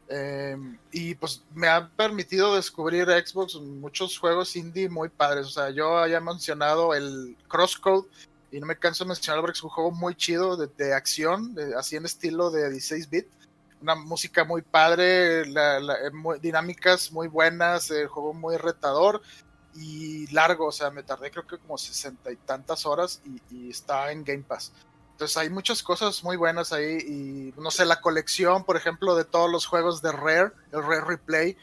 Em, 0.08 0.78
y 0.92 1.14
pues 1.14 1.42
me 1.54 1.68
ha 1.68 1.88
permitido 1.88 2.56
descubrir 2.56 3.06
Xbox 3.08 3.56
muchos 3.56 4.18
juegos 4.18 4.56
indie 4.56 4.88
muy 4.88 5.10
padres. 5.10 5.46
O 5.46 5.50
sea, 5.50 5.70
yo 5.70 5.98
había 5.98 6.20
mencionado 6.20 6.94
el 6.94 7.36
Crosscode 7.48 8.06
y 8.50 8.60
no 8.60 8.66
me 8.66 8.78
canso 8.78 9.04
de 9.04 9.08
mencionarlo 9.08 9.42
porque 9.42 9.58
es 9.58 9.62
un 9.62 9.70
juego 9.70 9.90
muy 9.90 10.14
chido 10.14 10.56
de, 10.56 10.94
acción, 10.94 11.54
así 11.76 11.96
en 11.96 12.06
estilo 12.06 12.50
de 12.50 12.70
16 12.70 13.10
bit 13.10 13.26
una 13.80 13.94
música 13.94 14.44
muy 14.44 14.62
padre, 14.62 15.42
eh, 15.42 15.80
dinámicas 16.40 17.12
muy 17.12 17.28
buenas, 17.28 17.90
el 17.90 18.08
juego 18.08 18.34
muy 18.34 18.56
retador 18.56 19.22
y 19.74 20.26
largo, 20.32 20.66
o 20.66 20.72
sea, 20.72 20.90
me 20.90 21.02
tardé 21.02 21.30
creo 21.30 21.46
que 21.46 21.58
como 21.58 21.78
sesenta 21.78 22.32
y 22.32 22.36
tantas 22.36 22.86
horas 22.86 23.22
y, 23.50 23.70
está 23.70 24.10
en 24.10 24.24
Game 24.24 24.42
Pass. 24.42 24.72
Entonces 25.12 25.36
hay 25.36 25.50
muchas 25.50 25.82
cosas 25.82 26.22
muy 26.22 26.36
buenas 26.36 26.72
ahí 26.72 26.98
y 26.98 27.60
no 27.60 27.70
sé, 27.70 27.84
la 27.84 28.00
colección, 28.00 28.64
por 28.64 28.76
ejemplo, 28.76 29.16
de 29.16 29.24
todos 29.24 29.50
los 29.50 29.66
juegos 29.66 30.00
de 30.00 30.12
Rare, 30.12 30.52
el 30.72 30.82
Rare 30.82 31.04
Replay, 31.04 31.56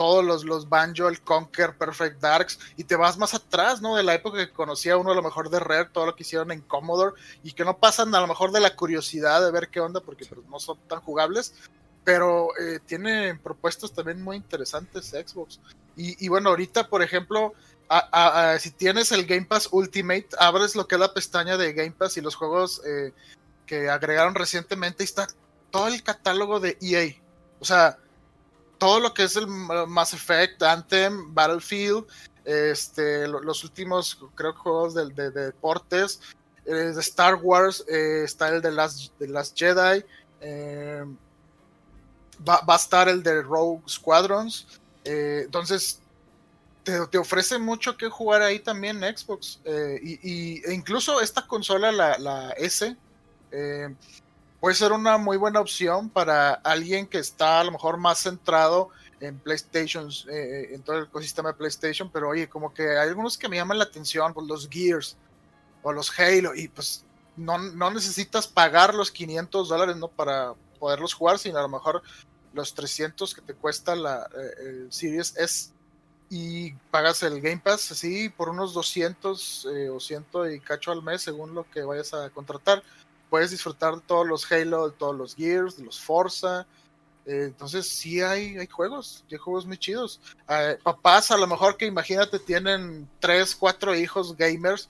todos 0.00 0.24
los, 0.24 0.46
los 0.46 0.66
Banjo, 0.66 1.08
el 1.08 1.20
Conquer, 1.20 1.76
Perfect 1.76 2.22
Darks, 2.22 2.58
y 2.78 2.84
te 2.84 2.96
vas 2.96 3.18
más 3.18 3.34
atrás, 3.34 3.82
¿no? 3.82 3.96
De 3.96 4.02
la 4.02 4.14
época 4.14 4.38
que 4.38 4.50
conocía 4.50 4.96
uno 4.96 5.12
a 5.12 5.14
lo 5.14 5.22
mejor 5.22 5.50
de 5.50 5.60
Rare, 5.60 5.90
todo 5.92 6.06
lo 6.06 6.16
que 6.16 6.22
hicieron 6.22 6.50
en 6.52 6.62
Commodore, 6.62 7.20
y 7.42 7.52
que 7.52 7.66
no 7.66 7.76
pasan 7.76 8.14
a 8.14 8.20
lo 8.22 8.26
mejor 8.26 8.50
de 8.50 8.60
la 8.60 8.74
curiosidad 8.74 9.44
de 9.44 9.52
ver 9.52 9.68
qué 9.68 9.78
onda, 9.78 10.00
porque 10.00 10.24
pues, 10.24 10.40
no 10.48 10.58
son 10.58 10.78
tan 10.88 11.02
jugables, 11.02 11.52
pero 12.02 12.48
eh, 12.58 12.80
tiene 12.86 13.34
propuestas 13.42 13.92
también 13.92 14.22
muy 14.22 14.38
interesantes 14.38 15.10
Xbox. 15.10 15.60
Y, 15.96 16.28
bueno, 16.28 16.48
ahorita, 16.48 16.88
por 16.88 17.02
ejemplo, 17.02 17.52
si 18.58 18.70
tienes 18.70 19.12
el 19.12 19.26
Game 19.26 19.44
Pass 19.44 19.68
Ultimate, 19.70 20.28
abres 20.38 20.76
lo 20.76 20.88
que 20.88 20.94
es 20.94 21.00
la 21.02 21.12
pestaña 21.12 21.58
de 21.58 21.74
Game 21.74 21.92
Pass 21.92 22.16
y 22.16 22.22
los 22.22 22.36
juegos 22.36 22.80
eh, 22.86 23.12
que 23.66 23.90
agregaron 23.90 24.34
recientemente, 24.34 25.02
y 25.02 25.04
está 25.04 25.26
todo 25.70 25.88
el 25.88 26.02
catálogo 26.02 26.58
de 26.58 26.78
EA. 26.80 27.20
O 27.58 27.66
sea, 27.66 27.98
todo 28.80 28.98
lo 28.98 29.12
que 29.12 29.24
es 29.24 29.36
el 29.36 29.46
Mass 29.46 30.14
Effect, 30.14 30.62
Anthem, 30.62 31.34
Battlefield, 31.34 32.06
este, 32.46 33.28
los 33.28 33.62
últimos, 33.62 34.18
creo 34.34 34.54
juegos 34.54 34.94
de, 34.94 35.10
de, 35.10 35.30
deportes, 35.30 36.20
eh, 36.64 36.72
de 36.72 37.00
Star 37.00 37.34
Wars, 37.34 37.84
eh, 37.88 38.22
está 38.24 38.48
el 38.48 38.62
de 38.62 38.72
Last, 38.72 39.12
de 39.18 39.28
Last 39.28 39.56
Jedi, 39.56 40.02
eh, 40.40 41.04
va, 42.48 42.62
a 42.66 42.76
estar 42.76 43.06
el 43.10 43.22
de 43.22 43.42
Rogue 43.42 43.82
Squadrons, 43.86 44.80
entonces 45.04 46.00
te, 46.82 47.18
ofrece 47.18 47.58
mucho 47.58 47.98
que 47.98 48.08
jugar 48.08 48.40
ahí 48.40 48.60
también 48.60 49.00
Xbox. 49.00 49.60
Y, 50.02 50.62
e 50.64 50.72
incluso 50.72 51.20
esta 51.20 51.46
consola, 51.46 51.92
la, 51.92 52.16
la 52.18 52.50
S, 52.52 52.96
puede 54.60 54.74
ser 54.74 54.92
una 54.92 55.18
muy 55.18 55.36
buena 55.36 55.60
opción 55.60 56.10
para 56.10 56.52
alguien 56.52 57.06
que 57.06 57.18
está 57.18 57.60
a 57.60 57.64
lo 57.64 57.72
mejor 57.72 57.96
más 57.96 58.20
centrado 58.20 58.90
en 59.20 59.38
PlayStation, 59.38 60.08
eh, 60.30 60.68
en 60.72 60.82
todo 60.82 60.98
el 60.98 61.04
ecosistema 61.04 61.50
de 61.50 61.58
PlayStation, 61.58 62.10
pero 62.10 62.28
oye, 62.28 62.48
como 62.48 62.72
que 62.72 62.90
hay 62.90 63.08
algunos 63.08 63.36
que 63.36 63.48
me 63.48 63.56
llaman 63.56 63.78
la 63.78 63.84
atención, 63.84 64.32
pues 64.32 64.46
los 64.46 64.68
Gears 64.68 65.16
o 65.82 65.92
los 65.92 66.18
Halo, 66.18 66.54
y 66.54 66.68
pues 66.68 67.04
no, 67.36 67.58
no 67.58 67.90
necesitas 67.90 68.46
pagar 68.46 68.94
los 68.94 69.10
500 69.10 69.68
dólares, 69.68 69.96
¿no? 69.96 70.08
Para 70.08 70.54
poderlos 70.78 71.14
jugar, 71.14 71.38
sino 71.38 71.58
a 71.58 71.62
lo 71.62 71.68
mejor 71.68 72.02
los 72.52 72.74
300 72.74 73.34
que 73.34 73.42
te 73.42 73.54
cuesta 73.54 73.94
la, 73.94 74.28
el 74.58 74.92
Series 74.92 75.36
S 75.36 75.70
y 76.30 76.72
pagas 76.92 77.22
el 77.24 77.40
Game 77.40 77.60
Pass 77.62 77.90
así 77.90 78.28
por 78.28 78.48
unos 78.48 78.72
200 78.72 79.68
eh, 79.74 79.90
o 79.90 79.98
100 79.98 80.26
y 80.54 80.60
cacho 80.60 80.92
al 80.92 81.02
mes 81.02 81.22
según 81.22 81.54
lo 81.54 81.68
que 81.68 81.82
vayas 81.82 82.14
a 82.14 82.30
contratar. 82.30 82.82
Puedes 83.30 83.52
disfrutar 83.52 84.00
todos 84.00 84.26
los 84.26 84.50
Halo, 84.50 84.90
todos 84.90 85.16
los 85.16 85.34
Gears, 85.34 85.76
de 85.76 85.84
los 85.84 86.00
Forza. 86.00 86.66
Eh, 87.24 87.44
entonces 87.44 87.88
sí 87.88 88.20
hay, 88.20 88.58
hay 88.58 88.66
juegos, 88.66 89.24
hay 89.30 89.38
juegos 89.38 89.64
muy 89.64 89.78
chidos. 89.78 90.20
Eh, 90.48 90.78
papás 90.82 91.30
a 91.30 91.36
lo 91.36 91.46
mejor 91.46 91.76
que 91.76 91.86
imagínate 91.86 92.38
tienen 92.38 93.08
3, 93.20 93.54
4 93.54 93.94
hijos 93.94 94.36
gamers 94.36 94.88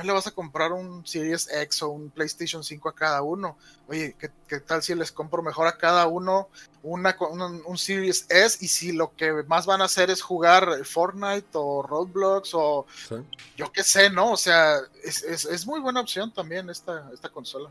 no 0.00 0.06
le 0.06 0.12
vas 0.12 0.26
a 0.26 0.30
comprar 0.30 0.72
un 0.72 1.06
Series 1.06 1.48
X 1.52 1.82
o 1.82 1.90
un 1.90 2.10
PlayStation 2.10 2.64
5 2.64 2.88
a 2.88 2.94
cada 2.94 3.22
uno. 3.22 3.56
Oye, 3.88 4.16
¿qué, 4.18 4.60
tal 4.60 4.82
si 4.82 4.94
les 4.94 5.12
compro 5.12 5.42
mejor 5.42 5.66
a 5.66 5.76
cada 5.76 6.06
uno 6.06 6.48
una, 6.82 7.16
un, 7.66 7.78
Series 7.78 8.26
S? 8.28 8.58
Y 8.60 8.68
si 8.68 8.92
lo 8.92 9.14
que 9.14 9.32
más 9.46 9.66
van 9.66 9.82
a 9.82 9.84
hacer 9.84 10.10
es 10.10 10.22
jugar 10.22 10.84
Fortnite 10.84 11.48
o 11.52 11.82
Roblox 11.82 12.50
o 12.54 12.86
yo 13.56 13.70
qué 13.72 13.82
sé, 13.82 14.10
¿no? 14.10 14.32
O 14.32 14.36
sea, 14.36 14.78
es, 15.02 15.66
muy 15.66 15.80
buena 15.80 16.00
opción 16.00 16.32
también 16.32 16.70
esta, 16.70 17.10
esta 17.12 17.28
consola. 17.28 17.70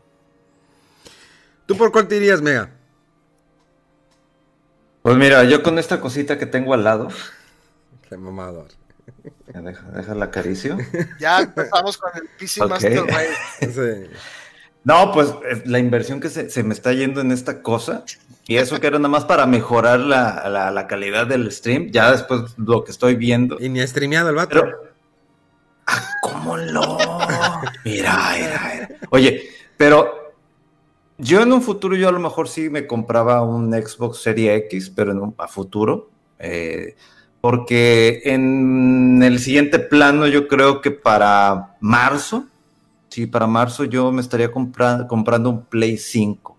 ¿Tú 1.66 1.76
por 1.76 1.90
cuál 1.90 2.08
te 2.08 2.16
irías, 2.16 2.40
Mega? 2.40 2.70
Pues 5.02 5.16
mira, 5.16 5.44
yo 5.44 5.62
con 5.62 5.78
esta 5.78 6.00
cosita 6.00 6.38
que 6.38 6.46
tengo 6.46 6.74
al 6.74 6.84
lado. 6.84 7.08
Qué 8.08 8.16
mamador. 8.16 8.79
Deja, 9.46 10.14
la 10.14 10.26
acaricio. 10.26 10.78
Ya 11.18 11.40
empezamos 11.40 11.98
con 11.98 12.10
el 12.14 12.28
PC 12.38 12.66
Master 12.66 14.10
No, 14.84 15.12
pues 15.12 15.34
la 15.64 15.78
inversión 15.78 16.20
que 16.20 16.28
se, 16.28 16.62
me 16.62 16.74
está 16.74 16.92
yendo 16.92 17.20
en 17.20 17.32
esta 17.32 17.62
cosa, 17.62 18.04
y 18.46 18.56
eso 18.56 18.80
que 18.80 18.86
era 18.86 18.98
nada 18.98 19.08
más 19.08 19.24
para 19.24 19.46
mejorar 19.46 20.00
la, 20.00 20.86
calidad 20.88 21.26
del 21.26 21.50
stream, 21.50 21.90
ya 21.90 22.12
después 22.12 22.54
lo 22.56 22.84
que 22.84 22.92
estoy 22.92 23.16
viendo. 23.16 23.56
Y 23.60 23.68
ni 23.68 23.80
ha 23.80 23.86
streameado 23.86 24.30
el 24.30 24.36
vato. 24.36 24.62
Ah, 25.86 26.08
¿cómo 26.22 26.56
lo? 26.56 26.98
Mira, 27.84 28.32
mira, 28.36 28.72
mira. 28.72 28.88
Oye, 29.10 29.50
pero 29.76 30.34
yo 31.18 31.42
en 31.42 31.52
un 31.52 31.62
futuro, 31.62 31.96
yo 31.96 32.08
a 32.08 32.12
lo 32.12 32.20
mejor 32.20 32.48
sí 32.48 32.70
me 32.70 32.86
compraba 32.86 33.42
un 33.42 33.72
Xbox 33.72 34.22
Series 34.22 34.62
X, 34.64 34.90
pero 34.94 35.12
en 35.12 35.18
un, 35.18 35.34
a 35.36 35.48
futuro. 35.48 36.10
Eh, 36.38 36.96
porque 37.40 38.22
en 38.24 39.22
el 39.22 39.38
siguiente 39.38 39.78
plano 39.78 40.26
yo 40.26 40.46
creo 40.46 40.80
que 40.80 40.90
para 40.90 41.76
marzo, 41.80 42.46
sí, 43.08 43.26
para 43.26 43.46
marzo 43.46 43.84
yo 43.84 44.12
me 44.12 44.20
estaría 44.20 44.50
comprando 44.52 45.50
un 45.50 45.62
Play 45.64 45.96
5. 45.96 46.56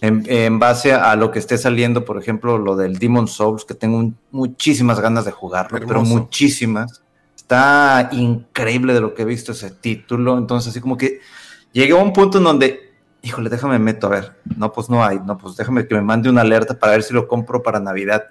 En, 0.00 0.58
base 0.58 0.92
a, 0.92 1.14
lo 1.14 1.30
que 1.30 1.38
esté 1.38 1.58
saliendo, 1.58 2.04
por 2.04 2.18
ejemplo, 2.18 2.58
lo 2.58 2.76
del 2.76 2.98
Demon 2.98 3.28
Souls, 3.28 3.64
que 3.64 3.74
tengo 3.74 4.12
muchísimas 4.32 4.98
ganas 5.00 5.24
de 5.24 5.30
jugarlo, 5.30 5.78
pero 5.86 6.02
muchísimas. 6.02 7.02
Está 7.36 8.08
increíble 8.10 8.94
de 8.94 9.00
lo 9.00 9.14
que 9.14 9.22
he 9.22 9.24
visto 9.24 9.52
ese 9.52 9.70
título. 9.70 10.38
Entonces, 10.38 10.70
así 10.70 10.80
como 10.80 10.96
que 10.96 11.20
llegué 11.72 11.92
a 11.92 12.02
un 12.02 12.12
punto 12.12 12.38
en 12.38 12.44
donde, 12.44 12.94
híjole, 13.22 13.48
déjame 13.48 13.78
meto 13.78 14.08
a 14.08 14.10
ver. 14.10 14.36
No, 14.56 14.72
pues 14.72 14.90
no 14.90 15.04
hay. 15.04 15.20
No, 15.24 15.38
pues 15.38 15.54
déjame 15.54 15.86
que 15.86 15.94
me 15.94 16.02
mande 16.02 16.28
una 16.28 16.40
alerta 16.40 16.76
para 16.76 16.92
ver 16.92 17.04
si 17.04 17.14
lo 17.14 17.28
compro 17.28 17.62
para 17.62 17.78
Navidad 17.78 18.24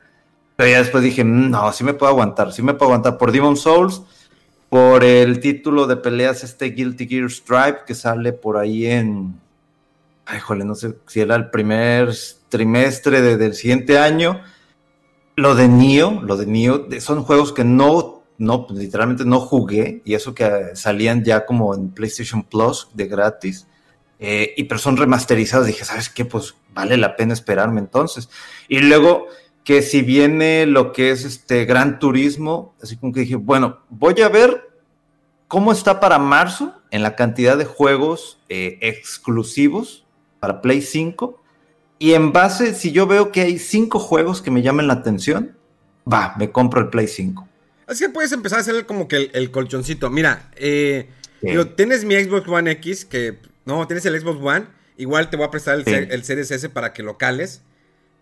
pero 0.56 0.70
ya 0.70 0.80
después 0.80 1.04
dije, 1.04 1.24
mm, 1.24 1.50
no, 1.50 1.72
sí 1.74 1.84
me 1.84 1.94
puedo 1.94 2.12
aguantar, 2.12 2.54
sí 2.54 2.62
me 2.62 2.74
puedo 2.74 2.92
aguantar 2.92 3.18
por 3.18 3.32
Demon 3.32 3.58
Souls, 3.58 4.02
por 4.70 5.04
el 5.04 5.40
título 5.40 5.88
de 5.88 5.98
peleas 5.98 6.44
este 6.44 6.66
Guilty 6.68 7.08
Gear 7.08 7.30
Stripe 7.30 7.80
que 7.86 7.96
sale 7.96 8.34
por 8.34 8.58
ahí 8.58 8.86
en, 8.86 9.40
ay, 10.26 10.40
jole, 10.40 10.66
no 10.66 10.76
sé 10.76 10.96
si 11.08 11.22
era 11.22 11.36
el 11.36 11.50
primer 11.50 12.14
trimestre 12.50 13.22
del 13.38 13.54
siguiente 13.54 13.98
año. 13.98 14.42
Lo 15.36 15.54
de 15.56 15.68
Nio, 15.68 16.22
lo 16.22 16.38
de 16.38 16.46
Nio, 16.46 16.88
son 17.00 17.24
juegos 17.24 17.52
que 17.52 17.64
no, 17.64 18.24
no, 18.38 18.68
literalmente 18.70 19.26
no 19.26 19.42
jugué, 19.42 20.02
y 20.06 20.14
eso 20.14 20.34
que 20.34 20.72
salían 20.76 21.24
ya 21.24 21.46
como 21.46 21.76
en 21.76 21.90
PlayStation 21.90 22.44
Plus 22.44 22.90
de 22.94 23.08
gratis. 23.08 23.68
Eh, 24.18 24.54
y 24.56 24.64
pero 24.64 24.80
son 24.80 24.96
remasterizados, 24.96 25.68
dije, 25.68 25.84
¿sabes 25.84 26.10
qué? 26.10 26.24
Pues 26.24 26.56
vale 26.74 26.98
la 26.98 27.16
pena 27.18 27.34
esperarme 27.34 27.82
entonces. 27.82 28.30
Y 28.70 28.80
luego 28.80 29.28
que 29.66 29.82
si 29.82 30.04
viene 30.04 30.68
lo 30.68 30.94
que 30.94 31.10
es 31.10 31.26
este 31.26 31.66
Gran 31.66 31.98
Turismo, 31.98 32.76
así 32.82 32.96
como 32.98 33.12
que 33.12 33.22
dije, 33.22 33.36
bueno, 33.36 33.80
voy 33.90 34.22
a 34.22 34.30
ver 34.30 34.70
cómo 35.48 35.72
está 35.72 36.00
para 36.00 36.20
marzo 36.20 36.80
en 36.92 37.02
la 37.02 37.16
cantidad 37.16 37.58
de 37.58 37.66
juegos 37.66 38.40
eh, 38.48 38.78
exclusivos 38.82 40.06
para 40.40 40.62
Play 40.62 40.84
5. 40.84 41.42
Y 41.98 42.14
en 42.14 42.32
base, 42.32 42.76
si 42.76 42.92
yo 42.92 43.08
veo 43.08 43.32
que 43.32 43.42
hay 43.42 43.58
cinco 43.58 43.98
juegos 43.98 44.44
que 44.44 44.52
me 44.52 44.62
llamen 44.62 44.86
la 44.86 44.94
atención, 44.94 45.58
va, 46.12 46.36
me 46.38 46.52
compro 46.52 46.82
el 46.82 46.90
Play 46.90 47.08
5. 47.08 47.48
Así 47.88 48.06
que 48.06 48.10
puedes 48.12 48.32
empezar 48.34 48.60
a 48.60 48.62
hacer 48.62 48.86
como 48.86 49.08
que 49.08 49.32
el, 49.34 49.50
colchoncito. 49.50 50.12
Mira, 50.12 50.52
eh, 50.58 51.10
tienes 51.76 52.06
mi 52.06 52.14
Xbox 52.16 52.48
One 52.48 52.70
X, 52.70 53.04
que 53.06 53.40
no, 53.66 53.88
tienes 53.88 54.06
el 54.06 54.20
Xbox 54.20 54.40
One. 54.44 54.68
Igual 54.98 55.32
te 55.32 55.38
voy 55.38 55.48
a 55.48 55.52
prestar 55.52 55.80
el, 55.80 56.12
el 56.12 56.24
Series 56.24 56.52
S 56.52 56.70
para 56.70 56.94
que 56.94 57.02
lo 57.02 57.18
cales. 57.18 57.64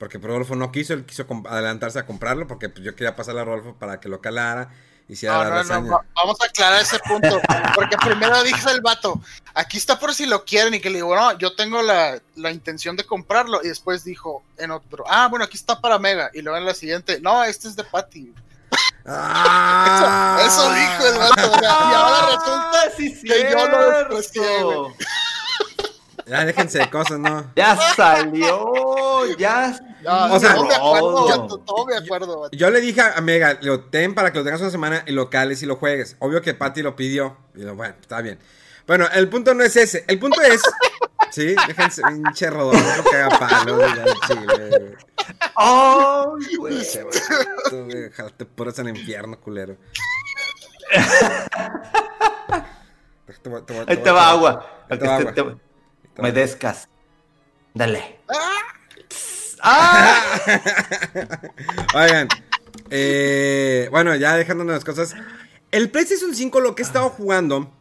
Porque 0.04 0.18
Rodolfo 0.18 0.58
no 0.58 0.70
quiso, 0.70 0.94
él 0.94 1.06
quiso 1.06 1.26
adelantarse 1.50 1.98
a 1.98 2.06
comprarlo 2.06 2.46
porque 2.46 2.68
pues, 2.68 2.84
yo 2.84 2.94
quería 2.94 3.16
pasarle 3.16 3.40
a 3.40 3.46
Rodolfo 3.46 3.76
para 3.76 4.02
que 4.02 4.10
lo 4.10 4.20
calara. 4.20 4.70
Hiciera 5.08 5.46
la 5.46 5.64
no, 5.64 5.80
no, 5.80 6.02
vamos 6.14 6.38
a 6.42 6.46
aclarar 6.48 6.82
ese 6.82 7.00
punto. 7.00 7.40
Porque 7.74 7.96
primero 7.96 8.44
dije 8.44 8.70
el 8.70 8.82
vato, 8.82 9.22
aquí 9.54 9.78
está 9.78 9.98
por 9.98 10.14
si 10.14 10.26
lo 10.26 10.44
quieren. 10.44 10.74
Y 10.74 10.82
que 10.82 10.90
le 10.90 10.98
digo, 10.98 11.16
no, 11.16 11.38
yo 11.38 11.56
tengo 11.56 11.82
la, 11.82 12.20
intención 12.52 12.98
de 12.98 13.06
comprarlo. 13.06 13.64
Y 13.64 13.70
después 13.70 14.04
dijo 14.04 14.44
en 14.58 14.72
otro, 14.72 15.06
ah, 15.08 15.30
bueno, 15.30 15.46
aquí 15.46 15.56
está 15.56 15.80
para 15.80 15.98
Mega. 15.98 16.30
Y 16.34 16.42
luego 16.42 16.58
en 16.58 16.66
la 16.66 16.74
siguiente, 16.74 17.22
no, 17.22 17.42
este 17.46 17.70
es 17.70 17.78
de 17.78 17.86
Patty. 17.86 18.34
Ah, 19.06 20.38
eso, 20.46 20.70
dijo 20.74 21.14
el 21.14 21.18
vato. 21.18 21.62
y 21.62 21.66
ahora 21.66 22.26
resulta 22.36 22.92
que 22.98 23.52
yo 23.52 23.68
lo 23.70 23.90
desprecié, 23.90 24.44
ya 26.26 26.46
déjense 26.46 26.80
de 26.80 26.90
cosas, 26.90 27.20
¿no? 27.20 27.52
Ya 27.56 27.78
salió, 27.96 29.36
ya. 29.38 29.78
O 30.06 30.40
sea, 30.40 30.52
acuerdo, 30.52 31.60
todo 31.66 31.86
me 31.86 31.96
acuerdo. 31.96 32.50
Yo, 32.52 32.70
le 32.70 32.82
dije 32.82 33.02
a 33.02 33.20
Mega, 33.22 33.58
lo 33.62 33.82
ten 33.86 34.14
para 34.14 34.32
que 34.32 34.40
lo 34.40 34.44
tengas 34.44 34.62
una 34.62 34.70
semana 34.70 35.04
y 35.06 35.12
lo 35.12 35.30
cales 35.30 35.62
y 35.64 35.66
lo 35.66 35.76
juegues. 35.76 36.16
Obvio 36.20 36.42
que 36.42 36.54
Patty 36.54 36.82
lo 36.82 36.96
pidió. 36.96 37.38
Y 37.56 37.62
lo, 37.62 37.76
bueno, 37.76 37.96
está 38.00 38.22
bien. 38.22 38.40
Bueno, 38.88 39.08
el 39.14 39.30
punto 39.30 39.54
no 39.54 39.64
es 39.64 39.76
ese. 39.76 40.04
El 40.08 40.20
punto 40.20 40.42
es. 40.42 40.62
sí, 41.32 41.56
déjense, 41.68 42.02
pinche 42.04 42.50
Rodolfo 42.50 43.10
que 43.10 43.16
haga 43.16 43.40
palo 43.40 43.78
de 43.78 44.14
chile. 44.28 44.98
¡Ay, 45.56 46.56
güey! 46.58 46.84
Te 48.38 48.46
pones 48.46 48.80
en 48.80 48.90
infierno, 48.90 49.40
culero. 49.40 49.78
Ahí 53.88 53.98
te 53.98 54.12
va 54.12 54.30
agua. 54.30 54.86
Ahí 54.90 55.00
te 55.00 55.08
va 55.08 55.16
agua. 55.18 55.58
Me 56.18 56.32
descas. 56.32 56.88
Dale. 57.74 58.20
¡Ah! 58.30 58.83
Oigan. 61.96 62.28
Eh, 62.90 63.88
bueno, 63.92 64.16
ya 64.16 64.36
dejándonos 64.36 64.74
las 64.74 64.84
cosas. 64.84 65.16
El 65.72 65.90
PlayStation 65.90 66.36
5, 66.36 66.60
lo 66.60 66.76
que 66.76 66.84
he 66.84 66.86
estado 66.86 67.10
jugando, 67.10 67.72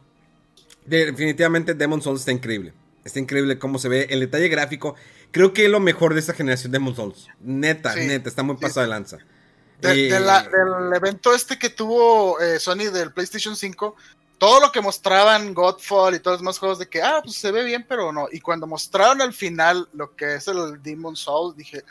definitivamente 0.85 1.73
Demon 1.73 2.01
Souls 2.01 2.21
está 2.21 2.31
increíble. 2.31 2.73
Está 3.03 3.19
increíble 3.19 3.59
cómo 3.59 3.79
se 3.79 3.89
ve 3.89 4.07
el 4.09 4.21
detalle 4.21 4.47
gráfico. 4.47 4.95
Creo 5.31 5.53
que 5.53 5.65
es 5.65 5.71
lo 5.71 5.79
mejor 5.79 6.13
de 6.13 6.21
esta 6.21 6.33
generación 6.33 6.71
de 6.71 6.79
Demon 6.79 6.95
Souls. 6.95 7.27
Neta, 7.41 7.95
neta, 7.95 8.29
está 8.29 8.43
muy 8.43 8.55
pasado 8.55 8.81
de 8.81 8.87
lanza. 8.87 9.17
del 9.81 10.93
evento 10.95 11.35
este 11.35 11.59
que 11.59 11.69
tuvo 11.69 12.39
eh, 12.39 12.59
Sony 12.59 12.91
del 12.91 13.11
PlayStation 13.11 13.55
5, 13.55 13.95
todo 14.37 14.59
lo 14.59 14.71
que 14.71 14.81
mostraban 14.81 15.53
Godfall 15.53 16.15
y 16.15 16.19
todos 16.19 16.35
los 16.35 16.41
demás 16.41 16.59
juegos 16.59 16.79
de 16.79 16.89
que, 16.89 17.01
ah, 17.01 17.21
pues 17.23 17.35
se 17.35 17.51
ve 17.51 17.63
bien, 17.63 17.85
pero 17.87 18.11
no. 18.11 18.27
Y 18.31 18.39
cuando 18.39 18.67
mostraron 18.67 19.21
al 19.21 19.33
final 19.33 19.87
lo 19.93 20.15
que 20.15 20.35
es 20.35 20.47
el 20.47 20.81
Demon 20.81 21.15
Souls, 21.15 21.55
dije, 21.55 21.83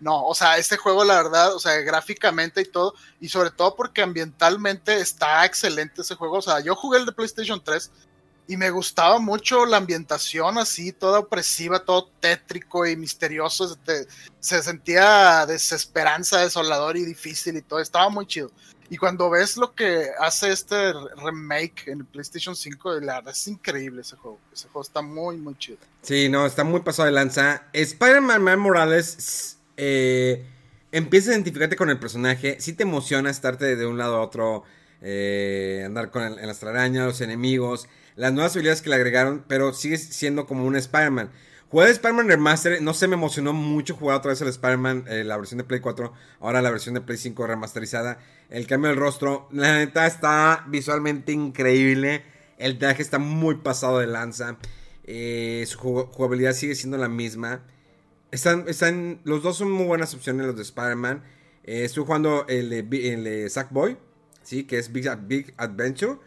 no, 0.00 0.26
o 0.26 0.34
sea, 0.34 0.58
este 0.58 0.76
juego, 0.76 1.04
la 1.04 1.14
verdad, 1.14 1.54
o 1.54 1.58
sea, 1.58 1.74
gráficamente 1.80 2.60
y 2.60 2.66
todo, 2.66 2.94
y 3.20 3.28
sobre 3.28 3.50
todo 3.50 3.74
porque 3.74 4.02
ambientalmente 4.02 5.00
está 5.00 5.44
excelente 5.44 6.02
ese 6.02 6.14
juego. 6.14 6.38
O 6.38 6.42
sea, 6.42 6.60
yo 6.60 6.74
jugué 6.74 6.98
el 6.98 7.06
de 7.06 7.12
PlayStation 7.12 7.62
3 7.62 7.90
y 8.46 8.56
me 8.58 8.70
gustaba 8.70 9.18
mucho 9.18 9.64
la 9.64 9.78
ambientación 9.78 10.58
así, 10.58 10.92
toda 10.92 11.20
opresiva, 11.20 11.84
todo 11.84 12.10
tétrico 12.20 12.86
y 12.86 12.96
misterioso. 12.96 13.68
Se, 13.86 14.06
se 14.40 14.62
sentía 14.62 15.46
desesperanza, 15.46 16.40
desolador 16.40 16.98
y 16.98 17.04
difícil 17.04 17.56
y 17.56 17.62
todo. 17.62 17.80
Estaba 17.80 18.10
muy 18.10 18.26
chido. 18.26 18.50
Y 18.94 18.96
cuando 18.96 19.28
ves 19.28 19.56
lo 19.56 19.74
que 19.74 20.06
hace 20.20 20.52
este 20.52 20.92
remake 21.16 21.88
en 21.88 21.98
el 22.02 22.06
PlayStation 22.06 22.54
5, 22.54 23.00
la 23.00 23.14
verdad 23.16 23.32
es 23.32 23.48
increíble 23.48 24.02
ese 24.02 24.14
juego. 24.14 24.38
Ese 24.52 24.68
juego 24.68 24.82
está 24.82 25.02
muy, 25.02 25.36
muy 25.36 25.56
chido. 25.58 25.78
Sí, 26.02 26.28
no, 26.28 26.46
está 26.46 26.62
muy 26.62 26.78
pasado 26.82 27.06
de 27.06 27.10
lanza. 27.12 27.64
Spider-Man 27.72 28.44
Miles 28.44 28.58
Morales 28.60 29.58
eh, 29.76 30.46
empieza 30.92 31.30
a 31.30 31.34
identificarte 31.34 31.74
con 31.74 31.90
el 31.90 31.98
personaje. 31.98 32.58
Sí 32.60 32.72
te 32.74 32.84
emociona 32.84 33.30
estarte 33.30 33.74
de 33.74 33.84
un 33.84 33.98
lado 33.98 34.14
a 34.14 34.20
otro, 34.20 34.62
eh, 35.02 35.82
andar 35.84 36.12
con 36.12 36.22
el- 36.22 36.38
en 36.38 36.46
las 36.46 36.60
telarañas, 36.60 37.04
los 37.04 37.20
enemigos, 37.20 37.88
las 38.14 38.32
nuevas 38.32 38.52
habilidades 38.54 38.80
que 38.80 38.90
le 38.90 38.94
agregaron, 38.94 39.44
pero 39.48 39.72
sigue 39.74 39.98
siendo 39.98 40.46
como 40.46 40.64
un 40.66 40.76
Spider-Man. 40.76 41.32
Jugar 41.70 41.88
Spider-Man 41.88 42.28
Remaster, 42.28 42.80
no 42.82 42.94
sé, 42.94 43.08
me 43.08 43.14
emocionó 43.14 43.52
mucho 43.52 43.96
jugar 43.96 44.18
otra 44.18 44.30
vez 44.30 44.40
el 44.40 44.48
Spider-Man, 44.48 45.06
eh, 45.08 45.24
la 45.24 45.36
versión 45.36 45.58
de 45.58 45.64
Play 45.64 45.80
4, 45.80 46.12
ahora 46.40 46.62
la 46.62 46.70
versión 46.70 46.94
de 46.94 47.00
Play 47.00 47.18
5 47.18 47.46
remasterizada. 47.46 48.18
El 48.48 48.66
cambio 48.66 48.90
del 48.90 48.98
rostro, 48.98 49.48
la 49.50 49.78
neta 49.78 50.06
está 50.06 50.64
visualmente 50.68 51.32
increíble. 51.32 52.22
El 52.58 52.78
traje 52.78 53.02
está 53.02 53.18
muy 53.18 53.56
pasado 53.56 53.98
de 53.98 54.06
lanza. 54.06 54.56
Eh, 55.04 55.64
su 55.66 55.78
jugabilidad 55.78 56.52
sigue 56.52 56.74
siendo 56.74 56.96
la 56.96 57.08
misma. 57.08 57.64
Están, 58.30 58.64
están, 58.68 59.20
los 59.24 59.42
dos 59.42 59.56
son 59.56 59.70
muy 59.70 59.86
buenas 59.86 60.14
opciones, 60.14 60.46
los 60.46 60.56
de 60.56 60.62
Spider-Man. 60.62 61.24
Eh, 61.64 61.84
estoy 61.84 62.04
jugando 62.04 62.46
el 62.48 62.70
de, 62.70 63.12
el 63.12 63.24
de 63.24 63.50
Sackboy, 63.50 63.96
¿sí? 64.42 64.64
que 64.64 64.78
es 64.78 64.92
Big 64.92 65.08
Adventure. 65.08 66.18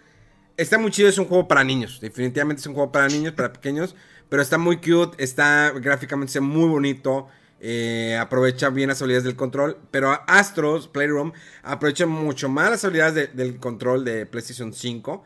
Está 0.57 0.79
muy 0.79 0.89
chido, 0.89 1.07
es 1.07 1.17
un 1.19 1.25
juego 1.25 1.47
para 1.47 1.63
niños. 1.63 1.99
Definitivamente 2.01 2.61
es 2.61 2.67
un 2.67 2.73
juego 2.73 2.91
para 2.91 3.07
niños, 3.07 3.33
para 3.33 3.53
pequeños. 3.53 3.95
Pero 4.29 4.41
está 4.41 4.57
muy 4.57 4.77
cute, 4.77 5.21
está 5.23 5.71
gráficamente 5.71 6.39
muy 6.39 6.67
bonito. 6.69 7.27
eh, 7.59 8.15
aprovecha 8.21 8.69
bien 8.69 8.89
las 8.89 9.01
habilidades 9.01 9.23
del 9.23 9.35
control. 9.35 9.77
Pero 9.89 10.11
Astros 10.27 10.87
Playroom 10.87 11.31
aprovecha 11.63 12.05
mucho 12.05 12.49
más 12.49 12.69
las 12.69 12.85
habilidades 12.85 13.15
de- 13.15 13.27
del 13.43 13.57
control 13.57 14.05
de 14.05 14.27
PlayStation 14.27 14.73
5. 14.73 15.23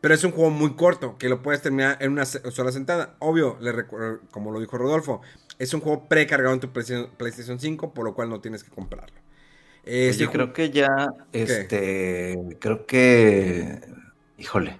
Pero 0.00 0.14
es 0.14 0.22
un 0.22 0.30
juego 0.30 0.50
muy 0.50 0.74
corto, 0.74 1.18
que 1.18 1.28
lo 1.28 1.42
puedes 1.42 1.60
terminar 1.60 1.96
en 2.00 2.12
una 2.12 2.24
sola 2.24 2.70
sentada. 2.70 3.16
Obvio, 3.18 3.56
le 3.60 3.72
como 4.30 4.52
lo 4.52 4.60
dijo 4.60 4.78
Rodolfo, 4.78 5.22
es 5.58 5.74
un 5.74 5.80
juego 5.80 6.08
precargado 6.08 6.54
en 6.54 6.60
tu 6.60 6.72
PlayStation 6.72 7.10
PlayStation 7.16 7.58
5, 7.58 7.92
por 7.92 8.04
lo 8.04 8.14
cual 8.14 8.28
no 8.30 8.40
tienes 8.40 8.62
que 8.62 8.70
comprarlo. 8.70 9.16
Eh, 9.84 10.14
Yo 10.16 10.28
ju- 10.28 10.32
creo 10.32 10.52
que 10.52 10.70
ya, 10.70 10.86
este, 11.32 12.38
creo 12.60 12.86
que, 12.86 13.80
híjole, 14.38 14.78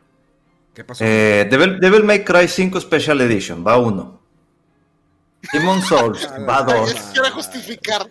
¿Qué 0.74 0.84
pasó? 0.84 1.04
eh, 1.04 1.46
Devil, 1.50 1.78
Devil 1.80 2.04
May 2.04 2.24
Cry 2.24 2.48
5 2.48 2.80
Special 2.80 3.20
Edition, 3.20 3.64
va 3.66 3.78
uno. 3.78 4.20
Demon 5.52 5.82
Souls, 5.82 6.28
va 6.48 6.62
dos. 6.62 6.92
eso 6.92 7.12
quiere 7.12 7.30
justificar. 7.30 8.08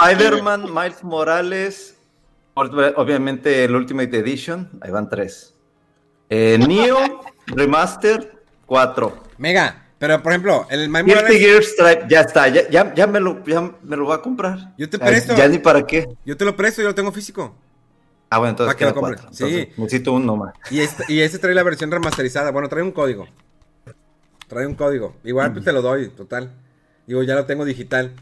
Spider-Man, 0.00 0.72
Miles 0.72 1.02
Morales, 1.04 1.96
ob- 2.54 2.94
obviamente 2.96 3.64
el 3.64 3.74
Ultimate 3.74 4.18
Edition, 4.18 4.70
ahí 4.80 4.90
van 4.90 5.08
tres. 5.08 5.54
Eh, 6.28 6.58
Neo, 6.68 7.20
Remaster, 7.46 8.42
cuatro. 8.66 9.22
Mega, 9.38 9.88
pero 9.98 10.22
por 10.22 10.32
ejemplo, 10.32 10.66
el 10.70 10.88
Miles 10.88 11.04
Guilty 11.06 11.20
Morales, 11.22 11.40
Gear 11.40 11.62
Stripe, 11.62 12.06
ya 12.08 12.20
está, 12.20 12.48
ya, 12.48 12.68
ya, 12.70 12.94
ya 12.94 13.06
me 13.06 13.20
lo, 13.20 13.44
ya 13.44 13.60
me 13.60 13.96
lo 13.96 14.04
voy 14.04 14.14
a 14.14 14.22
comprar. 14.22 14.74
Yo 14.78 14.88
te 14.88 14.96
Ay, 15.00 15.08
presto. 15.10 15.36
Ya 15.36 15.48
ni 15.48 15.58
para 15.58 15.84
qué. 15.86 16.06
yo 16.24 16.36
te 16.36 16.44
lo 16.44 16.56
presto, 16.56 16.80
yo 16.82 16.88
lo 16.88 16.94
tengo 16.94 17.12
físico. 17.12 17.54
Ah, 18.30 18.38
bueno, 18.38 18.50
entonces 18.50 18.76
que 18.76 18.84
lo 18.84 18.92
queda 18.92 19.00
compres. 19.00 19.20
cuatro. 19.22 19.36
Sí. 19.36 19.44
Entonces, 19.44 19.78
necesito 19.78 20.12
uno 20.12 20.36
más. 20.36 20.54
Y 20.70 20.80
este, 20.80 21.04
y 21.08 21.20
este 21.20 21.38
trae 21.40 21.54
la 21.54 21.64
versión 21.64 21.90
remasterizada. 21.90 22.52
Bueno, 22.52 22.68
trae 22.68 22.82
un 22.82 22.92
código. 22.92 23.26
Trae 24.46 24.66
un 24.66 24.74
código. 24.74 25.16
Igual 25.24 25.52
pues, 25.52 25.64
te 25.64 25.72
lo 25.72 25.82
doy, 25.82 26.10
total. 26.10 26.52
Digo, 27.06 27.24
ya 27.24 27.34
lo 27.34 27.44
tengo 27.44 27.64
digital. 27.64 28.14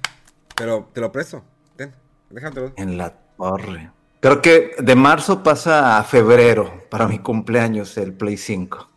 Pero 0.57 0.89
te 0.93 1.03
lo 1.03 1.13
presto. 1.13 1.45
Ten, 1.77 1.95
déjatelo. 2.31 2.73
En 2.77 2.97
la 2.97 3.13
torre. 3.37 3.91
Creo 4.21 4.43
que 4.43 4.75
de 4.79 4.95
marzo 4.97 5.43
pasa 5.43 5.99
a 5.99 6.05
febrero 6.05 6.85
para 6.91 7.07
mi 7.07 7.19
cumpleaños 7.19 7.97
el 7.99 8.15
Play 8.15 8.37
5. 8.37 8.89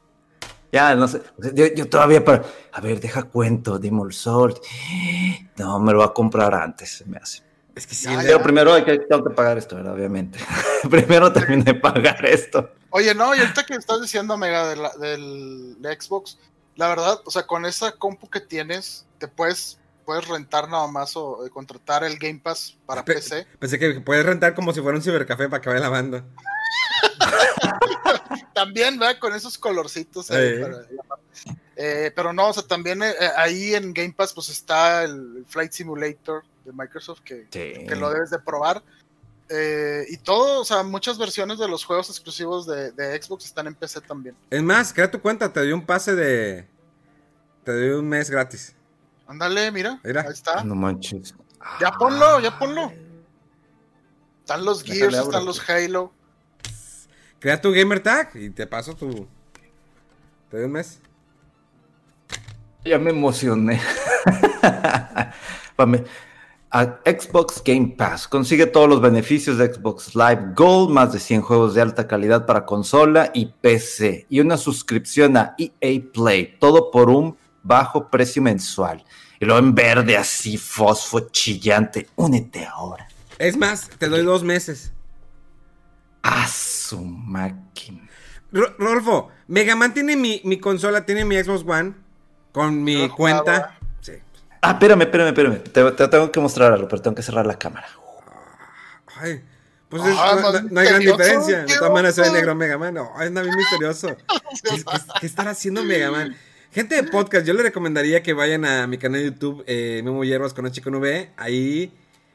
Ya, 0.72 0.96
no 0.96 1.08
sé. 1.08 1.22
Yo, 1.54 1.68
yo 1.68 1.90
todavía 1.90 2.24
para. 2.24 2.44
A 2.72 2.80
ver, 2.80 3.02
deja 3.02 3.24
cuento, 3.24 3.78
Demon 3.78 4.14
Sword. 4.14 4.56
No, 5.58 5.80
me 5.80 5.92
lo 5.92 6.00
va 6.00 6.06
a 6.06 6.14
comprar 6.14 6.56
antes, 6.56 6.98
se 6.98 7.06
me 7.06 7.18
hace. 7.18 7.44
Es 7.76 7.88
que 7.88 7.96
sí, 7.96 8.08
Pero 8.22 8.42
primero 8.42 8.74
hay 8.74 8.84
que, 8.84 9.00
tengo 9.00 9.24
que 9.24 9.34
pagar 9.34 9.58
esto, 9.58 9.76
¿verdad? 9.78 9.94
Obviamente. 9.94 10.40
primero 10.90 11.32
termino 11.32 11.64
de 11.64 11.74
pagar 11.76 12.26
esto. 12.26 12.70
Oye, 12.90 13.16
no, 13.16 13.34
y 13.34 13.40
ahorita 13.40 13.66
que 13.66 13.76
estás 13.76 14.02
diciendo, 14.02 14.38
Mega, 14.38 14.68
de 14.68 14.76
la- 14.76 14.94
del 14.98 15.82
de 15.82 15.98
Xbox, 16.02 16.38
la 16.76 16.90
verdad, 16.90 17.20
o 17.26 17.32
sea, 17.32 17.44
con 17.48 17.66
esa 17.66 17.94
compu 17.94 18.30
que 18.30 18.42
tienes, 18.42 19.06
te 19.20 19.28
puedes, 19.30 19.80
puedes 20.06 20.28
rentar 20.28 20.68
nada 20.70 20.88
más 20.88 21.16
o 21.16 21.46
eh, 21.46 21.50
contratar 21.50 22.04
el 22.04 22.18
Game 22.18 22.42
Pass 22.44 22.78
para 22.86 23.06
Pe- 23.06 23.14
PC. 23.16 23.48
Pensé 23.60 23.80
que 23.80 24.02
puedes 24.02 24.26
rentar 24.26 24.54
como 24.54 24.74
si 24.74 24.82
fuera 24.82 24.98
un 24.98 25.04
cibercafé 25.04 25.48
para 25.48 25.62
que 25.62 25.70
vaya 25.70 25.82
la 25.82 25.90
banda. 25.90 26.26
También, 28.54 29.00
¿verdad? 29.00 29.18
Con 29.20 29.34
esos 29.34 29.58
colorcitos. 29.58 30.28
para- 30.28 30.86
Eh, 31.76 32.12
pero 32.16 32.32
no, 32.34 32.50
o 32.50 32.54
sea, 32.54 32.64
también 32.64 33.02
eh, 33.02 33.14
ahí 33.38 33.74
en 33.74 33.94
Game 33.94 34.14
Pass 34.16 34.34
pues 34.34 34.50
está 34.50 35.04
el 35.04 35.46
Flight 35.48 35.72
Simulator 35.72 36.44
de 36.66 36.72
Microsoft 36.74 37.22
que, 37.22 37.48
Sí. 37.52 37.86
que 37.88 37.96
lo 37.96 38.10
debes 38.12 38.30
de 38.30 38.40
probar. 38.40 38.84
Eh, 39.50 40.06
y 40.10 40.18
todo, 40.18 40.62
o 40.62 40.66
sea, 40.66 40.82
muchas 40.84 41.18
versiones 41.18 41.60
de 41.60 41.68
los 41.68 41.84
juegos 41.84 42.10
exclusivos 42.10 42.66
de, 42.66 42.92
de 42.94 43.22
Xbox 43.22 43.46
están 43.46 43.68
en 43.68 43.76
PC 43.76 44.00
también. 44.02 44.36
Es 44.50 44.64
más, 44.64 44.94
crea 44.94 45.12
tu 45.12 45.22
cuenta, 45.22 45.52
te 45.52 45.60
doy 45.60 45.74
un 45.74 45.86
pase 45.86 46.16
de. 46.16 46.68
Te 47.66 47.72
doy 47.74 47.90
un 48.00 48.08
mes 48.08 48.30
gratis. 48.30 48.74
Ándale, 49.28 49.72
mira, 49.72 50.00
Mira. 50.04 50.22
ahí 50.22 50.32
está. 50.32 50.64
No 50.64 50.74
manches. 50.76 51.36
Ya 51.80 51.92
ponlo, 51.92 52.40
ya 52.40 52.58
ponlo. 52.58 52.92
Están 54.40 54.66
los 54.66 54.84
Déjale 54.84 55.00
Gears, 55.12 55.18
están 55.18 55.46
los 55.46 55.70
Halo. 55.70 56.14
Crea 57.40 57.60
tu 57.62 57.72
gamer 57.72 58.02
tag 58.02 58.32
y 58.36 58.50
te 58.52 58.66
paso 58.68 58.96
tu. 58.96 59.28
Te 60.50 60.58
doy 60.58 60.66
un 60.66 60.72
mes. 60.72 61.00
Ya 62.86 62.98
me 62.98 63.12
emocioné. 63.12 63.80
A 66.74 67.00
Xbox 67.06 67.62
Game 67.66 67.96
Pass 67.98 68.28
consigue 68.30 68.66
todos 68.66 68.88
los 68.88 69.02
beneficios 69.02 69.58
de 69.58 69.74
Xbox 69.74 70.16
Live 70.16 70.54
Gold, 70.56 70.90
más 70.92 71.12
de 71.12 71.20
100 71.20 71.42
juegos 71.42 71.74
de 71.74 71.82
alta 71.82 72.08
calidad 72.08 72.46
para 72.46 72.66
consola 72.66 73.30
y 73.34 73.48
PC, 73.48 74.26
y 74.30 74.40
una 74.40 74.56
suscripción 74.56 75.36
a 75.36 75.54
EA 75.58 76.02
Play, 76.14 76.56
todo 76.60 76.90
por 76.90 77.10
un 77.10 77.38
bajo 77.62 78.10
precio 78.10 78.42
mensual. 78.42 79.04
Y 79.42 79.46
luego 79.46 79.60
en 79.60 79.76
verde 79.76 80.16
así, 80.16 80.58
fosfo 80.58 81.20
chillante. 81.32 82.08
Únete 82.16 82.66
ahora. 82.66 83.08
Es 83.38 83.58
más, 83.58 83.90
te 83.98 84.08
doy 84.08 84.24
dos 84.24 84.44
meses. 84.44 84.94
A 86.24 86.48
su 86.48 87.02
máquina. 87.04 88.08
Ro- 88.54 88.76
Rodolfo, 88.78 89.30
Mega 89.48 89.76
Man 89.76 89.94
tiene 89.94 90.16
mi, 90.16 90.40
mi 90.46 90.58
consola, 90.60 91.06
tiene 91.06 91.26
mi 91.26 91.36
Xbox 91.36 91.66
One 91.68 91.96
con 92.54 92.82
mi 92.84 93.08
No 93.08 93.16
cuenta. 93.16 93.78
Ah, 94.62 94.72
espérame, 94.72 95.02
espérame, 95.04 95.28
espérame. 95.30 95.60
Te, 95.64 95.92
te 95.92 96.08
tengo 96.08 96.32
que 96.32 96.40
mostrar 96.40 96.72
algo, 96.72 96.88
pero 96.88 97.02
tengo 97.02 97.16
que 97.16 97.24
cerrar 97.24 97.46
la 97.48 97.58
cámara. 97.58 97.88
Ay, 99.18 99.42
pues 99.90 100.02
Ah, 100.06 100.10
es- 100.10 100.16
no, 100.16 100.52
más 100.52 100.64
no- 100.64 100.70
no 100.70 100.80
hay 100.80 100.88
gran 100.88 101.00
diferencia. 101.02 101.64
De 101.66 101.78
todas 101.78 101.92
maneras 101.92 102.16
se 102.16 102.22
ve 102.22 102.28
oso. 102.28 102.36
negro 102.36 102.56
Mega 102.56 102.78
Man. 102.78 102.94
No, 102.94 103.12
es 103.22 103.32
bien 103.32 103.56
misterioso. 103.56 104.08
¿Qué, 104.64 104.78
qué- 104.78 104.84
qué 105.20 105.26
estará 105.26 105.52
haciendo 105.52 105.84
Mega 105.84 106.12
Man? 106.12 106.36
Gente 106.72 106.96
de 106.96 107.04
podcast, 107.04 107.46
yo 107.46 107.54
les 107.54 107.64
recomendaría 107.64 108.24
que 108.24 108.34
vayan 108.34 108.64
a 108.66 108.88
mi 108.88 108.98
canal 108.98 109.20
de 109.20 109.26
YouTube, 109.26 109.64
eh, 109.68 110.02
Memo 110.06 110.24
Hierbas 110.24 110.54
con 110.54 110.66
H 110.66 110.82
con 110.82 110.96
V. 110.96 111.32
Ahí 111.36 111.92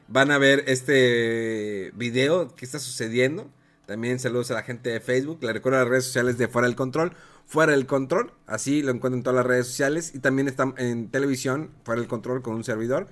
van 0.07 0.29
a 0.29 0.37
ver 0.37 0.63
este 0.67 1.91
video, 1.95 2.53
qué 2.55 2.65
está 2.65 2.77
sucediendo. 2.77 3.49
También 3.87 4.19
saludos 4.19 4.51
a 4.51 4.55
la 4.55 4.63
gente 4.63 4.89
de 4.91 4.99
Facebook. 4.99 5.39
Les 5.41 5.53
recuerdo 5.53 5.79
las 5.79 5.87
redes 5.87 6.03
sociales 6.05 6.37
de 6.37 6.47
Fuera 6.49 6.67
del 6.67 6.75
Control. 6.75 7.13
Fuera 7.47 7.71
del 7.71 7.85
Control, 7.85 8.33
así 8.45 8.81
lo 8.81 8.91
encuentran 8.91 9.19
en 9.19 9.23
todas 9.23 9.37
las 9.37 9.45
redes 9.45 9.67
sociales. 9.67 10.13
Y 10.13 10.19
también 10.19 10.49
están 10.49 10.73
en 10.77 11.09
televisión, 11.09 11.71
Fuera 11.85 12.01
del 12.01 12.09
Control 12.09 12.41
con 12.41 12.55
un 12.55 12.65
servidor. 12.65 13.07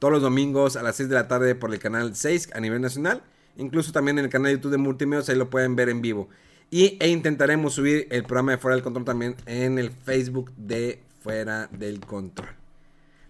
Todos 0.00 0.12
los 0.12 0.22
domingos 0.22 0.76
a 0.76 0.82
las 0.82 0.96
6 0.96 1.08
de 1.08 1.14
la 1.14 1.28
tarde 1.28 1.54
por 1.54 1.72
el 1.72 1.78
canal 1.78 2.16
6 2.16 2.50
a 2.54 2.60
nivel 2.60 2.80
nacional. 2.80 3.22
Incluso 3.56 3.92
también 3.92 4.18
en 4.18 4.24
el 4.24 4.30
canal 4.30 4.50
de 4.50 4.56
YouTube 4.56 4.72
de 4.72 4.78
Multimedios, 4.78 5.28
ahí 5.28 5.36
lo 5.36 5.48
pueden 5.48 5.76
ver 5.76 5.88
en 5.88 6.02
vivo. 6.02 6.28
Y, 6.70 6.98
e 7.00 7.08
intentaremos 7.08 7.74
subir 7.74 8.08
el 8.10 8.24
programa 8.24 8.52
de 8.52 8.58
Fuera 8.58 8.74
del 8.74 8.82
Control 8.82 9.04
también 9.04 9.36
en 9.46 9.78
el 9.78 9.90
Facebook 9.90 10.52
de 10.56 11.02
Fuera 11.22 11.68
del 11.68 12.00
Control. 12.00 12.50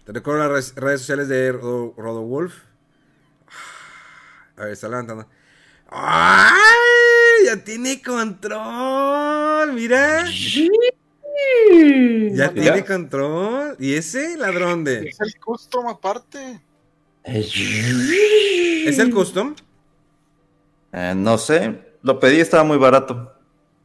Te 0.05 0.13
recuerdo 0.13 0.51
las 0.51 0.73
redes 0.75 1.01
sociales 1.01 1.27
de 1.27 1.51
Rodo, 1.51 2.21
Wolf. 2.23 2.55
A 4.57 4.63
ver, 4.63 4.73
está 4.73 4.89
levantando. 4.89 5.27
¡Ay! 5.89 6.98
Ya 7.45 7.63
tiene 7.63 8.01
control, 8.01 9.73
mira. 9.73 10.25
Ya 12.31 12.53
tiene 12.53 12.85
control. 12.85 13.75
¿Y 13.79 13.93
ese 13.93 14.37
ladrón 14.37 14.83
de? 14.83 15.09
Es 15.09 15.19
el 15.21 15.35
custom 15.39 15.87
aparte. 15.87 16.61
¿Es 17.23 18.99
el 18.99 19.13
custom? 19.13 19.55
Eh, 20.91 21.13
no 21.15 21.37
sé, 21.37 21.79
lo 22.01 22.19
pedí, 22.19 22.39
estaba 22.39 22.63
muy 22.63 22.77
barato. 22.77 23.33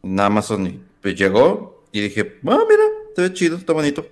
En 0.03 0.19
Amazon 0.21 0.67
y 0.67 0.85
pues 1.01 1.15
llegó 1.15 1.85
y 1.93 2.01
dije, 2.01 2.39
ah, 2.47 2.65
mira, 2.69 2.85
está 3.09 3.23
ve 3.23 3.33
chido, 3.33 3.57
está 3.57 3.73
bonito. 3.73 4.07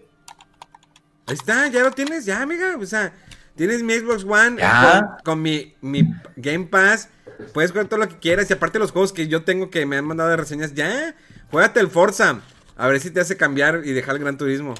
Ahí 1.26 1.34
está, 1.34 1.68
ya 1.68 1.82
lo 1.82 1.90
tienes, 1.92 2.24
ya, 2.24 2.42
amiga. 2.42 2.76
O 2.78 2.86
sea, 2.86 3.12
tienes 3.56 3.82
mi 3.82 3.94
Xbox 3.94 4.24
One 4.24 4.60
con, 4.60 5.08
con 5.24 5.42
mi, 5.42 5.74
mi 5.80 6.08
Game 6.36 6.66
Pass. 6.66 7.08
Puedes 7.54 7.70
jugar 7.72 7.86
todo 7.86 8.00
lo 8.00 8.08
que 8.08 8.18
quieras. 8.18 8.48
Y 8.50 8.52
aparte 8.52 8.78
los 8.78 8.92
juegos 8.92 9.12
que 9.12 9.28
yo 9.28 9.42
tengo 9.42 9.70
que 9.70 9.86
me 9.86 9.96
han 9.96 10.04
mandado 10.04 10.30
de 10.30 10.36
reseñas, 10.36 10.74
ya. 10.74 11.14
Juégate 11.50 11.80
el 11.80 11.88
Forza. 11.88 12.40
A 12.76 12.86
ver 12.88 13.00
si 13.00 13.10
te 13.10 13.20
hace 13.20 13.36
cambiar 13.36 13.82
y 13.84 13.92
dejar 13.92 14.16
el 14.16 14.22
Gran 14.22 14.38
Turismo. 14.38 14.74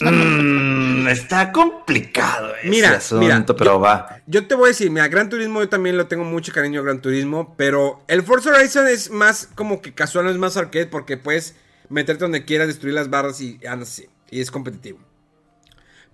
Mm, 0.00 1.08
está 1.08 1.52
complicado 1.52 2.54
ese 2.56 2.68
Mira, 2.70 2.90
asunto, 2.96 3.22
mira, 3.24 3.44
pero 3.46 3.72
yo- 3.72 3.80
va. 3.80 4.16
Yo 4.26 4.46
te 4.46 4.54
voy 4.54 4.66
a 4.66 4.68
decir, 4.68 4.90
mira, 4.90 5.08
Gran 5.08 5.28
Turismo 5.28 5.60
yo 5.60 5.68
también 5.68 5.96
lo 5.98 6.06
tengo 6.06 6.24
mucho 6.24 6.52
cariño 6.52 6.80
a 6.80 6.84
Gran 6.84 7.00
Turismo, 7.02 7.54
pero 7.58 8.02
el 8.08 8.22
Forza 8.22 8.50
Horizon 8.50 8.86
es 8.88 9.10
más 9.10 9.48
como 9.54 9.82
que 9.82 9.92
casual, 9.92 10.24
no 10.24 10.30
es 10.30 10.38
más 10.38 10.56
arcade 10.56 10.86
porque 10.86 11.16
puedes 11.18 11.54
meterte 11.90 12.24
donde 12.24 12.44
quieras, 12.44 12.68
destruir 12.68 12.94
las 12.94 13.10
barras 13.10 13.40
y 13.42 13.60
andas 13.66 13.90
así, 13.90 14.06
y 14.30 14.40
es 14.40 14.50
competitivo. 14.50 14.98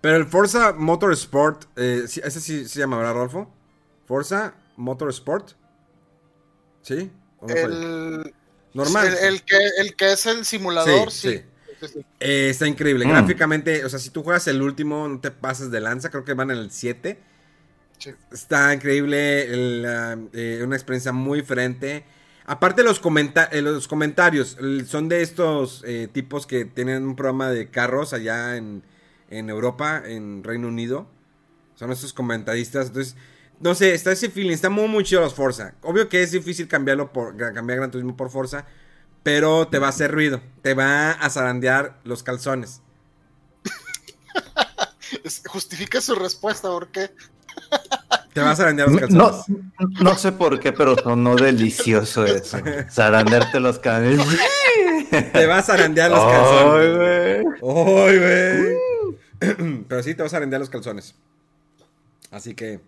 Pero 0.07 0.19
el 0.19 0.27
Forza 0.27 0.73
Motorsport, 0.73 1.65
eh, 1.75 2.03
ese 2.05 2.41
sí 2.41 2.69
se 2.69 2.79
llama, 2.79 2.97
¿verdad, 2.97 3.15
Rodolfo? 3.15 3.53
Forza 4.07 4.55
Motorsport. 4.77 5.51
¿Sí? 6.81 7.11
¿O 7.41 7.49
no 7.49 7.53
fue? 7.53 7.63
El, 7.65 8.35
Normal. 8.73 9.09
El, 9.09 9.15
el 9.35 9.43
que, 9.43 9.57
el 9.79 9.97
que 9.97 10.13
es 10.13 10.25
el 10.27 10.45
simulador, 10.45 11.11
Sí. 11.11 11.43
Eh, 12.21 12.51
está 12.51 12.69
increíble. 12.69 13.05
Mm. 13.05 13.09
Gráficamente, 13.09 13.85
o 13.85 13.89
sea, 13.89 13.99
si 13.99 14.11
tú 14.11 14.23
juegas 14.23 14.47
el 14.47 14.63
último, 14.63 15.09
no 15.09 15.19
te 15.19 15.33
pases 15.33 15.73
de 15.73 15.81
lanza. 15.81 16.09
Creo 16.09 16.23
que 16.25 16.35
van 16.35 16.53
en 16.53 16.59
el 16.59 16.71
7. 16.71 17.19
Sí. 17.99 18.11
Está 18.31 18.73
increíble. 18.75 19.43
el, 19.53 20.29
eh, 20.35 20.61
una 20.63 20.77
experiencia 20.77 21.11
muy 21.11 21.41
diferente. 21.41 22.05
Aparte, 22.45 22.85
los, 22.85 23.01
comenta- 23.01 23.49
eh, 23.51 23.61
los 23.61 23.89
comentarios 23.89 24.57
son 24.87 25.09
de 25.09 25.23
estos 25.23 25.83
eh, 25.85 26.07
tipos 26.13 26.47
que 26.47 26.65
tienen 26.65 27.03
un 27.03 27.17
programa 27.17 27.51
de 27.51 27.71
carros 27.73 28.13
allá 28.13 28.57
en, 28.57 28.85
en 29.31 29.51
Europa, 29.51 30.03
en 30.05 30.43
Reino 30.45 30.69
Unido. 30.69 31.07
Son 31.75 31.91
estos 31.93 32.13
comentaristas. 32.13 32.87
Entonces, 32.89 33.17
no 33.61 33.75
sé, 33.75 33.95
está 33.95 34.13
ese 34.13 34.31
feeling. 34.31 34.53
Está 34.53 34.71
muy, 34.71 34.89
muy 34.89 35.05
chido 35.05 35.21
los 35.21 35.35
Forza. 35.35 35.75
Obvio 35.83 36.09
que 36.09 36.23
es 36.23 36.31
difícil 36.33 36.69
cambiarlo 36.69 37.13
por 37.13 37.37
cambiar 37.37 37.79
Gran 37.79 37.91
Turismo 37.91 38.17
por 38.17 38.31
Forza. 38.31 38.65
Pero 39.23 39.69
te 39.69 39.79
va 39.79 39.89
a 39.89 39.91
hacer 39.91 40.13
ruido. 40.13 40.41
Te 40.63 40.75
va 40.75 41.11
a 41.13 41.29
zarandear 41.31 41.99
los 42.05 42.23
calzones. 42.23 42.81
Es- 45.25 45.43
Justifica 45.47 46.01
su 46.01 46.15
respuesta, 46.15 46.69
¿por 46.69 46.89
qué? 46.89 47.11
Te 48.33 48.41
va 48.43 48.51
a 48.51 48.57
zarandear 48.57 48.91
los 48.91 49.01
calzones. 49.01 49.45
no 50.03 50.15
sé 50.17 50.31
por 50.33 50.61
qué, 50.61 50.73
pero 50.73 50.95
sonó 50.97 51.37
delicioso 51.37 52.25
eso. 52.27 52.59
Zarandearte 52.91 53.61
los 53.61 53.79
cabellos. 53.79 54.27
Te 55.33 55.47
va 55.47 55.59
a 55.59 55.63
zarandear 55.63 56.11
los 56.11 56.21
Ay, 56.21 56.33
calzones. 56.33 56.97
güey. 56.97 57.77
¡Ay, 57.77 58.19
güey! 58.19 58.77
Pero 59.89 60.03
sí, 60.03 60.15
te 60.15 60.23
vas 60.23 60.33
a 60.33 60.37
zarandear 60.37 60.61
los 60.61 60.71
calzones. 60.71 61.15
Así 62.31 62.55
que. 62.55 62.81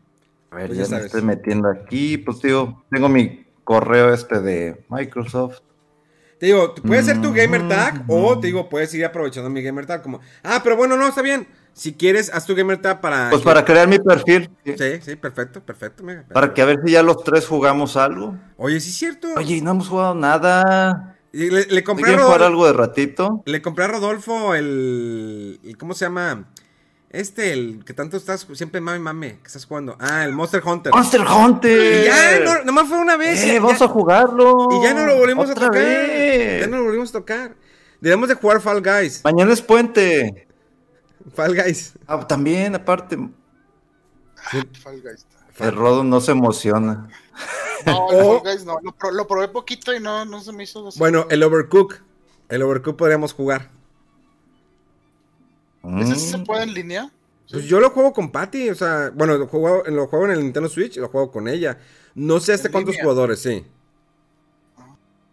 A 0.51 0.57
ver, 0.57 0.66
Pues 0.68 0.78
ya 0.78 0.84
ya 0.84 0.99
me 0.99 1.05
estoy 1.05 1.22
metiendo 1.22 1.68
aquí. 1.68 2.18
Pues 2.18 2.40
digo, 2.42 2.84
tengo 2.90 3.09
mi 3.09 3.44
correo 3.64 4.12
este 4.12 4.40
de 4.40 4.84
Microsoft. 4.88 5.59
Te 6.38 6.46
digo, 6.46 6.74
puede 6.74 7.03
ser 7.03 7.20
tu 7.20 7.32
gamer 7.32 7.64
Mm, 7.64 7.68
tag 7.68 8.05
o 8.09 8.38
te 8.38 8.46
digo, 8.46 8.68
puedes 8.68 8.94
ir 8.94 9.05
aprovechando 9.05 9.51
mi 9.51 9.61
gamer 9.61 9.86
tag 9.86 10.03
como, 10.03 10.20
ah, 10.44 10.61
pero 10.62 10.76
bueno, 10.76 10.96
no, 10.96 11.09
está 11.09 11.20
bien. 11.20 11.49
Si 11.72 11.94
quieres, 11.94 12.30
haz 12.32 12.46
tu 12.46 12.55
gamer 12.55 12.80
tag 12.80 13.01
para... 13.01 13.28
Pues 13.30 13.42
que- 13.42 13.46
para 13.46 13.64
crear 13.64 13.88
mi 13.88 13.99
perfil. 13.99 14.49
Sí, 14.64 15.01
sí, 15.03 15.16
perfecto, 15.16 15.61
perfecto. 15.61 16.05
mega, 16.05 16.24
Para 16.32 16.55
que 16.55 16.62
a 16.62 16.64
ver 16.64 16.78
si 16.84 16.92
ya 16.92 17.03
los 17.03 17.24
tres 17.24 17.46
jugamos 17.46 17.96
algo. 17.96 18.36
Oye, 18.57 18.80
sí 18.80 18.90
es 18.90 18.96
cierto. 18.96 19.28
Oye, 19.36 19.61
no 19.61 19.72
hemos 19.72 19.88
jugado 19.88 20.14
nada. 20.14 21.17
Y 21.32 21.50
le, 21.50 21.66
le 21.66 21.80
¿No 21.80 21.84
compré 21.86 22.04
a 22.04 22.08
quieren 22.08 22.24
jugar 22.24 22.40
Rodolfo, 22.40 22.44
algo 22.46 22.66
de 22.66 22.72
ratito? 22.72 23.42
le 23.44 23.60
compré 23.62 23.84
a 23.84 23.88
Rodolfo 23.88 24.54
el, 24.54 25.60
el- 25.62 25.76
¿Cómo 25.76 25.94
se 25.94 26.06
llama? 26.06 26.48
Este, 27.10 27.52
el 27.54 27.84
que 27.86 27.94
tanto 27.94 28.16
estás, 28.18 28.46
siempre 28.52 28.80
mame, 28.82 28.98
mame, 28.98 29.38
que 29.40 29.46
estás 29.46 29.64
jugando. 29.64 29.96
Ah, 29.98 30.24
el 30.24 30.32
Monster 30.32 30.62
Hunter. 30.64 30.92
¡Monster 30.92 31.22
Hunter! 31.22 32.02
Y 32.02 32.06
ya, 32.06 32.40
no, 32.40 32.64
nomás 32.64 32.86
fue 32.88 32.98
una 32.98 33.16
vez. 33.16 33.42
Eh, 33.44 33.54
y 33.54 33.58
vamos 33.58 33.78
ya- 33.78 33.86
a 33.86 33.88
jugarlo. 33.88 34.68
Y 34.72 34.82
ya 34.82 34.92
no 34.94 35.06
lo 35.06 35.16
volvimos 35.16 35.48
Otra 35.50 35.64
a 35.64 35.68
tocar. 35.68 35.82
vez. 35.82 36.60
Ya 36.60 36.66
no 36.66 36.76
lo 36.78 36.84
volvimos 36.84 37.08
a 37.10 37.12
tocar. 37.12 37.56
Debemos 38.00 38.28
de 38.28 38.34
jugar 38.34 38.60
Fall 38.60 38.82
Guys. 38.82 39.22
Mañana 39.24 39.52
es 39.52 39.62
puente. 39.62 40.46
Fall 41.34 41.54
Guys. 41.54 41.94
Ah, 42.06 42.26
también, 42.26 42.74
aparte. 42.74 43.16
Ah, 44.36 44.62
Fall 44.82 45.00
Guys. 45.02 45.26
El 45.58 45.74
Rodo 45.74 46.04
no 46.04 46.20
se 46.20 46.32
emociona. 46.32 47.08
No, 47.86 48.10
el 48.12 48.20
O- 48.20 48.40
Fall 48.40 48.52
Guys 48.52 48.64
no. 48.64 48.78
Lo, 48.82 48.92
pro- 48.92 49.10
lo 49.10 49.26
probé 49.26 49.48
poquito 49.48 49.94
y 49.94 50.00
no, 50.00 50.24
no 50.24 50.40
se 50.40 50.52
me 50.52 50.64
hizo 50.64 50.86
así. 50.88 50.98
Bueno, 50.98 51.26
el 51.30 51.42
Overcook. 51.42 51.96
El 52.48 52.62
Overcook 52.62 52.96
podríamos 52.96 53.32
jugar. 53.34 53.70
¿Ese 56.00 56.14
sí 56.16 56.28
se 56.30 56.38
Mm. 56.38 56.44
puede 56.44 56.62
en 56.64 56.74
línea? 56.74 57.10
Pues 57.50 57.64
yo 57.64 57.80
lo 57.80 57.90
juego 57.90 58.12
con 58.12 58.30
Patty, 58.30 58.68
o 58.68 58.74
sea, 58.74 59.10
bueno, 59.14 59.38
lo 59.38 59.46
juego, 59.46 59.82
lo 59.86 60.06
juego 60.06 60.26
en 60.26 60.32
el 60.32 60.40
Nintendo 60.40 60.68
Switch 60.68 60.96
y 60.98 61.00
lo 61.00 61.08
juego 61.08 61.30
con 61.30 61.48
ella. 61.48 61.78
No 62.14 62.40
sé 62.40 62.52
hasta 62.52 62.68
¿En 62.68 62.72
cuántos 62.72 62.92
línea? 62.94 63.04
jugadores, 63.04 63.40
sí. 63.40 63.64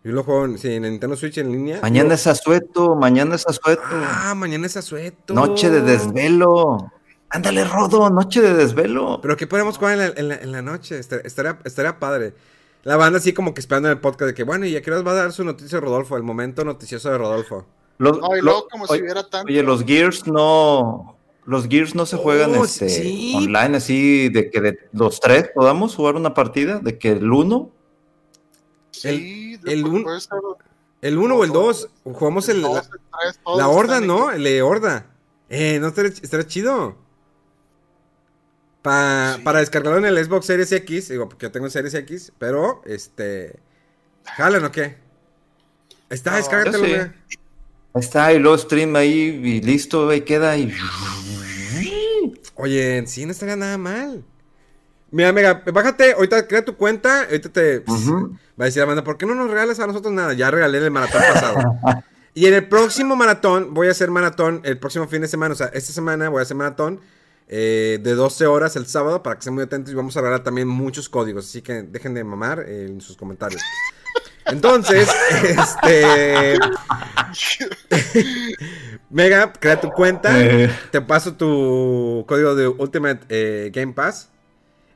Yo 0.04 0.12
lo 0.12 0.24
juego 0.24 0.46
en, 0.46 0.58
sí, 0.58 0.72
en 0.72 0.86
el 0.86 0.92
Nintendo 0.92 1.18
Switch 1.18 1.38
en 1.40 1.52
línea. 1.52 1.80
Mañana 1.82 2.10
Yo- 2.10 2.16
es 2.16 2.28
asueto, 2.28 2.96
mañana 2.96 3.36
es 3.36 3.46
asueto. 3.48 3.82
Ah, 3.86 4.34
mañana 4.36 4.66
es 4.68 4.78
asueto. 4.78 5.34
Noche 5.34 5.70
de 5.70 5.82
desvelo. 5.82 6.92
Ándale, 7.36 7.66
Rodo, 7.66 8.10
noche 8.10 8.42
de 8.42 8.54
desvelo. 8.54 9.20
Pero 9.22 9.36
que 9.36 9.46
podemos 9.48 9.78
jugar 9.78 9.94
en 9.94 10.00
la, 10.00 10.06
en 10.16 10.28
la- 10.30 10.36
en 10.38 10.52
la 10.54 10.62
noche, 10.62 11.00
Estar- 11.00 11.22
estaría, 11.26 11.60
estaría 11.66 12.00
padre. 12.00 12.34
La 12.84 12.96
banda 12.98 13.18
así 13.20 13.34
como 13.34 13.54
que 13.54 13.60
esperando 13.60 13.90
en 13.90 13.94
el 13.96 14.00
podcast 14.00 14.28
de 14.30 14.34
que, 14.34 14.44
bueno, 14.44 14.66
¿y 14.66 14.76
a 14.76 14.82
qué 14.82 14.92
hora 14.92 15.02
va 15.02 15.12
a 15.12 15.16
dar 15.16 15.32
su 15.34 15.44
noticia 15.44 15.80
Rodolfo? 15.80 16.16
El 16.18 16.24
momento 16.24 16.64
noticioso 16.64 17.10
de 17.10 17.18
Rodolfo. 17.18 17.66
Los- 17.98 18.20
No, 18.20 18.38
y 18.38 18.42
como 18.70 18.86
oye, 18.86 18.98
si 18.98 19.02
hubiera 19.04 19.24
tanto. 19.30 19.48
Oye, 19.52 19.64
los 19.64 19.84
Gears 19.84 20.28
no. 20.28 21.18
Los 21.46 21.68
Gears 21.68 21.94
no 21.94 22.06
se 22.06 22.18
juegan 22.18 22.56
Oh, 22.56 22.64
este, 22.66 22.90
sí. 22.90 23.34
online 23.36 23.78
así 23.78 24.30
de 24.30 24.50
que 24.50 24.62
de 24.62 24.80
los 24.94 25.20
tres 25.20 25.50
podamos 25.54 25.94
jugar 25.96 26.16
una 26.16 26.34
partida, 26.34 26.80
de 26.80 26.98
que 26.98 27.12
el 27.12 27.30
uno. 27.32 27.70
Sí, 28.92 29.60
el 29.66 29.84
de- 29.84 29.90
un- 29.90 30.06
El 31.02 31.18
1 31.20 31.36
o 31.36 31.44
el 31.44 31.52
2, 31.52 31.90
jugamos 32.04 32.50
el, 32.50 32.62
dos, 32.64 32.74
la, 32.74 32.80
el 32.80 32.88
tres, 32.90 33.40
todos 33.44 33.58
la 33.60 33.68
horda, 33.68 34.00
¿no? 34.02 34.32
El 34.32 34.44
de 34.44 34.62
horda. 34.64 35.06
Eh, 35.50 35.78
no 35.80 35.88
estaría, 35.90 36.10
estaría 36.12 36.48
chido. 36.48 36.96
Pa- 38.86 39.34
Sí. 39.38 39.42
Para 39.44 39.60
descargarlo 39.60 39.98
en 39.98 40.06
el 40.06 40.24
Xbox 40.24 40.46
Series 40.46 40.72
X, 40.72 41.10
digo, 41.10 41.28
porque 41.28 41.48
yo 41.48 41.52
tengo 41.52 41.70
Series 41.70 41.94
X, 41.96 42.32
pero, 42.38 42.82
este... 42.86 43.60
¿Jalan 44.38 44.64
o 44.66 44.72
qué? 44.72 44.98
Está, 46.10 46.32
No, 46.32 46.38
descárgatelo, 46.38 46.86
sí. 46.86 47.38
está, 47.96 48.32
y 48.34 48.40
luego 48.40 48.58
stream 48.58 48.96
ahí 48.96 49.12
y 49.44 49.62
listo, 49.62 50.08
ahí 50.10 50.22
queda. 50.22 50.56
Y... 50.58 50.72
Oye, 52.56 53.04
sí, 53.08 53.26
no 53.26 53.32
estaría 53.32 53.56
nada 53.56 53.78
mal. 53.78 54.24
Mira, 55.12 55.32
Mega, 55.32 55.64
bájate, 55.74 56.14
ahorita 56.14 56.48
crea 56.48 56.64
tu 56.66 56.76
cuenta, 56.76 57.24
ahorita 57.26 57.50
te 57.50 57.80
va 57.80 57.94
a 58.60 58.66
decir 58.66 58.82
la 58.82 58.86
banda, 58.86 59.04
¿por 59.04 59.18
qué 59.18 59.26
no 59.26 59.36
nos 59.36 59.50
regales 59.50 59.80
a 59.80 59.88
nosotros 59.88 60.14
nada? 60.14 60.34
Ya 60.34 60.50
regalé 60.52 60.78
el 60.80 60.92
maratón 60.92 61.22
pasado. 61.34 61.80
y 62.34 62.48
en 62.48 62.54
el 62.54 62.68
próximo 62.68 63.16
maratón, 63.16 63.74
voy 63.74 63.88
a 63.88 63.92
hacer 63.92 64.10
maratón, 64.12 64.62
el 64.64 64.78
próximo 64.78 65.08
fin 65.08 65.22
de 65.22 65.28
semana, 65.28 65.54
o 65.54 65.58
sea, 65.58 65.68
esta 65.68 65.94
semana 65.94 66.30
voy 66.30 66.40
a 66.40 66.44
hacer 66.44 66.58
maratón 66.58 67.00
eh, 67.48 68.00
de 68.02 68.14
12 68.16 68.46
horas 68.48 68.76
el 68.76 68.88
sábado, 68.88 69.22
para 69.24 69.36
que 69.36 69.40
estén 69.40 69.54
muy 69.54 69.64
atentos 69.64 69.92
y 69.94 69.96
vamos 69.96 70.16
a 70.18 70.22
regalar 70.22 70.44
también 70.44 70.68
muchos 70.68 71.10
códigos, 71.10 71.46
así 71.46 71.62
que 71.62 71.84
dejen 71.84 72.14
de 72.14 72.24
mamar 72.24 72.62
eh, 72.68 72.88
en 72.90 73.02
sus 73.02 73.16
comentarios. 73.18 73.62
Entonces, 74.46 75.10
este... 75.44 76.58
Mega, 79.10 79.54
crea 79.54 79.80
tu 79.80 79.90
cuenta. 79.92 80.40
Eh. 80.40 80.70
Te 80.92 81.02
paso 81.02 81.34
tu 81.36 82.26
código 82.28 82.56
de 82.56 82.68
Ultimate 82.68 83.22
eh, 83.30 83.72
Game 83.74 83.94
Pass. 83.94 84.30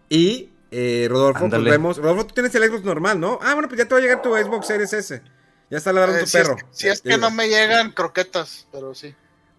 Y 0.10 0.52
eh, 0.72 1.08
Rodolfo, 1.10 1.42
pues 1.42 1.54
Ándale. 1.54 1.72
vemos. 1.72 1.98
Rodolfo, 1.98 2.26
tú 2.28 2.34
tienes 2.34 2.54
el 2.56 2.64
Xbox 2.68 2.84
normal, 2.84 3.20
¿no? 3.20 3.40
Ah, 3.42 3.54
bueno, 3.54 3.68
pues 3.70 3.78
ya 3.80 3.86
te 3.88 3.94
va 3.94 4.00
a 4.00 4.02
llegar 4.02 4.22
tu 4.22 4.36
Xbox 4.36 4.68
Series 4.68 4.94
S. 4.94 5.22
Ya 5.70 5.78
está 5.78 5.94
ladrando 5.94 6.18
Eh, 6.18 6.22
tu 6.22 6.28
si 6.28 6.38
es- 6.38 6.44
perro. 6.48 6.58
si 6.72 6.88
es 6.88 7.02
que 7.02 7.18
no 7.18 7.30
me 7.32 7.48
llegan 7.48 7.92
croquetas, 7.92 8.68
pero 8.72 8.94
sí. 8.96 9.14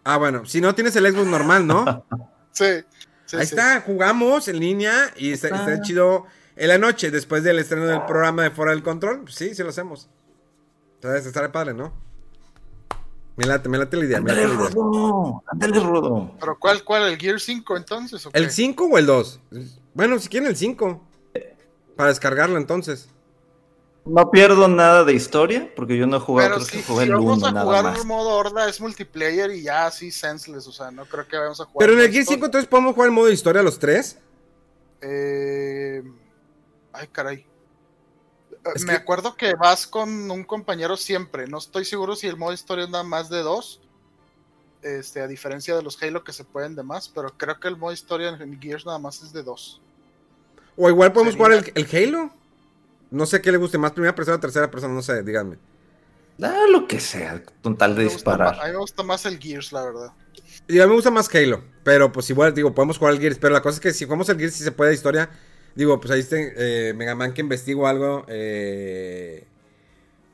Ah, 0.05 0.17
bueno, 0.17 0.45
si 0.47 0.61
no 0.61 0.75
tienes 0.75 0.97
el 0.97 1.07
Xbox 1.13 1.27
normal, 1.27 1.67
¿no? 1.67 2.05
Sí. 2.53 2.65
sí, 3.27 3.37
Ahí 3.37 3.47
sí. 3.47 3.55
está, 3.55 3.81
jugamos 3.81 4.49
en 4.49 4.59
línea 4.61 5.13
y 5.17 5.33
está, 5.33 5.49
Está. 5.49 5.73
está 5.73 5.83
chido 5.83 6.27
en 6.57 6.69
la 6.69 6.79
noche, 6.79 7.11
después 7.11 7.43
del 7.43 7.59
estreno 7.59 7.87
del 7.87 8.05
programa 8.05 8.43
de 8.43 8.51
Fuera 8.51 8.73
del 8.73 8.83
Control. 8.83 9.23
Pues 9.23 9.35
sí, 9.35 9.55
sí 9.55 9.63
lo 9.63 9.71
hacemos. 9.71 10.09
Entonces, 10.97 11.27
estará 11.27 11.51
padre, 11.51 11.73
¿no? 11.75 11.93
Me 13.37 13.47
late, 13.47 13.69
me 13.71 13.79
late 13.79 13.97
la 13.97 14.05
idea. 14.05 14.21
me 14.21 14.33
Ándale, 14.33 14.49
late. 14.55 14.75
Rodo, 14.75 15.43
ándale, 15.47 15.81
Rodo. 15.81 16.35
¿Pero 16.39 16.59
cuál, 16.59 16.85
cuál? 16.85 17.05
¿El 17.11 17.17
Gear 17.19 17.41
5 17.41 17.77
entonces? 17.77 18.27
o 18.27 18.31
qué? 18.31 18.39
¿El 18.39 18.51
5 18.51 18.85
o 18.85 18.99
el 18.99 19.07
2? 19.07 19.41
Bueno, 19.95 20.19
si 20.19 20.29
quieren 20.29 20.49
el 20.51 20.57
5. 20.57 21.03
Para 21.97 22.11
descargarlo 22.11 22.59
entonces. 22.59 23.09
No 24.05 24.31
pierdo 24.31 24.67
nada 24.67 25.05
de 25.05 25.13
historia, 25.13 25.73
porque 25.77 25.97
yo 25.97 26.07
no 26.07 26.17
he 26.17 26.21
jugado, 26.21 26.51
Pero 26.51 26.65
creo 26.65 26.69
si, 26.69 26.77
que 26.79 26.83
jugué 26.85 27.05
si 27.05 27.11
el 27.11 27.17
vamos 27.17 27.39
uno 27.39 27.47
a 27.47 27.53
nada 27.53 27.65
jugar 27.65 27.85
más. 27.85 28.01
un 28.01 28.09
modo 28.09 28.31
horda 28.31 28.69
es 28.69 28.81
multiplayer 28.81 29.51
y 29.51 29.63
ya 29.63 29.87
así 29.87 30.11
senseless, 30.11 30.67
o 30.67 30.73
sea, 30.73 30.91
no 30.91 31.05
creo 31.05 31.29
que 31.29 31.37
vayamos 31.37 31.61
a 31.61 31.67
jugar. 31.67 31.87
Pero 31.87 31.99
en 31.99 32.07
el 32.07 32.11
Gear 32.11 32.25
5 32.25 32.33
historia. 32.33 32.47
entonces 32.47 32.69
podemos 32.69 32.95
jugar 32.95 33.09
el 33.09 33.15
modo 33.15 33.27
de 33.27 33.35
historia 33.35 33.63
los 33.63 33.79
tres. 33.79 34.19
Eh... 35.03 36.03
Ay, 36.93 37.09
caray. 37.09 37.47
Es 38.75 38.85
me 38.85 38.93
acuerdo 38.93 39.37
que 39.37 39.55
vas 39.55 39.87
con 39.87 40.31
un 40.31 40.45
compañero 40.45 40.97
siempre. 40.97 41.47
No 41.47 41.59
estoy 41.59 41.85
seguro 41.85 42.17
si 42.17 42.27
el 42.27 42.37
modo 42.37 42.53
historia 42.53 42.85
anda 42.85 43.03
más 43.03 43.31
de 43.31 43.43
dos. 43.43 43.81
Este, 44.83 45.21
a 45.21 45.27
diferencia 45.27 45.77
de 45.77 45.83
los 45.83 46.03
Halo 46.03 46.25
que 46.25 46.33
se 46.33 46.45
pueden 46.45 46.75
de 46.75 46.83
más, 46.83 47.09
pero 47.09 47.37
creo 47.37 47.61
que 47.61 47.69
el 47.69 47.77
modo 47.77 47.93
historia 47.93 48.29
en 48.29 48.61
Gears 48.61 48.87
nada 48.87 48.99
más 48.99 49.23
es 49.23 49.33
de 49.33 49.43
dos. 49.43 49.81
O 50.77 50.89
igual 50.89 51.13
podemos 51.13 51.37
jugar 51.37 51.53
el, 51.53 51.89
Halo. 51.93 52.31
No 53.11 53.27
sé 53.27 53.41
qué 53.41 53.51
le 53.51 53.59
guste 53.59 53.79
más, 53.79 53.93
primera 53.93 54.15
persona 54.15 54.37
o 54.37 54.41
tercera 54.41 54.71
persona, 54.71 54.95
no 54.95 55.03
sé, 55.03 55.23
díganme. 55.23 55.57
Ah, 56.43 56.65
lo 56.71 56.87
que 56.87 57.01
sea, 57.01 57.43
con 57.63 57.77
tal 57.77 57.95
de 57.95 58.05
disparar. 58.05 58.59
a 58.61 58.67
mí 58.67 58.73
me 58.73 58.79
gusta 58.79 59.03
más 59.03 59.27
el 59.27 59.39
Gears, 59.39 59.73
la 59.73 59.85
verdad. 59.85 60.13
Y 60.69 60.79
a 60.79 60.85
mí 60.85 60.89
me 60.89 60.95
gusta 60.95 61.11
más 61.11 61.33
Halo, 61.35 61.63
pero 61.83 62.13
pues 62.13 62.31
igual, 62.31 62.55
digo, 62.55 62.75
podemos 62.75 62.99
jugar 62.99 63.15
el 63.15 63.21
Gears, 63.21 63.39
pero 63.39 63.53
la 63.53 63.63
cosa 63.63 63.77
es 63.77 63.81
que 63.81 63.93
si 63.93 64.05
jugamos 64.05 64.29
el 64.29 64.39
Gears, 64.39 64.55
si 64.55 64.65
se 64.65 64.73
puede 64.73 64.95
historia, 64.95 65.29
digo, 65.75 66.01
pues 66.01 66.13
ahí 66.13 66.21
está 66.21 66.37
eh, 66.39 66.95
Mega 66.97 67.15
Man 67.15 67.35
que 67.35 67.41
investigo 67.41 67.87
algo, 67.87 68.25
eh, 68.29 69.47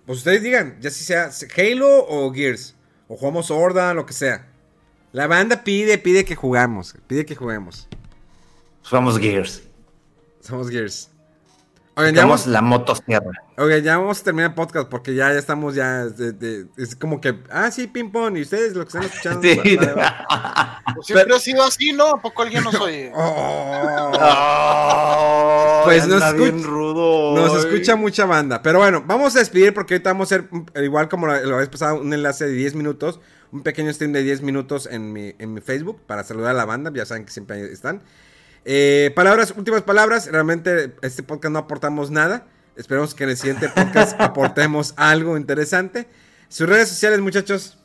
pues 0.05 0.19
ustedes 0.19 0.43
digan, 0.43 0.79
ya 0.81 0.91
si 0.91 1.03
sea 1.03 1.31
Halo 1.57 2.07
o 2.07 2.33
Gears, 2.33 2.77
o 3.09 3.17
jugamos 3.17 3.51
Horda, 3.51 3.95
lo 3.95 4.07
que 4.07 4.13
sea. 4.13 4.49
La 5.13 5.27
banda 5.27 5.65
pide, 5.65 5.99
pide 5.99 6.25
que 6.25 6.37
jugamos, 6.37 6.95
pide 7.07 7.25
que 7.25 7.35
juguemos. 7.35 7.89
Somos 8.83 9.19
Gears. 9.19 9.63
Somos 10.41 10.71
Gears. 10.71 11.11
Oigan, 11.99 12.15
ya 12.15 12.27
vamos, 12.27 12.47
la 12.47 12.61
motosierra. 12.61 13.31
Oigan, 13.57 13.83
ya 13.83 13.97
vamos 13.97 14.21
a 14.21 14.25
terminar 14.25 14.51
el 14.51 14.55
podcast 14.55 14.87
porque 14.87 15.15
ya, 15.15 15.33
ya 15.33 15.39
estamos 15.39 15.75
ya. 15.75 16.07
es 16.77 16.95
como 16.95 17.23
que. 17.23 17.39
Ah, 17.51 17.71
sí, 17.71 17.87
ping 17.87 18.11
pong. 18.11 18.37
Y 18.37 18.43
ustedes 18.43 18.75
lo 18.75 18.83
que 18.85 18.89
están 18.89 19.05
escuchando. 19.05 19.41
Sí. 19.41 19.59
pues 20.95 21.07
siempre 21.07 21.35
ha 21.35 21.39
sido 21.39 21.65
así, 21.65 21.95
¿no? 21.95 22.11
¿A 22.11 22.21
poco 22.21 22.43
alguien 22.43 22.65
nos 22.65 22.75
oye? 22.75 23.11
Oh. 24.19 25.83
pues 25.85 26.07
nos 26.07 26.23
escucha, 26.23 26.67
rudo 26.67 27.35
nos 27.35 27.65
escucha 27.65 27.97
mucha 27.97 28.27
banda. 28.27 28.61
Pero 28.61 28.79
bueno, 28.81 29.03
vamos 29.07 29.35
a 29.37 29.39
despedir 29.39 29.73
porque 29.73 29.95
ahorita 29.95 30.13
vamos 30.13 30.31
a 30.33 30.37
hacer, 30.37 30.51
igual 30.83 31.09
como 31.09 31.27
lo 31.27 31.55
habéis 31.55 31.71
pasado, 31.71 32.01
un 32.01 32.13
enlace 32.13 32.45
de 32.47 32.53
10 32.53 32.75
minutos. 32.75 33.21
Un 33.53 33.63
pequeño 33.63 33.91
stream 33.93 34.13
de 34.13 34.23
10 34.23 34.43
minutos 34.43 34.87
en 34.91 35.15
mi, 35.15 35.35
en 35.39 35.55
mi 35.55 35.63
Facebook 35.63 36.03
para 36.07 36.25
saludar 36.25 36.51
a 36.51 36.55
la 36.55 36.67
banda. 36.67 36.91
Ya 36.95 37.07
saben 37.07 37.25
que 37.25 37.31
siempre 37.31 37.73
están. 37.73 38.03
Eh, 38.69 39.13
palabras, 39.15 39.55
últimas 39.57 39.83
palabras. 39.83 40.27
Realmente 40.27 40.97
este 41.01 41.23
podcast 41.23 41.53
no 41.53 41.61
aportamos 41.61 42.11
nada. 42.11 42.49
Esperemos 42.75 43.15
que 43.15 43.23
en 43.23 43.31
el 43.31 43.37
siguiente 43.37 43.69
podcast 43.69 44.21
aportemos 44.21 44.93
algo 44.97 45.37
interesante. 45.37 46.09
Sus 46.49 46.69
redes 46.69 46.89
sociales, 46.89 47.21
muchachos. 47.21 47.79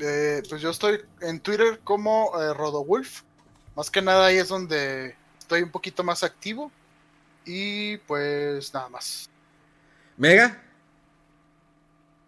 Eh, 0.00 0.42
pues 0.48 0.62
yo 0.62 0.70
estoy 0.70 0.98
en 1.20 1.40
Twitter 1.40 1.78
como 1.84 2.32
eh, 2.40 2.54
RodoWolf. 2.54 3.20
Más 3.76 3.90
que 3.90 4.00
nada 4.00 4.26
ahí 4.26 4.38
es 4.38 4.48
donde 4.48 5.14
estoy 5.38 5.60
un 5.60 5.70
poquito 5.70 6.02
más 6.02 6.24
activo. 6.24 6.72
Y 7.44 7.98
pues 7.98 8.72
nada 8.72 8.88
más. 8.88 9.28
¿Mega? 10.16 10.58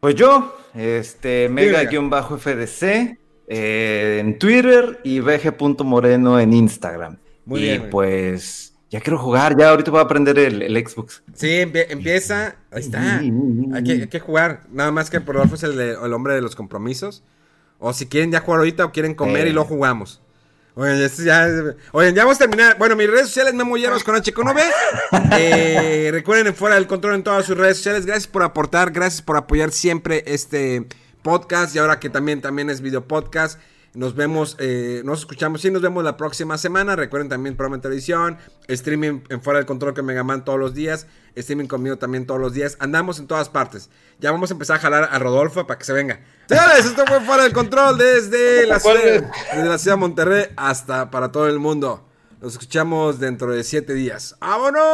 Pues 0.01 0.17
yo, 0.17 0.55
este, 0.75 1.49
Mega-FDC. 1.49 3.19
Eh, 3.49 4.19
en 4.21 4.39
Twitter 4.39 5.01
y 5.05 5.21
bg.moreno 5.21 6.41
en 6.41 6.53
Instagram. 6.53 7.19
Muy 7.45 7.71
y 7.71 7.79
pues 7.79 8.75
ya 8.91 9.01
quiero 9.01 9.19
jugar, 9.19 9.57
ya 9.57 9.71
ahorita 9.71 9.91
voy 9.91 10.01
a 10.01 10.05
aprender 10.05 10.39
el, 10.39 10.87
Xbox. 10.87 11.23
Sí, 11.35 11.59
empieza, 11.61 12.57
ahí 12.71 12.81
está. 12.81 13.19
Hay 13.19 14.09
que, 14.09 14.21
jugar, 14.21 14.63
nada 14.71 14.91
más 14.91 15.11
que 15.11 15.21
por 15.21 15.37
es 15.37 15.63
el, 15.63 15.79
el, 15.79 16.13
hombre 16.13 16.35
de 16.35 16.41
los 16.41 16.57
compromisos. 16.57 17.23
O 17.79 17.93
si 17.93 18.07
quieren 18.07 18.33
ya 18.33 18.41
jugar 18.41 18.61
ahorita 18.61 18.85
o 18.85 18.93
quieren 18.93 19.15
comer 19.15 19.47
y 19.49 19.53
luego 19.53 19.69
jugamos. 19.69 20.23
Oigan, 20.79 21.09
ya, 21.09 21.49
oigan, 21.93 22.15
ya 22.15 22.25
vamos 22.25 22.37
a 22.37 22.41
terminar. 22.41 22.77
Bueno, 22.79 22.97
mis 22.97 23.09
redes 23.09 23.29
sociales, 23.29 23.55
Memo 23.55 23.77
Hierbas 23.77 24.05
con 24.05 24.15
HQ9. 24.15 24.63
Eh, 25.39 26.11
recuerden, 26.13 26.55
fuera 26.55 26.75
del 26.75 26.87
control 26.87 27.15
en 27.15 27.23
todas 27.23 27.47
sus 27.47 27.57
redes 27.57 27.79
sociales. 27.79 28.07
Gracias 28.07 28.27
por 28.27 28.43
aportar, 28.43 28.91
gracias 28.91 29.23
por 29.23 29.37
apoyar 29.37 29.71
siempre 29.71 30.23
este 30.27 30.87
podcast 31.27 31.75
y 31.75 31.81
ahora 31.81 31.99
que 31.99 32.09
también, 32.09 32.41
también 32.41 32.71
es 32.71 32.81
video 32.81 33.09
podcast. 33.09 33.59
Nos 33.95 34.15
vemos, 34.15 34.55
eh, 34.61 35.03
nos 35.05 35.19
escuchamos 35.19 35.65
y 35.65 35.73
nos 35.73 35.83
vemos 35.83 36.05
la 36.05 36.17
próxima 36.17 36.57
semana. 36.57 36.95
Recuerden 36.95 37.29
también 37.29 37.57
programa 37.57 37.75
en 37.75 37.83
televisión, 37.83 38.39
streaming 38.69 39.23
en 39.29 39.43
Fuera 39.43 39.59
del 39.59 39.67
Control 39.67 39.93
con 39.93 40.07
Megaman 40.07 40.45
todos 40.45 40.61
los 40.61 40.73
días, 40.73 41.09
streaming 41.35 41.67
conmigo 41.67 41.97
también 41.97 42.27
todos 42.27 42.41
los 42.41 42.53
días. 42.53 42.77
Andamos 42.79 43.19
en 43.19 43.27
todas 43.27 43.49
partes. 43.49 43.91
Ya 44.21 44.31
vamos 44.31 44.53
a 44.53 44.55
empezar 44.55 44.77
a 44.77 44.79
jalar 44.79 45.09
a 45.11 45.19
Rodolfo 45.19 45.67
para 45.67 45.79
que 45.79 45.85
se 45.85 45.93
venga. 45.93 46.21
Señores, 46.49 46.85
esto 46.85 47.05
fue 47.09 47.21
Fuera 47.23 47.43
del 47.43 47.53
Control 47.53 47.99
desde 47.99 48.65
la, 48.69 48.79
ciudad, 48.79 49.29
desde 49.53 49.69
la 49.69 49.79
ciudad 49.79 49.97
de 49.97 50.01
Monterrey 50.01 50.45
hasta 50.55 51.11
para 51.11 51.33
todo 51.33 51.49
el 51.49 51.59
mundo. 51.59 52.07
Nos 52.41 52.53
escuchamos 52.53 53.19
dentro 53.19 53.51
de 53.51 53.65
siete 53.65 53.95
días. 53.95 54.37
¡Vámonos! 54.41 54.85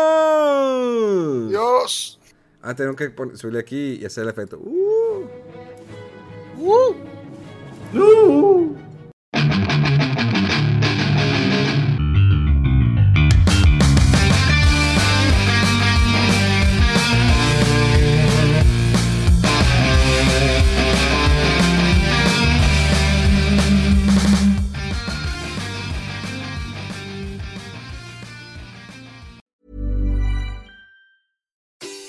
Dios. 1.50 2.18
Ah, 2.62 2.74
tengo 2.74 2.96
que 2.96 3.12
subirle 3.34 3.60
aquí 3.60 3.98
y 4.00 4.06
hacer 4.06 4.22
el 4.22 4.30
efecto. 4.30 4.56
Uh. 4.58 5.41
Woo! 6.62 6.94
Woo! 7.92 8.78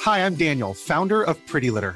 Hi, 0.02 0.24
I'm 0.24 0.36
Daniel, 0.36 0.76
founder 0.76 1.24
of 1.24 1.44
Pretty 1.48 1.72
Litter. 1.72 1.96